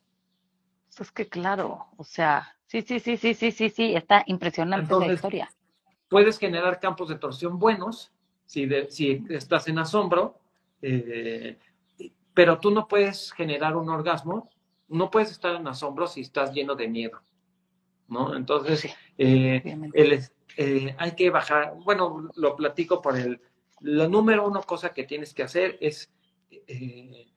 Es 1.01 1.11
que 1.13 1.29
claro, 1.29 1.87
o 1.97 2.05
sea, 2.05 2.57
sí, 2.67 2.83
sí, 2.83 3.01
sí, 3.01 3.17
sí, 3.17 3.35
sí, 3.35 3.51
sí, 3.53 3.71
sí, 3.71 3.95
está 3.95 4.23
impresionante 4.27 4.95
la 4.99 5.13
historia. 5.13 5.51
Puedes 6.09 6.39
generar 6.39 6.81
campos 6.81 7.09
de 7.09 7.17
torsión 7.17 7.59
buenos 7.59 8.13
si, 8.47 8.69
si 8.89 9.25
estás 9.29 9.69
en 9.69 9.79
asombro, 9.79 10.39
eh, 10.83 11.59
pero 12.35 12.59
tú 12.59 12.71
no 12.71 12.89
puedes 12.89 13.33
generar 13.33 13.77
un 13.77 13.91
orgasmo 13.91 14.51
no 14.89 15.11
puedes 15.11 15.31
estar 15.31 15.55
en 15.55 15.67
asombro 15.67 16.07
si 16.07 16.23
estás 16.23 16.53
lleno 16.53 16.75
de 16.75 16.89
miedo, 16.89 17.21
¿no? 18.09 18.35
Entonces, 18.35 18.87
eh, 19.19 19.63
eh, 20.57 20.97
hay 20.99 21.13
que 21.13 21.31
bajar, 21.31 21.75
bueno, 21.85 22.31
lo 22.35 22.57
platico 22.57 23.01
por 23.01 23.17
el, 23.17 23.41
la 23.81 24.09
número 24.09 24.47
uno 24.47 24.63
cosa 24.63 24.93
que 24.93 25.05
tienes 25.05 25.35
que 25.35 25.43
hacer 25.43 25.77
es 25.81 26.11
eh, 26.51 27.29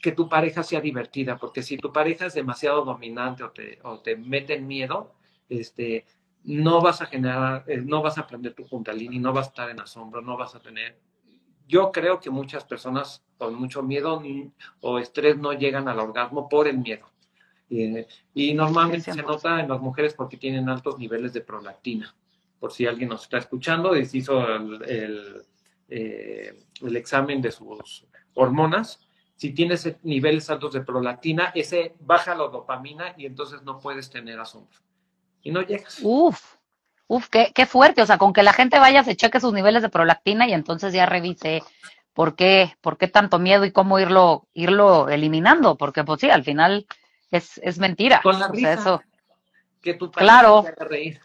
que 0.00 0.12
tu 0.12 0.28
pareja 0.28 0.62
sea 0.62 0.80
divertida, 0.80 1.36
porque 1.36 1.62
si 1.62 1.76
tu 1.76 1.92
pareja 1.92 2.26
es 2.26 2.34
demasiado 2.34 2.84
dominante 2.84 3.42
o 3.42 3.50
te, 3.50 3.78
o 3.82 4.00
te 4.00 4.16
mete 4.16 4.54
en 4.54 4.66
miedo, 4.66 5.14
este, 5.48 6.06
no 6.44 6.80
vas 6.80 7.02
a 7.02 7.06
generar, 7.06 7.64
no 7.84 8.02
vas 8.02 8.18
a 8.18 8.22
aprender 8.22 8.54
tu 8.54 8.66
kundalini, 8.66 9.18
no 9.18 9.32
vas 9.32 9.46
a 9.46 9.50
estar 9.50 9.70
en 9.70 9.80
asombro, 9.80 10.22
no 10.22 10.36
vas 10.36 10.54
a 10.54 10.60
tener 10.60 10.98
yo 11.70 11.92
creo 11.92 12.18
que 12.18 12.30
muchas 12.30 12.64
personas 12.64 13.22
con 13.38 13.54
mucho 13.54 13.82
miedo 13.82 14.20
o 14.80 14.98
estrés 14.98 15.38
no 15.38 15.52
llegan 15.52 15.88
al 15.88 16.00
orgasmo 16.00 16.48
por 16.48 16.66
el 16.66 16.78
miedo. 16.78 17.06
y 17.68 18.52
normalmente 18.54 19.12
se 19.12 19.22
nota 19.22 19.60
en 19.60 19.68
las 19.68 19.80
mujeres 19.80 20.14
porque 20.14 20.36
tienen 20.36 20.68
altos 20.68 20.98
niveles 20.98 21.32
de 21.32 21.40
prolactina. 21.42 22.12
Por 22.58 22.72
si 22.72 22.86
alguien 22.86 23.08
nos 23.08 23.22
está 23.22 23.38
escuchando 23.38 23.96
y 23.96 24.00
hizo 24.12 24.44
el, 24.54 25.44
eh, 25.88 26.64
el, 26.82 26.96
examen 26.96 27.40
de 27.40 27.52
sus 27.52 28.04
hormonas, 28.34 29.08
si 29.40 29.52
tienes 29.52 29.90
niveles 30.02 30.50
altos 30.50 30.74
de 30.74 30.82
prolactina, 30.82 31.50
ese 31.54 31.94
baja 32.00 32.34
la 32.34 32.48
dopamina 32.48 33.14
y 33.16 33.24
entonces 33.24 33.62
no 33.62 33.78
puedes 33.78 34.10
tener 34.10 34.38
asombro. 34.38 34.78
Y 35.42 35.50
no 35.50 35.62
llegas. 35.62 35.98
Uf, 36.02 36.56
Uf, 37.06 37.28
qué, 37.30 37.50
qué 37.54 37.64
fuerte, 37.64 38.02
o 38.02 38.06
sea, 38.06 38.18
con 38.18 38.34
que 38.34 38.42
la 38.42 38.52
gente 38.52 38.78
vaya, 38.78 39.02
se 39.02 39.16
cheque 39.16 39.40
sus 39.40 39.54
niveles 39.54 39.80
de 39.80 39.88
prolactina 39.88 40.46
y 40.46 40.52
entonces 40.52 40.92
ya 40.92 41.06
revise 41.06 41.62
por 42.12 42.34
qué, 42.34 42.76
por 42.82 42.98
qué 42.98 43.08
tanto 43.08 43.38
miedo 43.38 43.64
y 43.64 43.72
cómo 43.72 43.98
irlo, 43.98 44.46
irlo 44.52 45.08
eliminando, 45.08 45.76
porque 45.76 46.04
pues 46.04 46.20
sí, 46.20 46.28
al 46.28 46.44
final 46.44 46.86
es, 47.30 47.56
es 47.64 47.78
mentira. 47.78 48.20
Con 48.22 48.38
la 48.38 48.48
risa, 48.48 48.74
eso. 48.74 49.02
Que 49.80 49.94
tu 49.94 50.10
claro. 50.10 50.66
reír. 50.80 51.18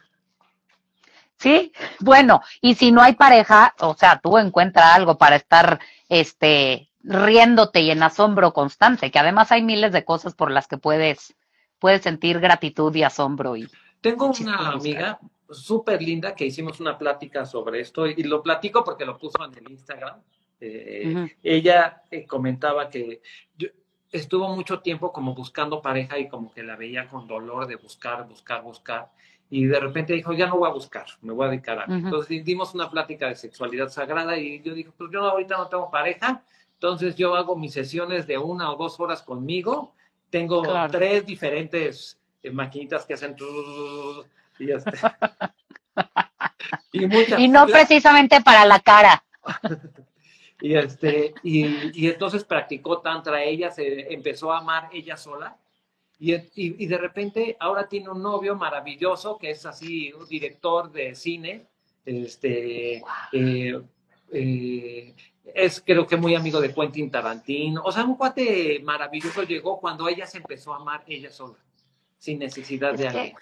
Sí, 1.38 1.74
bueno, 2.00 2.42
y 2.62 2.76
si 2.76 2.94
no 2.94 3.02
hay 3.02 3.16
pareja, 3.16 3.76
o 3.80 3.94
sea, 3.94 4.22
tú 4.24 4.38
encuentra 4.38 4.96
algo 4.96 5.18
para 5.18 5.36
estar 5.36 5.82
este 6.08 6.90
riéndote 7.06 7.82
y 7.82 7.92
en 7.92 8.04
asombro 8.04 8.54
constante, 8.54 9.12
que 9.12 9.20
además 9.20 9.52
hay 9.52 9.64
miles 9.64 9.92
de 9.92 10.04
cosas 10.04 10.34
por 10.34 10.52
las 10.52 10.68
que 10.68 10.78
puedes, 10.78 11.36
puedes 11.80 12.02
sentir 12.02 12.40
gratitud 12.40 12.94
y 12.96 13.04
asombro 13.04 13.56
y 13.56 13.70
tengo 14.02 14.32
una 14.40 14.70
amiga 14.70 15.20
súper 15.50 16.00
linda 16.00 16.36
que 16.36 16.46
hicimos 16.46 16.80
una 16.80 16.96
plática 16.96 17.44
sobre 17.44 17.80
esto 17.80 18.06
y 18.06 18.22
lo 18.22 18.44
platico 18.44 18.84
porque 18.84 19.04
lo 19.04 19.18
puso 19.18 19.44
en 19.44 19.58
el 19.58 19.72
Instagram. 19.72 20.22
Eh, 20.62 21.36
ella 21.42 22.04
eh, 22.12 22.26
comentaba 22.26 22.88
que 22.88 23.22
estuvo 24.12 24.48
mucho 24.56 24.80
tiempo 24.80 25.12
como 25.12 25.34
buscando 25.34 25.82
pareja 25.82 26.20
y 26.20 26.30
como 26.30 26.54
que 26.54 26.62
la 26.62 26.76
veía 26.76 27.08
con 27.08 27.28
dolor 27.28 27.66
de 27.66 27.78
buscar, 27.78 28.28
buscar, 28.28 28.62
buscar. 28.62 29.10
Y 29.50 29.66
de 29.66 29.80
repente 29.80 30.14
dijo, 30.14 30.34
ya 30.34 30.46
no 30.46 30.58
voy 30.58 30.70
a 30.70 30.74
buscar, 30.74 31.06
me 31.22 31.34
voy 31.34 31.48
a 31.48 31.50
dedicar 31.50 31.80
a... 31.80 31.86
Entonces 31.86 32.46
dimos 32.46 32.76
una 32.76 32.92
plática 32.92 33.28
de 33.28 33.36
sexualidad 33.36 33.90
sagrada 33.90 34.38
y 34.38 34.62
yo 34.62 34.76
dije, 34.76 34.92
pues 34.96 35.10
yo 35.12 35.24
ahorita 35.24 35.58
no 35.58 35.68
tengo 35.68 35.90
pareja, 35.90 36.44
entonces 36.76 37.16
yo 37.16 37.36
hago 37.36 37.56
mis 37.56 37.74
sesiones 37.74 38.28
de 38.28 38.38
una 38.38 38.72
o 38.72 38.76
dos 38.76 39.00
horas 39.00 39.22
conmigo, 39.22 39.94
tengo 40.30 40.64
tres 40.92 41.26
diferentes 41.26 42.20
maquinitas 42.52 43.06
que 43.06 43.16
hacen 43.16 43.36
y 44.60 44.68
ya 44.68 44.78
y, 46.92 47.48
no 47.48 47.68
precisamente 47.68 48.42
para 48.42 48.66
la 48.66 48.80
cara. 48.80 49.24
y 50.62 50.76
este, 50.76 51.34
y, 51.44 52.08
entonces 52.08 52.44
practicó 52.44 53.00
tantra, 53.00 53.44
ella 53.44 53.72
se 53.72 54.14
empezó 54.14 54.52
a 54.52 54.60
amar 54.60 54.90
ella 54.94 55.18
sola. 55.18 55.58
Y, 56.18 56.34
y, 56.56 56.86
de 56.86 56.98
repente 56.98 57.58
ahora 57.60 57.90
tiene 57.90 58.10
un 58.10 58.22
novio 58.22 58.56
maravilloso 58.56 59.38
que 59.38 59.52
es 59.52 59.66
así, 59.66 60.14
un 60.14 60.26
director 60.28 60.90
de 60.92 61.14
cine, 61.14 61.68
este, 62.06 63.04
eh, 63.34 63.82
eh, 64.32 65.14
es 65.54 65.82
creo 65.86 66.08
que 66.08 66.18
muy 66.18 66.36
amigo 66.36 66.60
de 66.62 66.74
Quentin 66.74 67.12
Tarantino, 67.12 67.82
o 67.84 67.92
sea, 67.92 68.04
un 68.04 68.16
cuate 68.16 68.80
maravilloso 68.84 69.44
llegó 69.44 69.80
cuando 69.80 70.08
ella 70.08 70.26
se 70.26 70.38
empezó 70.38 70.74
a 70.74 70.78
amar 70.78 71.04
ella 71.08 71.32
sola 71.32 71.56
sin 72.18 72.40
necesidad 72.40 72.94
de 72.94 73.08
alguien. 73.08 73.36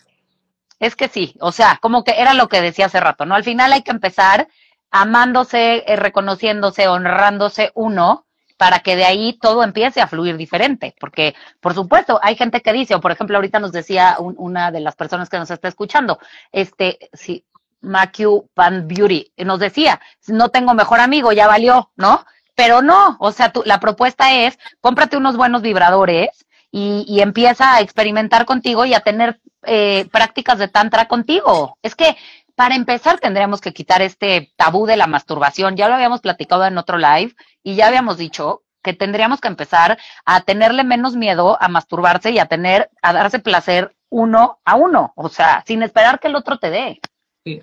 Es 0.79 0.95
que 0.95 1.07
sí, 1.07 1.35
o 1.39 1.51
sea, 1.51 1.79
como 1.81 2.03
que 2.03 2.19
era 2.19 2.33
lo 2.33 2.49
que 2.49 2.61
decía 2.61 2.87
hace 2.87 2.99
rato, 2.99 3.25
¿no? 3.25 3.35
Al 3.35 3.43
final 3.43 3.71
hay 3.71 3.83
que 3.83 3.91
empezar 3.91 4.47
amándose, 4.91 5.83
eh, 5.87 5.95
reconociéndose, 5.95 6.87
honrándose 6.87 7.71
uno, 7.73 8.25
para 8.57 8.79
que 8.79 8.95
de 8.95 9.05
ahí 9.05 9.37
todo 9.41 9.63
empiece 9.63 10.01
a 10.01 10.07
fluir 10.07 10.37
diferente. 10.37 10.95
Porque, 10.99 11.35
por 11.59 11.73
supuesto, 11.73 12.19
hay 12.21 12.35
gente 12.35 12.61
que 12.61 12.73
dice, 12.73 12.95
o 12.95 13.01
por 13.01 13.11
ejemplo, 13.11 13.37
ahorita 13.37 13.59
nos 13.59 13.71
decía 13.71 14.17
una 14.19 14.71
de 14.71 14.81
las 14.81 14.95
personas 14.95 15.29
que 15.29 15.37
nos 15.37 15.49
está 15.49 15.67
escuchando, 15.67 16.19
este, 16.51 17.09
si 17.13 17.43
Macu 17.83 18.49
Pan 18.53 18.87
Beauty, 18.87 19.31
nos 19.37 19.59
decía, 19.59 20.01
no 20.27 20.49
tengo 20.49 20.73
mejor 20.73 20.99
amigo, 20.99 21.31
ya 21.31 21.47
valió, 21.47 21.91
¿no? 21.95 22.25
Pero 22.55 22.81
no, 22.81 23.17
o 23.19 23.31
sea, 23.31 23.51
la 23.65 23.79
propuesta 23.79 24.33
es, 24.33 24.57
cómprate 24.81 25.17
unos 25.17 25.37
buenos 25.37 25.61
vibradores 25.61 26.29
y, 26.71 27.05
y 27.07 27.21
empieza 27.21 27.75
a 27.75 27.81
experimentar 27.81 28.45
contigo 28.45 28.85
y 28.85 28.93
a 28.93 29.01
tener 29.01 29.39
eh, 29.65 30.07
prácticas 30.11 30.59
de 30.59 30.67
tantra 30.67 31.07
contigo. 31.07 31.77
Es 31.81 31.95
que 31.95 32.17
para 32.55 32.75
empezar 32.75 33.19
tendríamos 33.19 33.61
que 33.61 33.73
quitar 33.73 34.01
este 34.01 34.51
tabú 34.55 34.85
de 34.85 34.97
la 34.97 35.07
masturbación. 35.07 35.75
Ya 35.75 35.87
lo 35.87 35.95
habíamos 35.95 36.21
platicado 36.21 36.65
en 36.65 36.77
otro 36.77 36.97
live 36.97 37.35
y 37.63 37.75
ya 37.75 37.87
habíamos 37.87 38.17
dicho 38.17 38.63
que 38.83 38.93
tendríamos 38.93 39.39
que 39.39 39.47
empezar 39.47 39.97
a 40.25 40.41
tenerle 40.41 40.83
menos 40.83 41.15
miedo 41.15 41.57
a 41.61 41.69
masturbarse 41.69 42.31
y 42.31 42.39
a 42.39 42.47
tener, 42.47 42.89
a 43.01 43.13
darse 43.13 43.39
placer 43.39 43.95
uno 44.09 44.59
a 44.65 44.75
uno, 44.75 45.13
o 45.15 45.29
sea, 45.29 45.63
sin 45.65 45.81
esperar 45.81 46.19
que 46.19 46.27
el 46.27 46.35
otro 46.35 46.59
te 46.59 46.69
dé. 46.69 47.01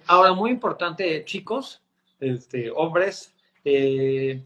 Ahora, 0.06 0.34
muy 0.34 0.50
importante, 0.50 1.24
chicos, 1.24 1.80
este, 2.18 2.70
hombres, 2.70 3.34
eh, 3.64 4.44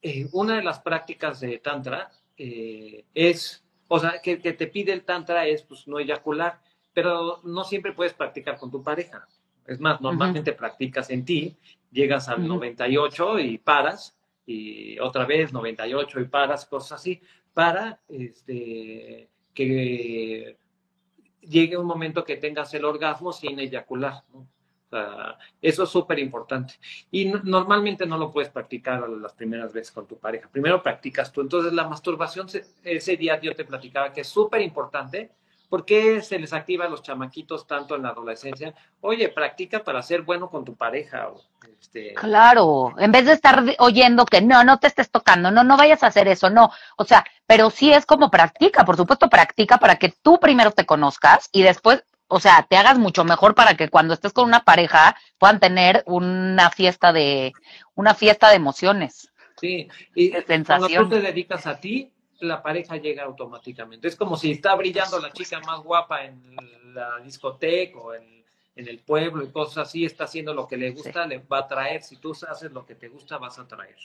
eh, 0.00 0.28
una 0.32 0.56
de 0.56 0.62
las 0.62 0.80
prácticas 0.80 1.40
de 1.40 1.58
Tantra 1.58 2.10
eh, 2.38 3.04
es, 3.12 3.62
o 3.88 3.98
sea, 3.98 4.22
que, 4.22 4.40
que, 4.40 4.54
te 4.54 4.68
pide 4.68 4.94
el 4.94 5.04
Tantra 5.04 5.46
es 5.46 5.62
pues 5.62 5.86
no 5.86 5.98
eyacular, 5.98 6.58
pero 6.94 7.40
no 7.44 7.64
siempre 7.64 7.92
puedes 7.92 8.14
practicar 8.14 8.56
con 8.56 8.70
tu 8.70 8.82
pareja. 8.82 9.28
Es 9.66 9.78
más, 9.78 10.00
normalmente 10.00 10.52
uh 10.52 10.54
-huh. 10.54 10.58
practicas 10.58 11.10
en 11.10 11.26
ti, 11.26 11.54
llegas 11.90 12.30
al 12.30 12.40
uh 12.40 12.44
-huh. 12.44 12.48
98 12.48 13.40
y 13.40 13.58
paras, 13.58 14.16
y 14.46 14.98
otra 15.00 15.26
vez 15.26 15.52
98 15.52 16.18
y 16.18 16.24
paras, 16.24 16.64
cosas 16.64 16.92
así, 16.92 17.20
para 17.52 18.00
este, 18.08 19.28
que 19.52 20.56
llegue 21.42 21.76
un 21.76 21.86
momento 21.86 22.24
que 22.24 22.36
tengas 22.38 22.72
el 22.72 22.86
orgasmo 22.86 23.32
sin 23.34 23.58
eyacular. 23.58 24.24
¿no? 24.32 24.46
Eso 25.60 25.84
es 25.84 25.88
súper 25.90 26.18
importante. 26.18 26.74
Y 27.10 27.26
no, 27.26 27.40
normalmente 27.44 28.06
no 28.06 28.18
lo 28.18 28.30
puedes 28.32 28.50
practicar 28.50 29.08
las 29.08 29.32
primeras 29.32 29.72
veces 29.72 29.92
con 29.92 30.06
tu 30.06 30.18
pareja. 30.18 30.48
Primero 30.50 30.82
practicas 30.82 31.32
tú. 31.32 31.40
Entonces 31.40 31.72
la 31.72 31.88
masturbación, 31.88 32.46
ese 32.84 33.16
día 33.16 33.40
yo 33.40 33.54
te 33.54 33.64
platicaba 33.64 34.12
que 34.12 34.22
es 34.22 34.28
súper 34.28 34.60
importante 34.60 35.30
¿Por 35.72 35.86
qué 35.86 36.20
se 36.20 36.38
les 36.38 36.52
activa 36.52 36.84
a 36.84 36.88
los 36.90 37.02
chamaquitos 37.02 37.66
tanto 37.66 37.96
en 37.96 38.02
la 38.02 38.10
adolescencia? 38.10 38.74
Oye, 39.00 39.30
practica 39.30 39.82
para 39.82 40.02
ser 40.02 40.20
bueno 40.20 40.50
con 40.50 40.66
tu 40.66 40.76
pareja. 40.76 41.30
Este... 41.80 42.12
Claro, 42.12 42.92
en 42.98 43.10
vez 43.10 43.24
de 43.24 43.32
estar 43.32 43.64
oyendo 43.78 44.26
que 44.26 44.42
no, 44.42 44.64
no 44.64 44.78
te 44.78 44.88
estés 44.88 45.10
tocando, 45.10 45.50
no, 45.50 45.64
no 45.64 45.78
vayas 45.78 46.02
a 46.02 46.08
hacer 46.08 46.28
eso, 46.28 46.50
no. 46.50 46.70
O 46.98 47.04
sea, 47.06 47.24
pero 47.46 47.70
sí 47.70 47.90
es 47.90 48.04
como 48.04 48.30
practica, 48.30 48.84
por 48.84 48.98
supuesto, 48.98 49.30
practica 49.30 49.78
para 49.78 49.96
que 49.96 50.10
tú 50.10 50.38
primero 50.38 50.72
te 50.72 50.84
conozcas 50.84 51.48
y 51.52 51.62
después, 51.62 52.04
o 52.32 52.40
sea, 52.40 52.66
te 52.68 52.76
hagas 52.76 52.98
mucho 52.98 53.24
mejor 53.24 53.54
para 53.54 53.76
que 53.76 53.90
cuando 53.90 54.14
estés 54.14 54.32
con 54.32 54.46
una 54.46 54.64
pareja 54.64 55.14
puedan 55.36 55.60
tener 55.60 56.02
una 56.06 56.70
fiesta 56.70 57.12
de, 57.12 57.52
una 57.94 58.14
fiesta 58.14 58.48
de 58.48 58.56
emociones. 58.56 59.30
Sí, 59.60 59.86
y 60.14 60.30
cuando 60.64 60.88
tú 60.88 61.08
te 61.10 61.20
dedicas 61.20 61.66
a 61.66 61.78
ti, 61.78 62.10
la 62.40 62.62
pareja 62.62 62.96
llega 62.96 63.24
automáticamente. 63.24 64.08
Es 64.08 64.16
como 64.16 64.38
si 64.38 64.52
está 64.52 64.74
brillando 64.74 65.20
la 65.20 65.30
chica 65.30 65.60
más 65.60 65.80
guapa 65.80 66.24
en 66.24 66.56
la 66.94 67.18
discoteca 67.18 67.98
o 67.98 68.14
en, 68.14 68.42
en 68.76 68.88
el 68.88 69.00
pueblo 69.00 69.44
y 69.44 69.50
cosas 69.50 69.88
así, 69.88 70.06
está 70.06 70.24
haciendo 70.24 70.54
lo 70.54 70.66
que 70.66 70.78
le 70.78 70.90
gusta, 70.90 71.24
sí. 71.24 71.28
le 71.28 71.38
va 71.38 71.58
a 71.58 71.68
traer. 71.68 72.02
Si 72.02 72.16
tú 72.16 72.32
haces 72.48 72.72
lo 72.72 72.86
que 72.86 72.94
te 72.94 73.08
gusta, 73.08 73.36
vas 73.36 73.58
a 73.58 73.68
traer. 73.68 73.96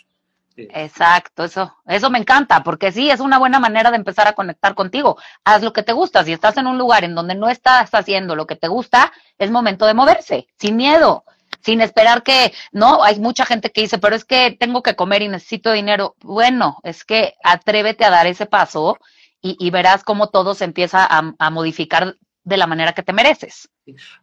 Sí. 0.58 0.68
Exacto, 0.74 1.44
eso, 1.44 1.78
eso 1.86 2.10
me 2.10 2.18
encanta, 2.18 2.64
porque 2.64 2.92
sí, 2.92 3.12
es 3.12 3.20
una 3.20 3.38
buena 3.38 3.60
manera 3.60 3.92
de 3.92 3.98
empezar 3.98 4.28
a 4.28 4.34
conectar 4.34 4.74
contigo. 4.74 5.16
Haz 5.46 5.62
lo 5.62 5.72
que 5.72 5.84
te 5.84 5.94
gusta. 5.94 6.24
Si 6.24 6.34
estás 6.34 6.58
en 6.58 6.66
un 6.66 6.80
lugar 6.80 7.04
en 7.04 7.14
donde 7.14 7.36
no 7.36 7.48
estás 7.48 7.94
haciendo 7.94 8.36
lo 8.36 8.48
que 8.48 8.56
te 8.56 8.68
gusta, 8.68 9.14
es 9.38 9.52
momento 9.52 9.86
de 9.86 9.94
moverse, 9.94 10.48
sin 10.58 10.76
miedo 10.76 11.24
sin 11.62 11.82
esperar 11.82 12.24
que, 12.24 12.54
no, 12.72 13.04
hay 13.04 13.20
mucha 13.20 13.46
gente 13.46 13.72
que 13.72 13.82
dice, 13.82 13.98
pero 13.98 14.16
es 14.16 14.24
que 14.26 14.56
tengo 14.58 14.82
que 14.84 14.96
comer 14.96 15.22
y 15.22 15.28
necesito 15.28 15.72
dinero. 15.72 16.16
Bueno, 16.22 16.78
es 16.84 17.04
que 17.04 17.36
atrévete 17.44 18.06
a 18.06 18.10
dar 18.10 18.26
ese 18.26 18.46
paso 18.46 18.98
y, 19.42 19.58
y 19.60 19.70
verás 19.70 20.04
cómo 20.04 20.30
todo 20.30 20.54
se 20.54 20.64
empieza 20.66 21.06
a, 21.06 21.34
a, 21.38 21.50
modificar 21.50 22.16
de 22.44 22.58
la 22.58 22.68
manera 22.68 22.94
que 22.94 23.04
te 23.04 23.12
mereces. 23.12 23.70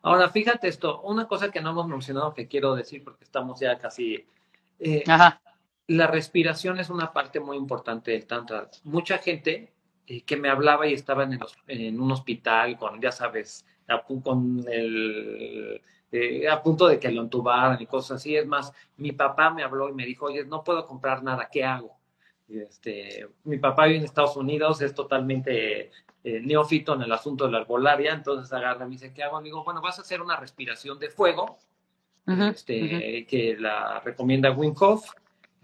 Ahora, 0.02 0.30
fíjate 0.30 0.68
esto, 0.68 1.02
una 1.02 1.26
cosa 1.28 1.50
que 1.50 1.60
no 1.60 1.70
hemos 1.70 1.86
mencionado 1.86 2.32
que 2.32 2.48
quiero 2.48 2.74
decir 2.74 3.04
porque 3.04 3.24
estamos 3.24 3.60
ya 3.60 3.78
casi... 3.78 4.26
Eh, 4.78 5.04
Ajá. 5.06 5.40
La 5.86 6.06
respiración 6.06 6.78
es 6.78 6.88
una 6.88 7.12
parte 7.12 7.40
muy 7.40 7.56
importante 7.56 8.12
del 8.12 8.26
Tantra. 8.26 8.70
Mucha 8.84 9.18
gente 9.18 9.72
eh, 10.06 10.22
que 10.22 10.36
me 10.36 10.48
hablaba 10.48 10.86
y 10.86 10.94
estaba 10.94 11.24
en, 11.24 11.34
el, 11.34 11.40
en 11.68 12.00
un 12.00 12.10
hospital 12.12 12.78
con, 12.78 13.00
ya 13.00 13.12
sabes, 13.12 13.66
con 14.22 14.64
el 14.68 15.82
eh, 16.10 16.48
a 16.48 16.62
punto 16.62 16.86
de 16.86 16.98
que 16.98 17.10
lo 17.10 17.22
entubaran 17.22 17.82
y 17.82 17.86
cosas 17.86 18.16
así. 18.16 18.36
Es 18.36 18.46
más, 18.46 18.72
mi 18.96 19.12
papá 19.12 19.50
me 19.50 19.62
habló 19.62 19.88
y 19.88 19.92
me 19.92 20.06
dijo, 20.06 20.26
oye, 20.26 20.44
no 20.44 20.62
puedo 20.62 20.86
comprar 20.86 21.22
nada, 21.22 21.48
¿qué 21.50 21.64
hago? 21.64 21.98
Y 22.48 22.60
este, 22.60 23.26
mi 23.44 23.58
papá 23.58 23.86
vive 23.86 23.98
en 23.98 24.04
Estados 24.04 24.36
Unidos, 24.36 24.80
es 24.80 24.94
totalmente 24.94 25.90
eh, 26.22 26.40
neófito 26.40 26.94
en 26.94 27.02
el 27.02 27.12
asunto 27.12 27.46
de 27.46 27.52
la 27.52 27.58
arbolaria, 27.58 28.12
entonces 28.12 28.52
agarra 28.52 28.84
y 28.84 28.88
me 28.88 28.92
dice, 28.92 29.12
¿qué 29.12 29.22
hago? 29.22 29.40
Le 29.40 29.46
digo, 29.46 29.64
bueno, 29.64 29.80
vas 29.80 29.98
a 29.98 30.02
hacer 30.02 30.22
una 30.22 30.36
respiración 30.36 30.98
de 30.98 31.10
fuego, 31.10 31.58
uh 32.26 32.32
-huh, 32.32 32.50
este, 32.52 32.82
uh 32.82 32.86
-huh. 32.86 33.26
que 33.26 33.56
la 33.58 34.00
recomienda 34.00 34.50
Wim 34.50 34.74
Hof. 34.78 35.10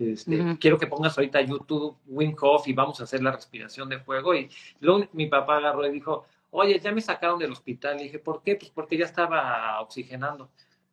Este, 0.01 0.41
uh 0.41 0.45
-huh. 0.45 0.59
Quiero 0.59 0.79
que 0.79 0.87
pongas 0.87 1.17
ahorita 1.19 1.43
YouTube 1.43 1.97
Wim 2.07 2.35
Hof 2.41 2.67
y 2.67 2.73
vamos 2.73 3.01
a 3.01 3.05
hacer 3.05 3.23
la 3.23 3.33
respiración 3.33 3.89
de 3.89 3.99
fuego. 3.99 4.35
Y 4.35 4.49
luego 4.81 5.07
mi 5.13 5.27
papá 5.27 5.59
agarró 5.59 5.87
y 5.87 5.91
dijo, 5.91 6.25
oye, 6.51 6.81
ya 6.81 6.91
me 6.91 7.03
sacaron 7.03 7.39
del 7.39 7.53
hospital. 7.53 7.99
Le 7.99 8.05
dije, 8.05 8.19
¿por 8.19 8.43
qué? 8.43 8.57
Pues 8.57 8.71
porque 8.71 8.97
ya 8.97 9.05
estaba 9.05 9.81
oxigenando. 9.81 10.51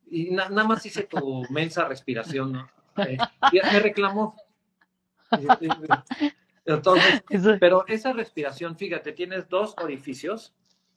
Y 0.10 0.32
na 0.32 0.49
nada 0.49 0.68
más 0.68 0.86
hice 0.86 1.03
tu 1.03 1.43
mensa 1.49 1.86
respiración, 1.86 2.51
¿no? 2.51 2.70
Eh, 2.97 3.18
y 3.51 3.55
me 3.55 3.80
reclamó. 3.80 4.36
Entonces, 6.66 7.24
pero 7.60 7.86
esa 7.88 8.12
respiración, 8.12 8.76
fíjate, 8.76 9.14
tienes 9.14 9.47
dos 9.47 9.74
orificios 9.82 10.53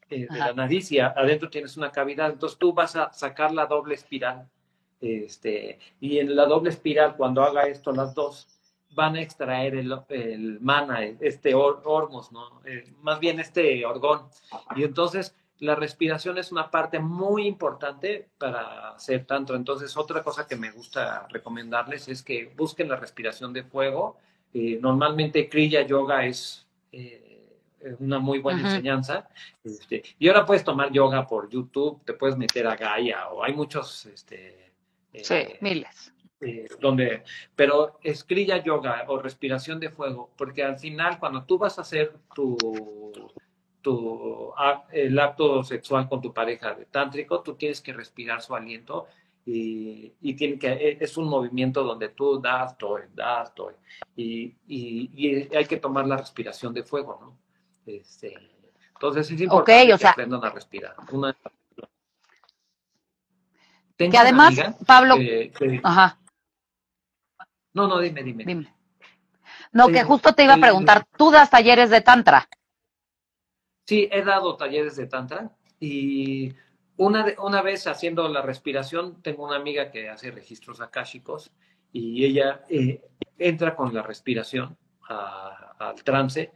eh, 0.08 0.26
de 0.28 0.38
la 0.38 0.52
nariz 0.52 0.90
y 0.90 0.98
adentro 0.98 1.48
tienes 1.48 1.76
una 1.76 1.92
cavidad. 1.92 2.30
Entonces 2.30 2.58
tú 2.58 2.72
vas 2.72 2.96
a 2.96 3.12
sacar 3.12 3.52
la 3.52 3.66
doble 3.66 3.94
espiral. 3.94 4.48
Este, 5.00 5.78
y 6.00 6.18
en 6.18 6.36
la 6.36 6.46
doble 6.46 6.70
espiral, 6.70 7.16
cuando 7.16 7.42
haga 7.42 7.62
esto 7.62 7.92
las 7.92 8.14
dos, 8.14 8.48
van 8.92 9.16
a 9.16 9.22
extraer 9.22 9.76
el, 9.76 9.96
el 10.08 10.60
mana, 10.60 11.04
este 11.04 11.54
or, 11.54 11.82
ormos, 11.84 12.32
¿no? 12.32 12.60
Eh, 12.64 12.92
más 13.02 13.20
bien 13.20 13.40
este 13.40 13.84
orgón. 13.86 14.22
Y 14.76 14.82
entonces 14.82 15.34
la 15.60 15.74
respiración 15.74 16.38
es 16.38 16.52
una 16.52 16.70
parte 16.70 16.98
muy 16.98 17.46
importante 17.46 18.28
para 18.38 18.90
hacer 18.90 19.26
tanto. 19.26 19.54
Entonces, 19.54 19.96
otra 19.96 20.22
cosa 20.22 20.46
que 20.46 20.56
me 20.56 20.70
gusta 20.70 21.26
recomendarles 21.28 22.08
es 22.08 22.22
que 22.22 22.52
busquen 22.56 22.88
la 22.88 22.96
respiración 22.96 23.52
de 23.52 23.62
fuego. 23.62 24.16
Eh, 24.52 24.78
normalmente 24.80 25.48
Kriya 25.48 25.82
Yoga 25.86 26.24
es 26.24 26.66
eh, 26.92 27.58
una 28.00 28.18
muy 28.18 28.38
buena 28.38 28.62
enseñanza. 28.62 29.28
Este, 29.62 30.02
y 30.18 30.28
ahora 30.28 30.46
puedes 30.46 30.64
tomar 30.64 30.90
yoga 30.90 31.26
por 31.26 31.48
YouTube, 31.48 32.02
te 32.04 32.14
puedes 32.14 32.36
meter 32.36 32.66
a 32.66 32.76
Gaia 32.76 33.28
o 33.28 33.44
hay 33.44 33.54
muchos... 33.54 34.06
Este, 34.06 34.69
sí, 35.12 35.44
miles 35.60 36.12
eh, 36.40 36.68
donde, 36.80 37.22
pero 37.54 37.98
escrilla 38.02 38.62
yoga 38.62 39.04
o 39.08 39.18
respiración 39.18 39.78
de 39.78 39.90
fuego, 39.90 40.30
porque 40.36 40.64
al 40.64 40.78
final 40.78 41.18
cuando 41.18 41.44
tú 41.44 41.58
vas 41.58 41.78
a 41.78 41.82
hacer 41.82 42.14
tu, 42.34 42.56
tu 43.82 44.52
el 44.90 45.18
acto 45.18 45.62
sexual 45.62 46.08
con 46.08 46.22
tu 46.22 46.32
pareja 46.32 46.74
de 46.74 46.86
tántrico, 46.86 47.42
tú 47.42 47.56
tienes 47.56 47.82
que 47.82 47.92
respirar 47.92 48.40
su 48.40 48.54
aliento 48.54 49.06
y, 49.44 50.12
y 50.22 50.34
tiene 50.34 50.58
que, 50.58 50.68
e, 50.68 50.98
es 51.00 51.16
un 51.18 51.28
movimiento 51.28 51.84
donde 51.84 52.08
tú 52.08 52.40
das, 52.40 52.76
toy, 52.78 53.02
das, 53.14 53.54
toy, 53.54 53.74
y, 54.16 54.54
y, 54.66 55.10
y, 55.14 55.54
hay 55.54 55.66
que 55.66 55.76
tomar 55.76 56.06
la 56.06 56.16
respiración 56.16 56.72
de 56.72 56.84
fuego, 56.84 57.18
¿no? 57.20 57.38
Este, 57.84 58.34
entonces 58.94 59.30
es 59.30 59.40
importante 59.40 59.82
okay, 59.82 59.92
o 59.92 59.96
que 59.96 60.02
sea, 60.02 60.10
aprendan 60.10 60.44
a 60.44 60.50
respirar. 60.50 60.94
Una, 61.12 61.36
que 64.08 64.18
además, 64.18 64.54
Pablo, 64.86 65.16
que, 65.16 65.80
ajá. 65.82 66.18
No, 67.74 67.86
no, 67.86 67.98
dime, 67.98 68.22
dime. 68.22 68.44
dime. 68.44 68.74
No, 69.72 69.88
que 69.88 70.02
justo 70.02 70.32
te 70.32 70.44
iba 70.44 70.54
a 70.54 70.60
preguntar, 70.60 71.06
¿tú 71.16 71.30
das 71.30 71.50
talleres 71.50 71.90
de 71.90 72.00
Tantra? 72.00 72.48
Sí, 73.86 74.08
he 74.10 74.22
dado 74.22 74.56
talleres 74.56 74.96
de 74.96 75.06
Tantra 75.06 75.50
y 75.78 76.54
una, 76.96 77.26
una 77.38 77.62
vez 77.62 77.86
haciendo 77.86 78.28
la 78.28 78.42
respiración, 78.42 79.22
tengo 79.22 79.44
una 79.44 79.56
amiga 79.56 79.90
que 79.90 80.08
hace 80.08 80.30
registros 80.30 80.80
akáshicos 80.80 81.52
y 81.92 82.24
ella 82.24 82.64
eh, 82.68 83.02
entra 83.38 83.76
con 83.76 83.94
la 83.94 84.02
respiración 84.02 84.76
a, 85.08 85.74
al 85.78 86.02
trance 86.02 86.52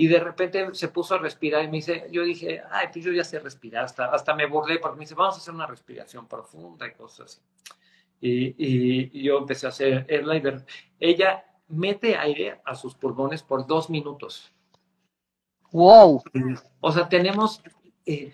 y 0.00 0.06
de 0.06 0.18
repente 0.18 0.66
se 0.72 0.88
puso 0.88 1.14
a 1.14 1.18
respirar 1.18 1.62
y 1.62 1.66
me 1.66 1.76
dice, 1.76 2.08
yo 2.10 2.24
dije, 2.24 2.62
ay, 2.70 2.86
pues 2.90 3.04
yo 3.04 3.12
ya 3.12 3.22
sé 3.22 3.38
respirar, 3.38 3.84
hasta, 3.84 4.06
hasta 4.06 4.34
me 4.34 4.46
burlé 4.46 4.78
porque 4.78 4.96
me 4.96 5.04
dice, 5.04 5.14
vamos 5.14 5.34
a 5.34 5.38
hacer 5.40 5.52
una 5.52 5.66
respiración 5.66 6.26
profunda 6.26 6.88
y 6.88 6.94
cosas 6.94 7.26
así. 7.26 7.40
Y, 8.18 8.46
y, 8.56 9.10
y, 9.12 9.22
yo 9.24 9.36
empecé 9.36 9.66
a 9.66 9.68
hacer 9.68 10.06
el 10.08 10.26
live. 10.26 10.64
Ella 10.98 11.44
mete 11.68 12.16
aire 12.16 12.62
a 12.64 12.74
sus 12.76 12.94
pulmones 12.94 13.42
por 13.42 13.66
dos 13.66 13.90
minutos. 13.90 14.50
Wow. 15.70 16.22
O 16.80 16.92
sea, 16.92 17.06
tenemos 17.06 17.62
eh, 18.06 18.32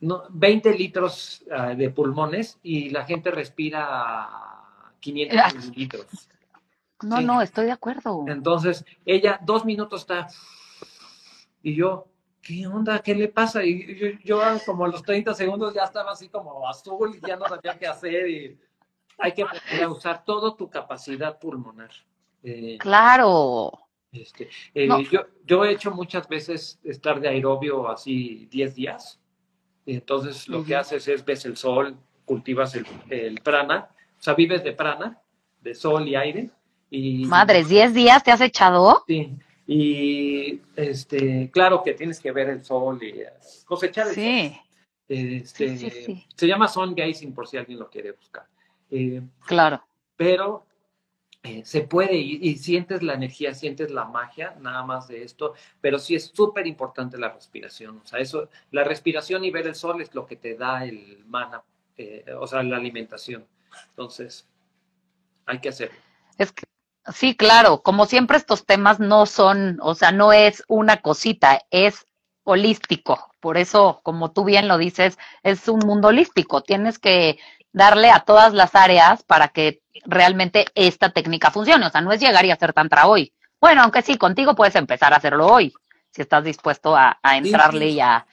no, 0.00 0.22
20 0.30 0.74
litros 0.74 1.44
uh, 1.48 1.76
de 1.76 1.90
pulmones 1.90 2.58
y 2.62 2.88
la 2.88 3.04
gente 3.04 3.30
respira 3.30 4.26
500 5.00 5.76
litros. 5.76 6.06
No, 7.02 7.18
sí. 7.18 7.24
no, 7.24 7.42
estoy 7.42 7.66
de 7.66 7.72
acuerdo. 7.72 8.24
Entonces, 8.26 8.86
ella 9.04 9.38
dos 9.44 9.66
minutos 9.66 10.00
está 10.00 10.28
y 11.62 11.74
yo, 11.74 12.08
¿qué 12.40 12.66
onda? 12.66 13.00
¿Qué 13.00 13.14
le 13.14 13.28
pasa? 13.28 13.64
Y 13.64 13.96
yo, 13.96 14.08
yo, 14.24 14.40
como 14.66 14.84
a 14.84 14.88
los 14.88 15.02
30 15.02 15.34
segundos 15.34 15.74
ya 15.74 15.84
estaba 15.84 16.12
así 16.12 16.28
como 16.28 16.68
azul 16.68 17.16
y 17.16 17.26
ya 17.26 17.36
no 17.36 17.46
sabía 17.46 17.78
qué 17.78 17.86
hacer 17.86 18.28
y 18.28 18.58
hay 19.18 19.32
que 19.32 19.44
usar 19.86 20.24
toda 20.24 20.56
tu 20.56 20.68
capacidad 20.68 21.38
pulmonar. 21.38 21.90
Eh, 22.42 22.76
claro. 22.78 23.72
Este, 24.10 24.50
eh, 24.74 24.86
no. 24.86 25.00
yo, 25.00 25.26
yo 25.46 25.64
he 25.64 25.72
hecho 25.72 25.90
muchas 25.90 26.28
veces 26.28 26.78
estar 26.84 27.20
de 27.20 27.28
aerobio 27.28 27.88
así 27.88 28.46
10 28.50 28.74
días. 28.74 29.20
Y 29.86 29.94
entonces 29.94 30.48
lo 30.48 30.58
uh 30.58 30.62
-huh. 30.62 30.66
que 30.66 30.76
haces 30.76 31.08
es 31.08 31.24
ves 31.24 31.44
el 31.44 31.56
sol, 31.56 31.96
cultivas 32.24 32.74
el, 32.74 32.86
el, 33.08 33.40
prana, 33.40 33.88
o 34.18 34.22
sea, 34.22 34.34
vives 34.34 34.62
de 34.62 34.72
prana, 34.72 35.20
de 35.60 35.74
sol 35.74 36.06
y 36.06 36.14
aire. 36.14 36.50
Y, 36.90 37.24
Madres, 37.24 37.68
¿10 37.70 37.92
días 37.92 38.22
te 38.22 38.30
has 38.30 38.40
echado? 38.40 39.02
Sí. 39.06 39.36
Y 39.66 40.60
este, 40.76 41.50
claro 41.52 41.82
que 41.82 41.94
tienes 41.94 42.20
que 42.20 42.32
ver 42.32 42.48
el 42.48 42.64
sol 42.64 43.02
y 43.02 43.22
cosechar 43.64 44.08
el 44.08 44.14
sí. 44.14 44.48
sol. 44.48 44.58
Este, 45.08 45.76
sí, 45.76 45.90
sí. 45.90 46.26
Se 46.34 46.46
llama 46.46 46.68
sun 46.68 46.94
gazing 46.94 47.34
por 47.34 47.46
si 47.46 47.56
alguien 47.56 47.78
lo 47.78 47.88
quiere 47.88 48.12
buscar. 48.12 48.46
Eh, 48.90 49.22
claro. 49.46 49.82
Pero 50.16 50.66
eh, 51.44 51.62
se 51.64 51.80
puede 51.82 52.16
y, 52.16 52.38
y, 52.40 52.56
sientes 52.56 53.02
la 53.02 53.14
energía, 53.14 53.52
sientes 53.52 53.90
la 53.90 54.04
magia, 54.04 54.54
nada 54.60 54.84
más 54.84 55.08
de 55.08 55.24
esto, 55.24 55.54
pero 55.80 55.98
sí 55.98 56.14
es 56.14 56.30
súper 56.32 56.68
importante 56.68 57.18
la 57.18 57.30
respiración, 57.30 57.98
o 57.98 58.06
sea, 58.06 58.20
eso, 58.20 58.48
la 58.70 58.84
respiración 58.84 59.44
y 59.44 59.50
ver 59.50 59.66
el 59.66 59.74
sol 59.74 60.00
es 60.00 60.14
lo 60.14 60.24
que 60.24 60.36
te 60.36 60.54
da 60.54 60.84
el 60.84 61.24
mana, 61.26 61.62
eh, 61.96 62.24
o 62.38 62.46
sea, 62.46 62.62
la 62.62 62.76
alimentación. 62.76 63.44
Entonces, 63.88 64.46
hay 65.46 65.58
que 65.58 65.70
hacerlo. 65.70 65.98
Es 66.38 66.52
que, 66.52 66.64
sí, 67.12 67.36
claro, 67.36 67.82
como 67.82 68.06
siempre 68.06 68.36
estos 68.36 68.64
temas 68.66 69.00
no 69.00 69.26
son, 69.26 69.78
o 69.82 69.94
sea, 69.94 70.12
no 70.12 70.32
es 70.32 70.62
una 70.68 70.98
cosita, 70.98 71.60
es 71.70 72.06
holístico. 72.44 73.32
Por 73.40 73.56
eso, 73.56 74.00
como 74.02 74.32
tú 74.32 74.44
bien 74.44 74.68
lo 74.68 74.78
dices, 74.78 75.18
es 75.42 75.68
un 75.68 75.80
mundo 75.80 76.08
holístico. 76.08 76.62
Tienes 76.62 76.98
que 76.98 77.38
darle 77.72 78.10
a 78.10 78.20
todas 78.20 78.52
las 78.52 78.74
áreas 78.74 79.22
para 79.24 79.48
que 79.48 79.82
realmente 80.04 80.66
esta 80.74 81.10
técnica 81.10 81.50
funcione. 81.50 81.86
O 81.86 81.90
sea, 81.90 82.00
no 82.00 82.12
es 82.12 82.20
llegar 82.20 82.44
y 82.44 82.50
hacer 82.50 82.72
tantra 82.72 83.06
hoy. 83.06 83.32
Bueno, 83.60 83.82
aunque 83.82 84.02
sí, 84.02 84.16
contigo 84.16 84.54
puedes 84.54 84.74
empezar 84.76 85.12
a 85.12 85.16
hacerlo 85.16 85.46
hoy, 85.46 85.72
si 86.10 86.22
estás 86.22 86.44
dispuesto 86.44 86.96
a, 86.96 87.18
a 87.22 87.36
entrarle 87.36 87.86
sí, 87.86 87.90
sí. 87.92 87.96
y 87.96 88.00
a... 88.00 88.26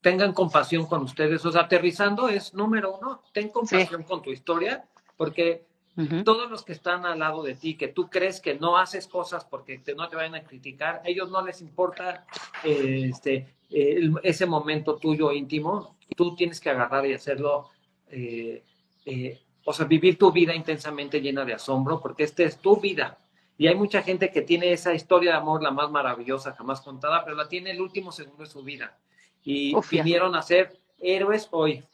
Tengan 0.00 0.32
compasión 0.32 0.86
con 0.86 1.02
ustedes. 1.02 1.44
O 1.44 1.52
sea, 1.52 1.62
aterrizando 1.62 2.28
es 2.28 2.54
número 2.54 2.96
uno, 2.96 3.22
ten 3.32 3.50
compasión 3.50 4.02
sí. 4.02 4.06
con 4.06 4.22
tu 4.22 4.30
historia, 4.30 4.84
porque 5.16 5.66
uh 6.00 6.08
-huh. 6.08 6.24
todos 6.24 6.50
los 6.50 6.64
que 6.64 6.72
están 6.72 7.04
al 7.06 7.18
lado 7.18 7.42
de 7.42 7.54
ti, 7.54 7.76
que 7.76 7.88
tú 7.88 8.08
crees 8.08 8.40
que 8.40 8.54
no 8.54 8.76
haces 8.76 9.06
cosas 9.06 9.44
porque 9.44 9.78
te, 9.78 9.94
no 9.94 10.08
te 10.08 10.16
vayan 10.16 10.34
a 10.34 10.42
criticar, 10.42 11.02
a 11.04 11.08
ellos 11.08 11.30
no 11.30 11.44
les 11.44 11.60
importa 11.60 12.26
eh, 12.64 13.08
este, 13.10 13.46
eh, 13.70 14.10
ese 14.22 14.46
momento 14.46 14.96
tuyo 14.96 15.32
íntimo. 15.32 15.96
Tú 16.16 16.34
tienes 16.34 16.60
que 16.60 16.70
agarrar 16.70 17.06
y 17.06 17.14
hacerlo 17.14 17.70
eh, 18.10 18.64
eh, 19.04 19.40
o 19.64 19.72
sea, 19.72 19.86
vivir 19.86 20.18
tu 20.18 20.32
vida 20.32 20.54
intensamente 20.54 21.20
llena 21.20 21.44
de 21.44 21.54
asombro, 21.54 22.00
porque 22.00 22.24
esta 22.24 22.42
es 22.42 22.58
tu 22.58 22.80
vida. 22.80 23.18
Y 23.58 23.66
hay 23.66 23.74
mucha 23.74 24.02
gente 24.02 24.30
que 24.30 24.42
tiene 24.42 24.72
esa 24.72 24.94
historia 24.94 25.32
de 25.32 25.36
amor, 25.36 25.62
la 25.62 25.70
más 25.70 25.90
maravillosa 25.90 26.54
jamás 26.54 26.80
contada, 26.80 27.24
pero 27.24 27.36
la 27.36 27.48
tiene 27.48 27.70
el 27.72 27.80
último 27.80 28.10
segundo 28.10 28.42
de 28.42 28.48
su 28.48 28.62
vida. 28.62 28.98
Y 29.44 29.74
Uf, 29.76 29.90
vinieron 29.90 30.34
a 30.34 30.42
ser 30.42 30.78
héroes 30.98 31.48
hoy. 31.50 31.84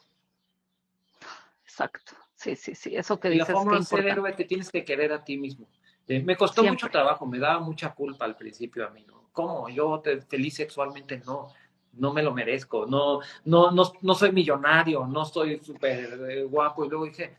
Exacto. 1.65 2.13
Sí, 2.37 2.55
sí, 2.55 2.75
sí. 2.75 2.95
Eso 2.95 3.19
que 3.19 3.31
dices. 3.31 3.49
Y 3.49 3.53
la 3.53 3.59
forma 3.59 3.79
de 3.79 3.85
ser 3.85 4.07
héroe 4.07 4.33
te 4.33 4.45
tienes 4.45 4.71
que 4.71 4.85
querer 4.85 5.13
a 5.13 5.25
ti 5.25 5.37
mismo. 5.37 5.67
Eh, 6.07 6.23
me 6.23 6.37
costó 6.37 6.63
Siempre. 6.63 6.85
mucho 6.85 6.93
trabajo, 6.93 7.27
me 7.27 7.39
daba 7.39 7.59
mucha 7.61 7.93
culpa 7.93 8.25
al 8.25 8.37
principio 8.37 8.87
a 8.87 8.91
mí, 8.91 9.05
¿no? 9.09 9.29
¿Cómo? 9.33 9.69
Yo 9.69 10.01
te, 10.01 10.21
feliz 10.21 10.55
sexualmente 10.55 11.21
no 11.27 11.49
no 11.97 12.13
me 12.13 12.23
lo 12.23 12.33
merezco, 12.33 12.87
no, 12.87 13.21
no, 13.45 13.71
no, 13.71 13.93
no 14.03 14.15
soy 14.15 14.33
millonario, 14.33 15.07
no 15.07 15.25
soy 15.25 15.61
súper 15.61 16.31
eh, 16.31 16.45
guapo. 16.45 16.85
Y 16.85 16.89
luego 16.89 17.07
dije, 17.07 17.37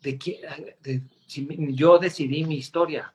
¿de 0.00 0.18
qué? 0.18 0.40
De, 0.82 1.02
si 1.26 1.46
yo 1.74 1.98
decidí 1.98 2.44
mi 2.44 2.56
historia. 2.56 3.12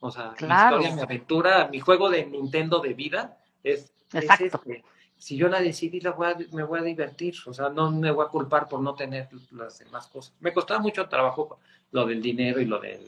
O 0.00 0.10
sea, 0.10 0.32
claro. 0.36 0.78
mi 0.78 0.84
historia, 0.84 0.96
mi 0.96 1.02
aventura, 1.02 1.68
mi 1.70 1.80
juego 1.80 2.08
de 2.08 2.24
Nintendo 2.24 2.80
de 2.80 2.94
vida 2.94 3.38
es, 3.62 3.92
Exacto. 4.12 4.44
es 4.44 4.54
este. 4.54 4.84
Si 5.20 5.36
yo 5.36 5.48
la 5.48 5.60
decidí, 5.60 6.00
la 6.00 6.12
voy 6.12 6.28
a, 6.28 6.36
me 6.52 6.64
voy 6.64 6.80
a 6.80 6.82
divertir. 6.82 7.34
O 7.46 7.52
sea, 7.52 7.68
no 7.68 7.90
me 7.90 8.10
voy 8.10 8.24
a 8.24 8.28
culpar 8.28 8.68
por 8.68 8.80
no 8.80 8.94
tener 8.94 9.28
las 9.52 9.78
demás 9.78 10.06
cosas. 10.08 10.34
Me 10.40 10.52
costaba 10.52 10.80
mucho 10.80 11.08
trabajo 11.08 11.58
lo 11.92 12.06
del 12.06 12.22
dinero 12.22 12.60
y 12.60 12.64
lo 12.64 12.80
de 12.80 12.98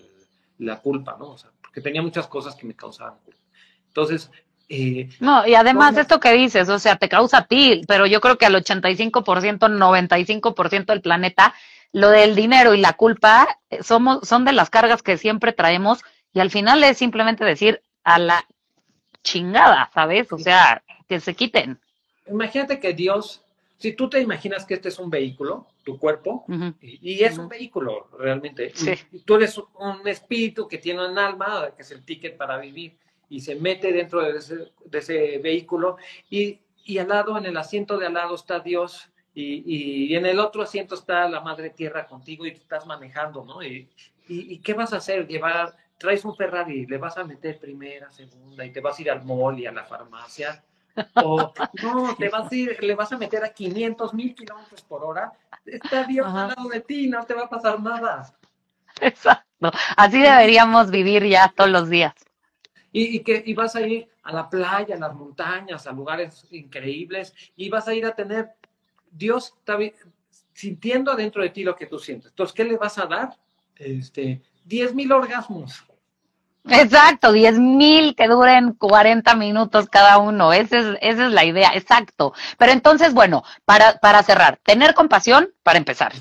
la 0.58 0.80
culpa, 0.80 1.16
¿no? 1.18 1.30
O 1.30 1.38
sea, 1.38 1.50
porque 1.60 1.80
tenía 1.80 2.02
muchas 2.02 2.26
cosas 2.26 2.54
que 2.54 2.66
me 2.66 2.76
causaban 2.76 3.16
culpa. 3.24 3.40
Entonces, 3.88 4.30
eh, 4.68 5.08
no, 5.20 5.46
y 5.46 5.54
además 5.54 5.90
¿cómo? 5.90 6.00
esto 6.00 6.20
que 6.20 6.32
dices, 6.32 6.68
o 6.68 6.78
sea, 6.78 6.96
te 6.96 7.08
causa 7.08 7.38
a 7.38 7.46
ti, 7.46 7.82
pero 7.86 8.06
yo 8.06 8.20
creo 8.20 8.38
que 8.38 8.46
al 8.46 8.54
85%, 8.54 9.58
95% 9.58 10.86
del 10.86 11.02
planeta, 11.02 11.54
lo 11.92 12.08
del 12.08 12.34
dinero 12.34 12.74
y 12.74 12.80
la 12.80 12.94
culpa 12.94 13.58
eh, 13.70 13.82
somos, 13.82 14.26
son 14.26 14.44
de 14.44 14.52
las 14.52 14.70
cargas 14.70 15.02
que 15.02 15.18
siempre 15.18 15.52
traemos 15.52 16.00
y 16.32 16.40
al 16.40 16.50
final 16.50 16.82
es 16.84 16.98
simplemente 16.98 17.44
decir 17.44 17.82
a 18.04 18.18
la 18.18 18.46
chingada, 19.22 19.90
¿sabes? 19.94 20.32
O 20.32 20.38
sea, 20.38 20.82
que 21.08 21.20
se 21.20 21.34
quiten. 21.34 21.80
Imagínate 22.33 22.80
que 22.80 22.93
Dios, 22.93 23.43
si 23.78 23.93
tú 23.93 24.09
te 24.09 24.20
imaginas 24.20 24.64
que 24.64 24.74
este 24.74 24.89
es 24.89 24.99
un 24.99 25.11
vehículo, 25.11 25.66
tu 25.85 25.99
cuerpo, 25.99 26.45
uh 26.49 26.53
-huh. 26.53 26.74
y, 26.80 27.12
y, 27.12 27.24
es 27.24 27.33
uh 27.33 27.41
-huh. 27.41 27.43
un 27.45 27.49
vehículo 27.49 28.09
realmente, 28.18 28.72
sí. 28.74 28.93
y, 29.12 29.18
tú 29.20 29.35
eres 29.37 29.59
un 29.59 30.07
espíritu 30.07 30.66
que 30.68 30.78
tiene 30.78 31.07
un 31.07 31.18
alma, 31.18 31.70
que 31.76 31.83
es 31.83 31.91
el 31.91 32.03
ticket 32.05 32.37
para 32.37 32.59
vivir 32.59 32.97
y 33.28 33.41
se 33.41 33.55
mete 33.57 33.93
dentro 33.93 34.20
de 34.22 34.39
ese, 34.39 34.72
de 34.85 34.99
ese 34.99 35.39
vehículo 35.39 35.97
y, 36.30 36.61
y, 36.85 36.99
al 36.99 37.09
lado, 37.09 37.39
en 37.39 37.47
el 37.47 37.57
asiento 37.57 37.97
de 37.99 38.07
al 38.07 38.14
lado 38.14 38.35
está 38.35 38.61
Dios 38.61 39.09
y, 39.35 39.62
y, 40.11 40.14
en 40.14 40.26
el 40.26 40.39
otro 40.39 40.62
asiento 40.62 40.95
está 40.95 41.28
la 41.28 41.41
Madre 41.41 41.70
Tierra 41.70 42.07
contigo 42.07 42.45
y 42.45 42.53
tú 42.53 42.61
estás 42.61 42.85
manejando, 42.87 43.45
¿no? 43.45 43.62
Y, 43.62 43.89
y, 44.28 44.59
qué 44.59 44.74
vas 44.74 44.93
a 44.93 44.99
hacer? 44.99 45.26
Llevar, 45.26 45.74
traes 45.99 46.24
un 46.24 46.37
Ferrari, 46.37 46.87
le 46.87 46.99
vas 46.99 47.16
a 47.16 47.24
meter 47.24 47.59
primera, 47.59 48.11
segunda 48.11 48.64
y 48.64 48.70
te 48.70 48.80
vas 48.80 48.99
a 48.99 49.03
ir 49.03 49.11
al 49.11 49.24
mall 49.24 49.59
y 49.59 49.66
a 49.66 49.72
la 49.72 49.85
farmacia. 49.85 50.62
O 51.14 51.53
no, 51.82 52.14
te 52.18 52.28
vas 52.28 52.51
a 52.51 52.55
ir, 52.55 52.82
le 52.82 52.95
vas 52.95 53.12
a 53.12 53.18
meter 53.18 53.45
a 53.45 53.53
500 53.53 54.14
mil 54.14 54.34
kilómetros 54.34 54.82
por 54.82 55.05
hora. 55.05 55.32
Está 55.64 56.05
Dios 56.05 56.26
Ajá. 56.26 56.43
al 56.43 56.49
lado 56.49 56.68
de 56.68 56.80
ti, 56.80 57.09
no 57.09 57.24
te 57.24 57.34
va 57.34 57.45
a 57.45 57.49
pasar 57.49 57.80
nada. 57.80 58.34
Exacto. 59.01 59.70
Así 59.97 60.20
deberíamos 60.20 60.90
vivir 60.90 61.24
ya 61.26 61.53
todos 61.55 61.70
los 61.70 61.88
días. 61.88 62.14
Y, 62.93 63.16
y, 63.16 63.20
que 63.20 63.43
y 63.47 63.55
vas 63.55 63.74
a 63.76 63.80
ir 63.80 64.09
a 64.22 64.32
la 64.32 64.49
playa, 64.49 64.97
a 64.97 64.99
las 64.99 65.14
montañas, 65.14 65.86
a 65.86 65.93
lugares 65.93 66.47
increíbles, 66.51 67.34
y 67.57 67.68
vas 67.70 67.88
a 67.88 67.95
ir 67.95 68.05
a 68.05 68.14
tener, 68.14 68.51
Dios 69.11 69.55
está 69.59 69.78
sintiendo 70.53 71.11
adentro 71.11 71.43
de 71.43 71.51
ti 71.51 71.64
lo 71.64 71.74
que 71.74 71.86
tú 71.86 71.99
sientes. 71.99 72.30
Entonces, 72.30 72.55
¿qué 72.55 72.64
le 72.64 72.76
vas 72.76 72.99
a 72.99 73.07
dar? 73.07 73.36
Este, 73.76 74.43
10 74.64 74.95
mil 74.95 75.11
orgasmos. 75.12 75.84
Exacto, 76.64 77.32
10 77.32 77.58
mil 77.58 78.14
que 78.14 78.28
duren 78.28 78.72
40 78.74 79.34
minutos 79.34 79.88
cada 79.88 80.18
uno. 80.18 80.52
Esa 80.52 80.78
es, 80.78 80.98
esa 81.00 81.26
es 81.26 81.32
la 81.32 81.44
idea, 81.44 81.72
exacto. 81.74 82.32
Pero 82.56 82.72
entonces, 82.72 83.14
bueno, 83.14 83.42
para, 83.64 83.98
para 83.98 84.22
cerrar, 84.22 84.58
tener 84.62 84.94
compasión 84.94 85.50
para 85.62 85.78
empezar 85.78 86.12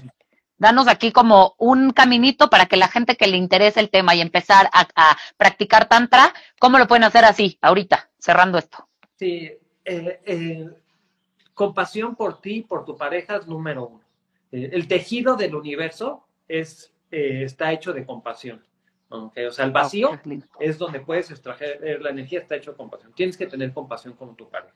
danos 0.61 0.87
aquí 0.87 1.11
como 1.11 1.55
un 1.57 1.89
caminito 1.89 2.51
para 2.51 2.67
que 2.67 2.77
la 2.77 2.87
gente 2.87 3.17
que 3.17 3.25
le 3.25 3.35
interese 3.35 3.79
el 3.79 3.89
tema 3.89 4.13
y 4.13 4.21
empezar 4.21 4.69
a, 4.71 4.87
a 4.95 5.17
practicar 5.35 5.89
tantra, 5.89 6.31
¿cómo 6.59 6.77
lo 6.77 6.87
pueden 6.87 7.03
hacer 7.03 7.25
así, 7.25 7.57
ahorita, 7.61 8.11
cerrando 8.19 8.59
esto? 8.59 8.87
Sí, 9.17 9.51
eh, 9.83 10.19
eh, 10.23 10.69
compasión 11.55 12.15
por 12.15 12.39
ti, 12.41 12.61
por 12.61 12.85
tu 12.85 12.95
pareja 12.95 13.37
es 13.37 13.47
número 13.47 13.87
uno. 13.87 14.03
Eh, 14.51 14.69
el 14.73 14.87
tejido 14.87 15.35
del 15.35 15.55
universo 15.55 16.25
es, 16.47 16.93
está 17.09 17.73
hecho 17.73 17.91
de 17.91 18.05
compasión. 18.05 18.63
Okay, 19.13 19.45
o 19.45 19.51
sea, 19.51 19.65
el 19.65 19.71
vacío 19.71 20.11
oh, 20.11 20.37
es 20.61 20.77
donde 20.77 21.01
puedes 21.01 21.29
extraer 21.31 22.01
la 22.01 22.11
energía, 22.11 22.39
está 22.39 22.55
hecho 22.55 22.71
de 22.71 22.77
compasión. 22.77 23.11
Tienes 23.11 23.35
que 23.35 23.45
tener 23.45 23.73
compasión 23.73 24.13
con 24.13 24.37
tu 24.37 24.49
pareja. 24.49 24.73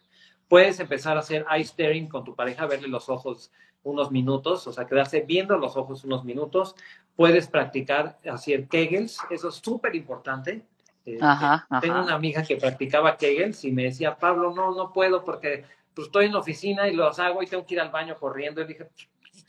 Puedes 0.50 0.78
empezar 0.82 1.16
a 1.16 1.22
hacer 1.22 1.46
eye 1.50 1.64
staring 1.64 2.10
con 2.10 2.26
tu 2.26 2.36
pareja, 2.36 2.66
verle 2.66 2.90
los 2.90 3.08
ojos 3.08 3.50
unos 3.84 4.12
minutos, 4.12 4.68
o 4.68 4.74
sea, 4.74 4.86
quedarse 4.86 5.22
viendo 5.22 5.58
los 5.58 5.78
ojos 5.78 6.04
unos 6.04 6.26
minutos. 6.26 6.76
Puedes 7.16 7.48
practicar 7.48 8.18
hacer 8.30 8.68
Kegels, 8.68 9.20
eso 9.30 9.48
es 9.48 9.56
súper 9.56 9.96
importante. 9.96 10.66
Eh, 11.06 11.18
ajá, 11.22 11.66
ajá. 11.70 11.80
Tengo 11.80 12.02
una 12.02 12.16
amiga 12.16 12.44
que 12.44 12.58
practicaba 12.58 13.16
Kegels 13.16 13.64
y 13.64 13.72
me 13.72 13.84
decía, 13.84 14.18
Pablo, 14.18 14.54
no, 14.54 14.76
no 14.76 14.92
puedo 14.92 15.24
porque 15.24 15.64
pues, 15.94 16.08
estoy 16.08 16.26
en 16.26 16.34
la 16.34 16.40
oficina 16.40 16.90
y 16.90 16.94
los 16.94 17.20
hago 17.20 17.42
y 17.42 17.48
tengo 17.48 17.66
que 17.66 17.76
ir 17.76 17.80
al 17.80 17.90
baño 17.90 18.18
corriendo. 18.20 18.62
Y 18.62 18.66
dije, 18.66 18.90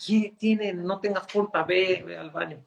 ¿qué 0.07 0.32
tiene? 0.39 0.72
No 0.74 1.01
tengas 1.01 1.26
culpa, 1.26 1.64
ve, 1.64 2.05
ve 2.07 2.16
al 2.16 2.30
baño. 2.30 2.62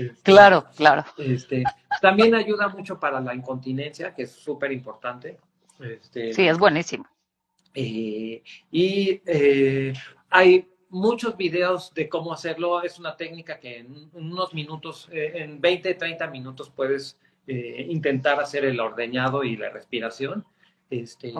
Este, 0.00 0.22
Claro, 0.22 0.66
claro. 0.76 1.04
Este, 1.18 1.64
también 2.00 2.34
ayuda 2.34 2.68
mucho 2.68 2.98
para 2.98 3.20
la 3.20 3.34
incontinencia, 3.34 4.14
que 4.14 4.22
es 4.22 4.32
súper 4.32 4.72
importante. 4.72 5.38
Este, 5.80 6.32
Sí, 6.32 6.46
es 6.46 6.58
buenísimo. 6.58 7.06
eh, 7.74 8.42
y 8.70 9.20
eh, 9.26 9.92
hay 10.28 10.68
muchos 10.88 11.36
videos 11.36 11.92
de 11.94 12.08
cómo 12.08 12.32
hacerlo. 12.32 12.82
Es 12.82 12.98
una 12.98 13.16
técnica 13.16 13.58
que 13.60 13.78
en 13.78 14.10
unos 14.12 14.54
minutos, 14.54 15.08
eh, 15.12 15.32
en 15.36 15.60
20, 15.60 15.94
30 15.94 16.26
minutos 16.28 16.70
puedes 16.70 17.16
eh, 17.46 17.86
intentar 17.88 18.40
hacer 18.40 18.64
el 18.64 18.78
ordeñado 18.80 19.44
y 19.44 19.56
la 19.56 19.70
respiración. 19.70 20.44
Este, 20.90 21.32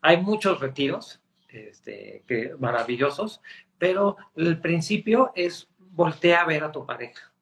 hay 0.00 0.16
muchos 0.18 0.60
retiros 0.60 1.20
este, 1.48 2.24
que, 2.26 2.54
maravillosos, 2.58 3.40
pero 3.78 4.16
el 4.36 4.60
principio 4.60 5.32
es 5.34 5.68
voltea 5.78 6.42
a 6.42 6.46
ver 6.46 6.62
a 6.64 6.72
tu 6.72 6.84
pareja 6.86 7.32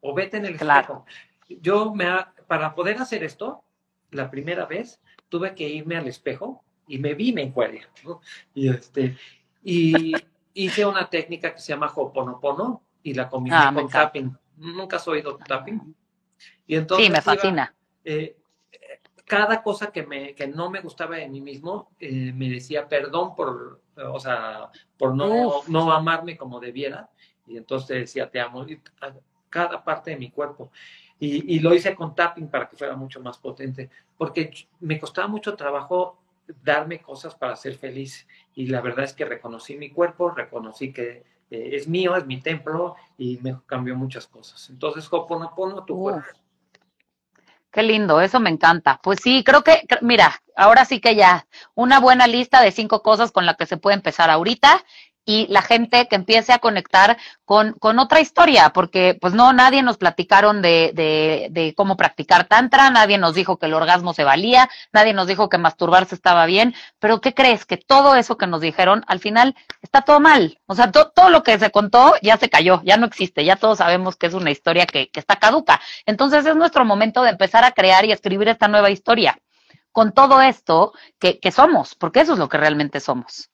o 0.00 0.14
vete 0.14 0.36
en 0.38 0.46
el 0.46 0.56
Claro. 0.56 1.04
espejo. 1.48 1.60
Yo 1.60 1.94
me 1.94 2.06
ha- 2.06 2.32
para 2.46 2.74
poder 2.74 2.98
hacer 2.98 3.22
esto, 3.24 3.62
la 4.10 4.30
primera 4.30 4.66
vez 4.66 5.00
tuve 5.28 5.54
que 5.54 5.68
irme 5.68 5.96
al 5.96 6.06
espejo 6.08 6.64
y 6.86 6.98
me 6.98 7.14
vi 7.14 7.32
me 7.32 7.42
encuadré, 7.42 7.82
¿no? 8.04 8.20
Y 8.54 8.68
este 8.68 9.16
y 9.62 10.14
hice 10.54 10.86
una 10.86 11.08
técnica 11.10 11.52
que 11.52 11.60
se 11.60 11.72
llama 11.72 11.92
Ho'oponopono 11.94 12.82
y 13.02 13.14
la 13.14 13.28
combiné 13.28 13.56
Ah, 13.58 13.72
con 13.74 13.88
tapping. 13.88 14.36
¿Nunca 14.56 14.96
has 14.96 15.06
oído 15.08 15.36
tapping? 15.38 15.94
Y 16.66 16.76
entonces 16.76 17.06
Sí, 17.06 17.12
me 17.12 17.18
iba- 17.18 17.22
fascina. 17.22 17.74
eh, 18.04 18.36
cada 19.30 19.62
cosa 19.62 19.92
que, 19.92 20.02
me, 20.04 20.34
que 20.34 20.48
no 20.48 20.70
me 20.70 20.80
gustaba 20.80 21.14
de 21.14 21.28
mí 21.28 21.40
mismo, 21.40 21.92
eh, 22.00 22.32
me 22.34 22.48
decía 22.48 22.88
perdón 22.88 23.36
por, 23.36 23.80
o 23.96 24.18
sea, 24.18 24.72
por 24.98 25.14
no, 25.14 25.62
no 25.68 25.92
amarme 25.92 26.36
como 26.36 26.58
debiera. 26.58 27.08
Y 27.46 27.56
entonces 27.56 27.96
decía, 27.96 28.28
te 28.28 28.40
amo, 28.40 28.66
y 28.66 28.82
a 29.00 29.14
cada 29.48 29.84
parte 29.84 30.10
de 30.10 30.16
mi 30.16 30.32
cuerpo. 30.32 30.72
Y, 31.20 31.54
y 31.54 31.60
lo 31.60 31.72
hice 31.72 31.94
con 31.94 32.12
tapping 32.12 32.48
para 32.48 32.68
que 32.68 32.76
fuera 32.76 32.96
mucho 32.96 33.20
más 33.20 33.38
potente, 33.38 33.88
porque 34.18 34.50
me 34.80 34.98
costaba 34.98 35.28
mucho 35.28 35.54
trabajo 35.54 36.18
darme 36.64 37.00
cosas 37.00 37.36
para 37.36 37.54
ser 37.54 37.76
feliz. 37.76 38.26
Y 38.56 38.66
la 38.66 38.80
verdad 38.80 39.04
es 39.04 39.12
que 39.12 39.24
reconocí 39.24 39.76
mi 39.76 39.90
cuerpo, 39.90 40.30
reconocí 40.32 40.92
que 40.92 41.22
eh, 41.52 41.70
es 41.76 41.86
mío, 41.86 42.16
es 42.16 42.26
mi 42.26 42.40
templo, 42.40 42.96
y 43.16 43.38
me 43.42 43.56
cambió 43.66 43.94
muchas 43.94 44.26
cosas. 44.26 44.70
Entonces, 44.70 45.08
Ho'oponopono, 45.08 45.84
tu 45.84 45.94
Uf. 45.94 46.02
cuerpo. 46.14 46.39
Qué 47.72 47.82
lindo, 47.84 48.20
eso 48.20 48.40
me 48.40 48.50
encanta. 48.50 48.98
Pues 49.02 49.20
sí, 49.22 49.44
creo 49.44 49.62
que, 49.62 49.82
mira, 50.02 50.42
ahora 50.56 50.84
sí 50.84 51.00
que 51.00 51.14
ya, 51.14 51.46
una 51.74 52.00
buena 52.00 52.26
lista 52.26 52.60
de 52.62 52.72
cinco 52.72 53.02
cosas 53.02 53.30
con 53.30 53.46
la 53.46 53.54
que 53.54 53.66
se 53.66 53.76
puede 53.76 53.94
empezar 53.96 54.28
ahorita 54.28 54.84
y 55.24 55.46
la 55.48 55.62
gente 55.62 56.08
que 56.08 56.16
empiece 56.16 56.52
a 56.52 56.58
conectar 56.58 57.16
con, 57.44 57.72
con 57.74 57.98
otra 57.98 58.20
historia, 58.20 58.70
porque 58.70 59.16
pues 59.20 59.34
no, 59.34 59.52
nadie 59.52 59.82
nos 59.82 59.96
platicaron 59.98 60.62
de, 60.62 60.92
de, 60.94 61.48
de 61.50 61.74
cómo 61.74 61.96
practicar 61.96 62.44
tantra, 62.46 62.90
nadie 62.90 63.18
nos 63.18 63.34
dijo 63.34 63.58
que 63.58 63.66
el 63.66 63.74
orgasmo 63.74 64.12
se 64.14 64.24
valía, 64.24 64.68
nadie 64.92 65.12
nos 65.12 65.26
dijo 65.26 65.48
que 65.48 65.58
masturbarse 65.58 66.14
estaba 66.14 66.46
bien, 66.46 66.74
pero 66.98 67.20
¿qué 67.20 67.34
crees? 67.34 67.64
Que 67.66 67.76
todo 67.76 68.14
eso 68.16 68.36
que 68.38 68.46
nos 68.46 68.60
dijeron 68.60 69.04
al 69.06 69.20
final 69.20 69.54
está 69.82 70.02
todo 70.02 70.20
mal. 70.20 70.58
O 70.66 70.74
sea, 70.74 70.90
to- 70.90 71.10
todo 71.14 71.28
lo 71.30 71.42
que 71.42 71.58
se 71.58 71.70
contó 71.70 72.14
ya 72.22 72.36
se 72.36 72.48
cayó, 72.50 72.80
ya 72.84 72.96
no 72.96 73.06
existe, 73.06 73.44
ya 73.44 73.56
todos 73.56 73.78
sabemos 73.78 74.16
que 74.16 74.26
es 74.26 74.34
una 74.34 74.50
historia 74.50 74.86
que, 74.86 75.10
que 75.10 75.20
está 75.20 75.36
caduca. 75.36 75.80
Entonces 76.06 76.46
es 76.46 76.56
nuestro 76.56 76.84
momento 76.84 77.22
de 77.22 77.30
empezar 77.30 77.64
a 77.64 77.72
crear 77.72 78.04
y 78.04 78.12
escribir 78.12 78.48
esta 78.48 78.68
nueva 78.68 78.90
historia 78.90 79.38
con 79.92 80.12
todo 80.12 80.40
esto 80.40 80.92
que, 81.18 81.38
que 81.40 81.52
somos, 81.52 81.94
porque 81.94 82.20
eso 82.20 82.32
es 82.34 82.38
lo 82.38 82.48
que 82.48 82.58
realmente 82.58 83.00
somos. 83.00 83.49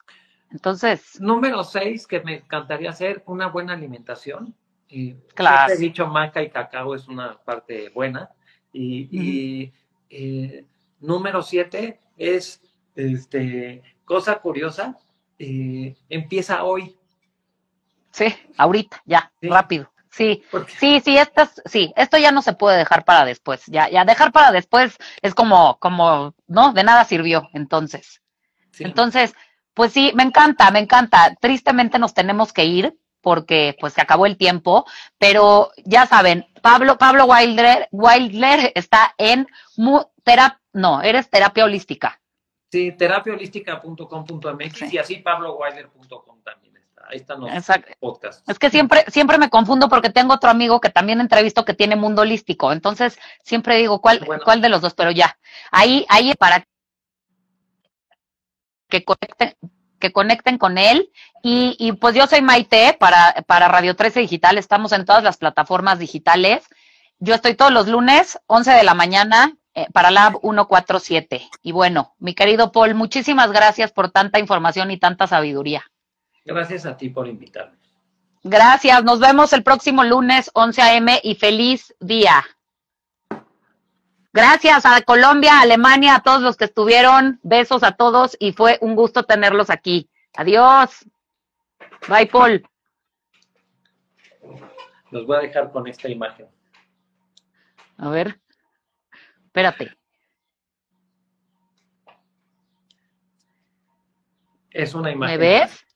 Entonces, 0.51 1.21
Número 1.21 1.65
seis, 1.65 2.07
que 2.07 2.21
me 2.21 2.37
encantaría 2.37 2.91
hacer, 2.91 3.23
una 3.27 3.49
buena 3.49 3.73
alimentación. 3.75 4.55
Y 4.89 5.15
Claro. 5.35 5.67
siempre 5.67 5.75
he 5.75 5.89
dicho 5.89 6.07
maca 6.07 6.43
y 6.43 6.51
cacao 6.51 6.95
es 6.95 7.09
una 7.09 7.37
parte 7.39 7.89
buena. 7.91 8.31
Y, 8.73 9.09
y, 9.11 9.73
eh, 10.11 10.65
número 11.01 11.43
siete 11.43 12.01
es, 12.17 12.61
este, 12.95 13.83
cosa 14.05 14.37
curiosa, 14.41 14.97
eh, 15.39 15.97
empieza 16.09 16.63
hoy. 16.65 16.97
sí, 18.11 18.35
ahorita, 18.57 19.03
ya, 19.05 19.31
Sí. 19.41 19.49
rápido. 19.49 19.93
Sí, 20.11 20.43
sí, 20.79 21.01
sí, 21.05 21.19
estas, 21.19 21.61
sí, 21.67 21.93
esto 21.95 22.17
ya 22.17 22.33
no 22.33 22.41
se 22.41 22.55
puede 22.55 22.79
dejar 22.79 23.05
para 23.05 23.27
después. 23.27 23.65
Ya, 23.67 23.91
ya 23.91 24.07
dejar 24.07 24.33
para 24.33 24.51
después 24.51 24.97
es 25.21 25.35
como, 25.35 25.77
como, 25.79 26.35
no, 26.47 26.73
de 26.73 26.85
nada 26.85 27.05
sirvió. 27.05 27.51
Entonces, 27.53 28.23
sí, 28.71 28.85
Entonces, 28.85 29.35
pues 29.77 29.93
sí, 29.93 30.11
me 30.15 30.23
encanta, 30.25 30.71
me 30.73 30.79
encanta. 30.81 31.37
Tristemente 31.41 31.99
nos 32.01 32.15
tenemos 32.15 32.53
que 32.53 32.65
ir 32.65 32.99
porque 33.21 33.77
pues 33.81 33.93
se 33.93 34.01
acabó 34.01 34.25
el 34.27 34.37
tiempo, 34.39 34.87
pero 35.19 35.71
ya 35.85 36.07
saben, 36.07 36.47
Pablo, 36.63 36.97
Pablo 36.97 37.27
Wilder, 37.27 37.89
Wilder 37.93 38.73
está 38.75 39.15
en 39.19 39.47
mu, 39.77 40.01
terap- 40.25 40.59
no, 40.73 41.03
eres 41.03 41.29
terapia 41.29 41.65
holística. 41.65 42.21
sí, 42.73 42.93
terapiaholística.com.mx 42.93 44.79
Sí. 44.79 44.89
y 44.93 44.99
así 44.99 45.17
pabloweiler.com 45.17 46.43
también 46.43 46.77
está. 46.77 47.03
Ahí 47.09 47.17
están 47.19 47.41
los 47.41 47.51
Exacto. 47.53 47.93
podcasts. 48.01 48.43
Es 48.49 48.59
que 48.59 48.71
siempre, 48.71 49.05
siempre 49.09 49.39
me 49.39 49.49
confundo 49.51 49.89
porque 49.89 50.11
tengo 50.11 50.35
otro 50.35 50.51
amigo 50.51 50.81
que 50.81 50.91
también 50.91 51.21
entrevisto 51.21 51.65
que 51.65 51.75
tiene 51.75 51.97
mundo 51.97 52.23
holístico. 52.23 52.73
Entonces, 52.73 53.19
siempre 53.45 53.77
digo, 53.79 54.01
¿cuál, 54.01 54.21
Bueno. 54.27 54.43
cuál 54.45 54.61
de 54.61 54.69
los 54.69 54.81
dos? 54.81 54.95
Pero 54.95 55.11
ya, 55.11 55.39
ahí, 55.71 56.05
ahí 56.09 56.35
para 56.35 56.65
que 59.01 59.05
conecten, 59.05 59.55
que 59.99 60.13
conecten 60.13 60.59
con 60.59 60.79
él. 60.79 61.11
Y, 61.43 61.77
y 61.79 61.93
pues 61.93 62.15
yo 62.15 62.27
soy 62.27 62.43
Maite 62.43 62.97
para, 62.99 63.35
para 63.47 63.69
Radio 63.69 63.97
13 63.97 64.21
Digital. 64.21 64.59
Estamos 64.59 64.93
en 64.93 65.05
todas 65.05 65.23
las 65.23 65.37
plataformas 65.37 65.99
digitales. 65.99 66.65
Yo 67.19 67.35
estoy 67.35 67.55
todos 67.55 67.73
los 67.73 67.89
lunes, 67.89 68.39
11 68.47 68.73
de 68.73 68.83
la 68.83 68.95
mañana, 68.95 69.55
eh, 69.75 69.87
para 69.93 70.11
Lab 70.11 70.41
147. 70.41 71.49
Y 71.63 71.73
bueno, 71.73 72.15
mi 72.19 72.35
querido 72.35 72.73
Paul, 72.73 72.95
muchísimas 72.95 73.53
gracias 73.53 73.93
por 73.93 74.11
tanta 74.11 74.39
información 74.39 74.91
y 74.91 74.99
tanta 74.99 75.27
sabiduría. 75.27 75.85
Gracias 76.45 76.87
a 76.87 76.97
ti 76.97 77.09
por 77.09 77.27
invitarme. 77.27 77.77
Gracias, 78.43 79.03
nos 79.03 79.19
vemos 79.19 79.53
el 79.53 79.65
próximo 79.65 80.05
lunes 80.05 80.51
11 80.55 80.83
a.m. 80.83 81.21
y 81.23 81.35
feliz 81.35 81.95
día. 81.99 82.45
Gracias 84.37 84.85
a 84.85 85.01
Colombia, 85.01 85.55
a 85.55 85.63
Alemania, 85.63 86.17
a 86.17 86.23
todos 86.23 86.43
los 86.43 86.59
que 86.59 86.67
estuvieron. 86.67 87.41
Besos 87.43 87.83
a 87.83 87.93
todos 87.93 88.37
y 88.39 88.53
fue 88.53 88.77
un 88.83 88.95
gusto 88.95 89.23
tenerlos 89.23 89.71
aquí. 89.71 90.11
Adiós. 90.37 91.07
Bye, 92.07 92.27
Paul. 92.27 92.69
Los 95.11 95.27
voy 95.27 95.37
a 95.39 95.41
dejar 95.41 95.73
con 95.73 95.87
esta 95.87 96.11
imagen. 96.11 96.47
A 97.97 98.11
ver. 98.11 98.39
Espérate. 99.47 99.97
Es 104.71 104.93
una 104.93 105.09
¿Me 105.09 105.13
imagen. 105.15 105.41
ves? 105.41 105.87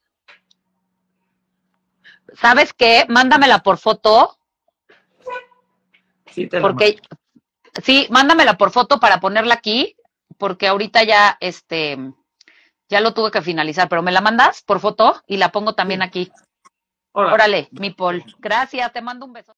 ¿Sabes 2.32 2.72
qué? 2.72 3.04
Mándamela 3.06 3.58
por 3.58 3.76
foto, 3.76 4.38
Sí, 6.30 6.46
te 6.46 6.58
porque 6.62 6.98
sí, 7.82 8.06
mándamela 8.10 8.56
por 8.56 8.70
foto 8.70 9.00
para 9.00 9.20
ponerla 9.20 9.54
aquí, 9.54 9.96
porque 10.38 10.68
ahorita 10.68 11.02
ya 11.04 11.36
este 11.40 11.98
ya 12.88 13.00
lo 13.00 13.14
tuve 13.14 13.30
que 13.30 13.42
finalizar, 13.42 13.88
pero 13.88 14.02
me 14.02 14.12
la 14.12 14.20
mandas 14.20 14.62
por 14.62 14.80
foto 14.80 15.22
y 15.26 15.36
la 15.36 15.52
pongo 15.52 15.74
también 15.74 16.02
aquí. 16.02 16.30
Órale. 17.12 17.34
Órale, 17.34 17.68
mi 17.72 17.90
Paul. 17.90 18.24
Gracias, 18.38 18.92
te 18.92 19.00
mando 19.00 19.26
un 19.26 19.32
beso. 19.32 19.56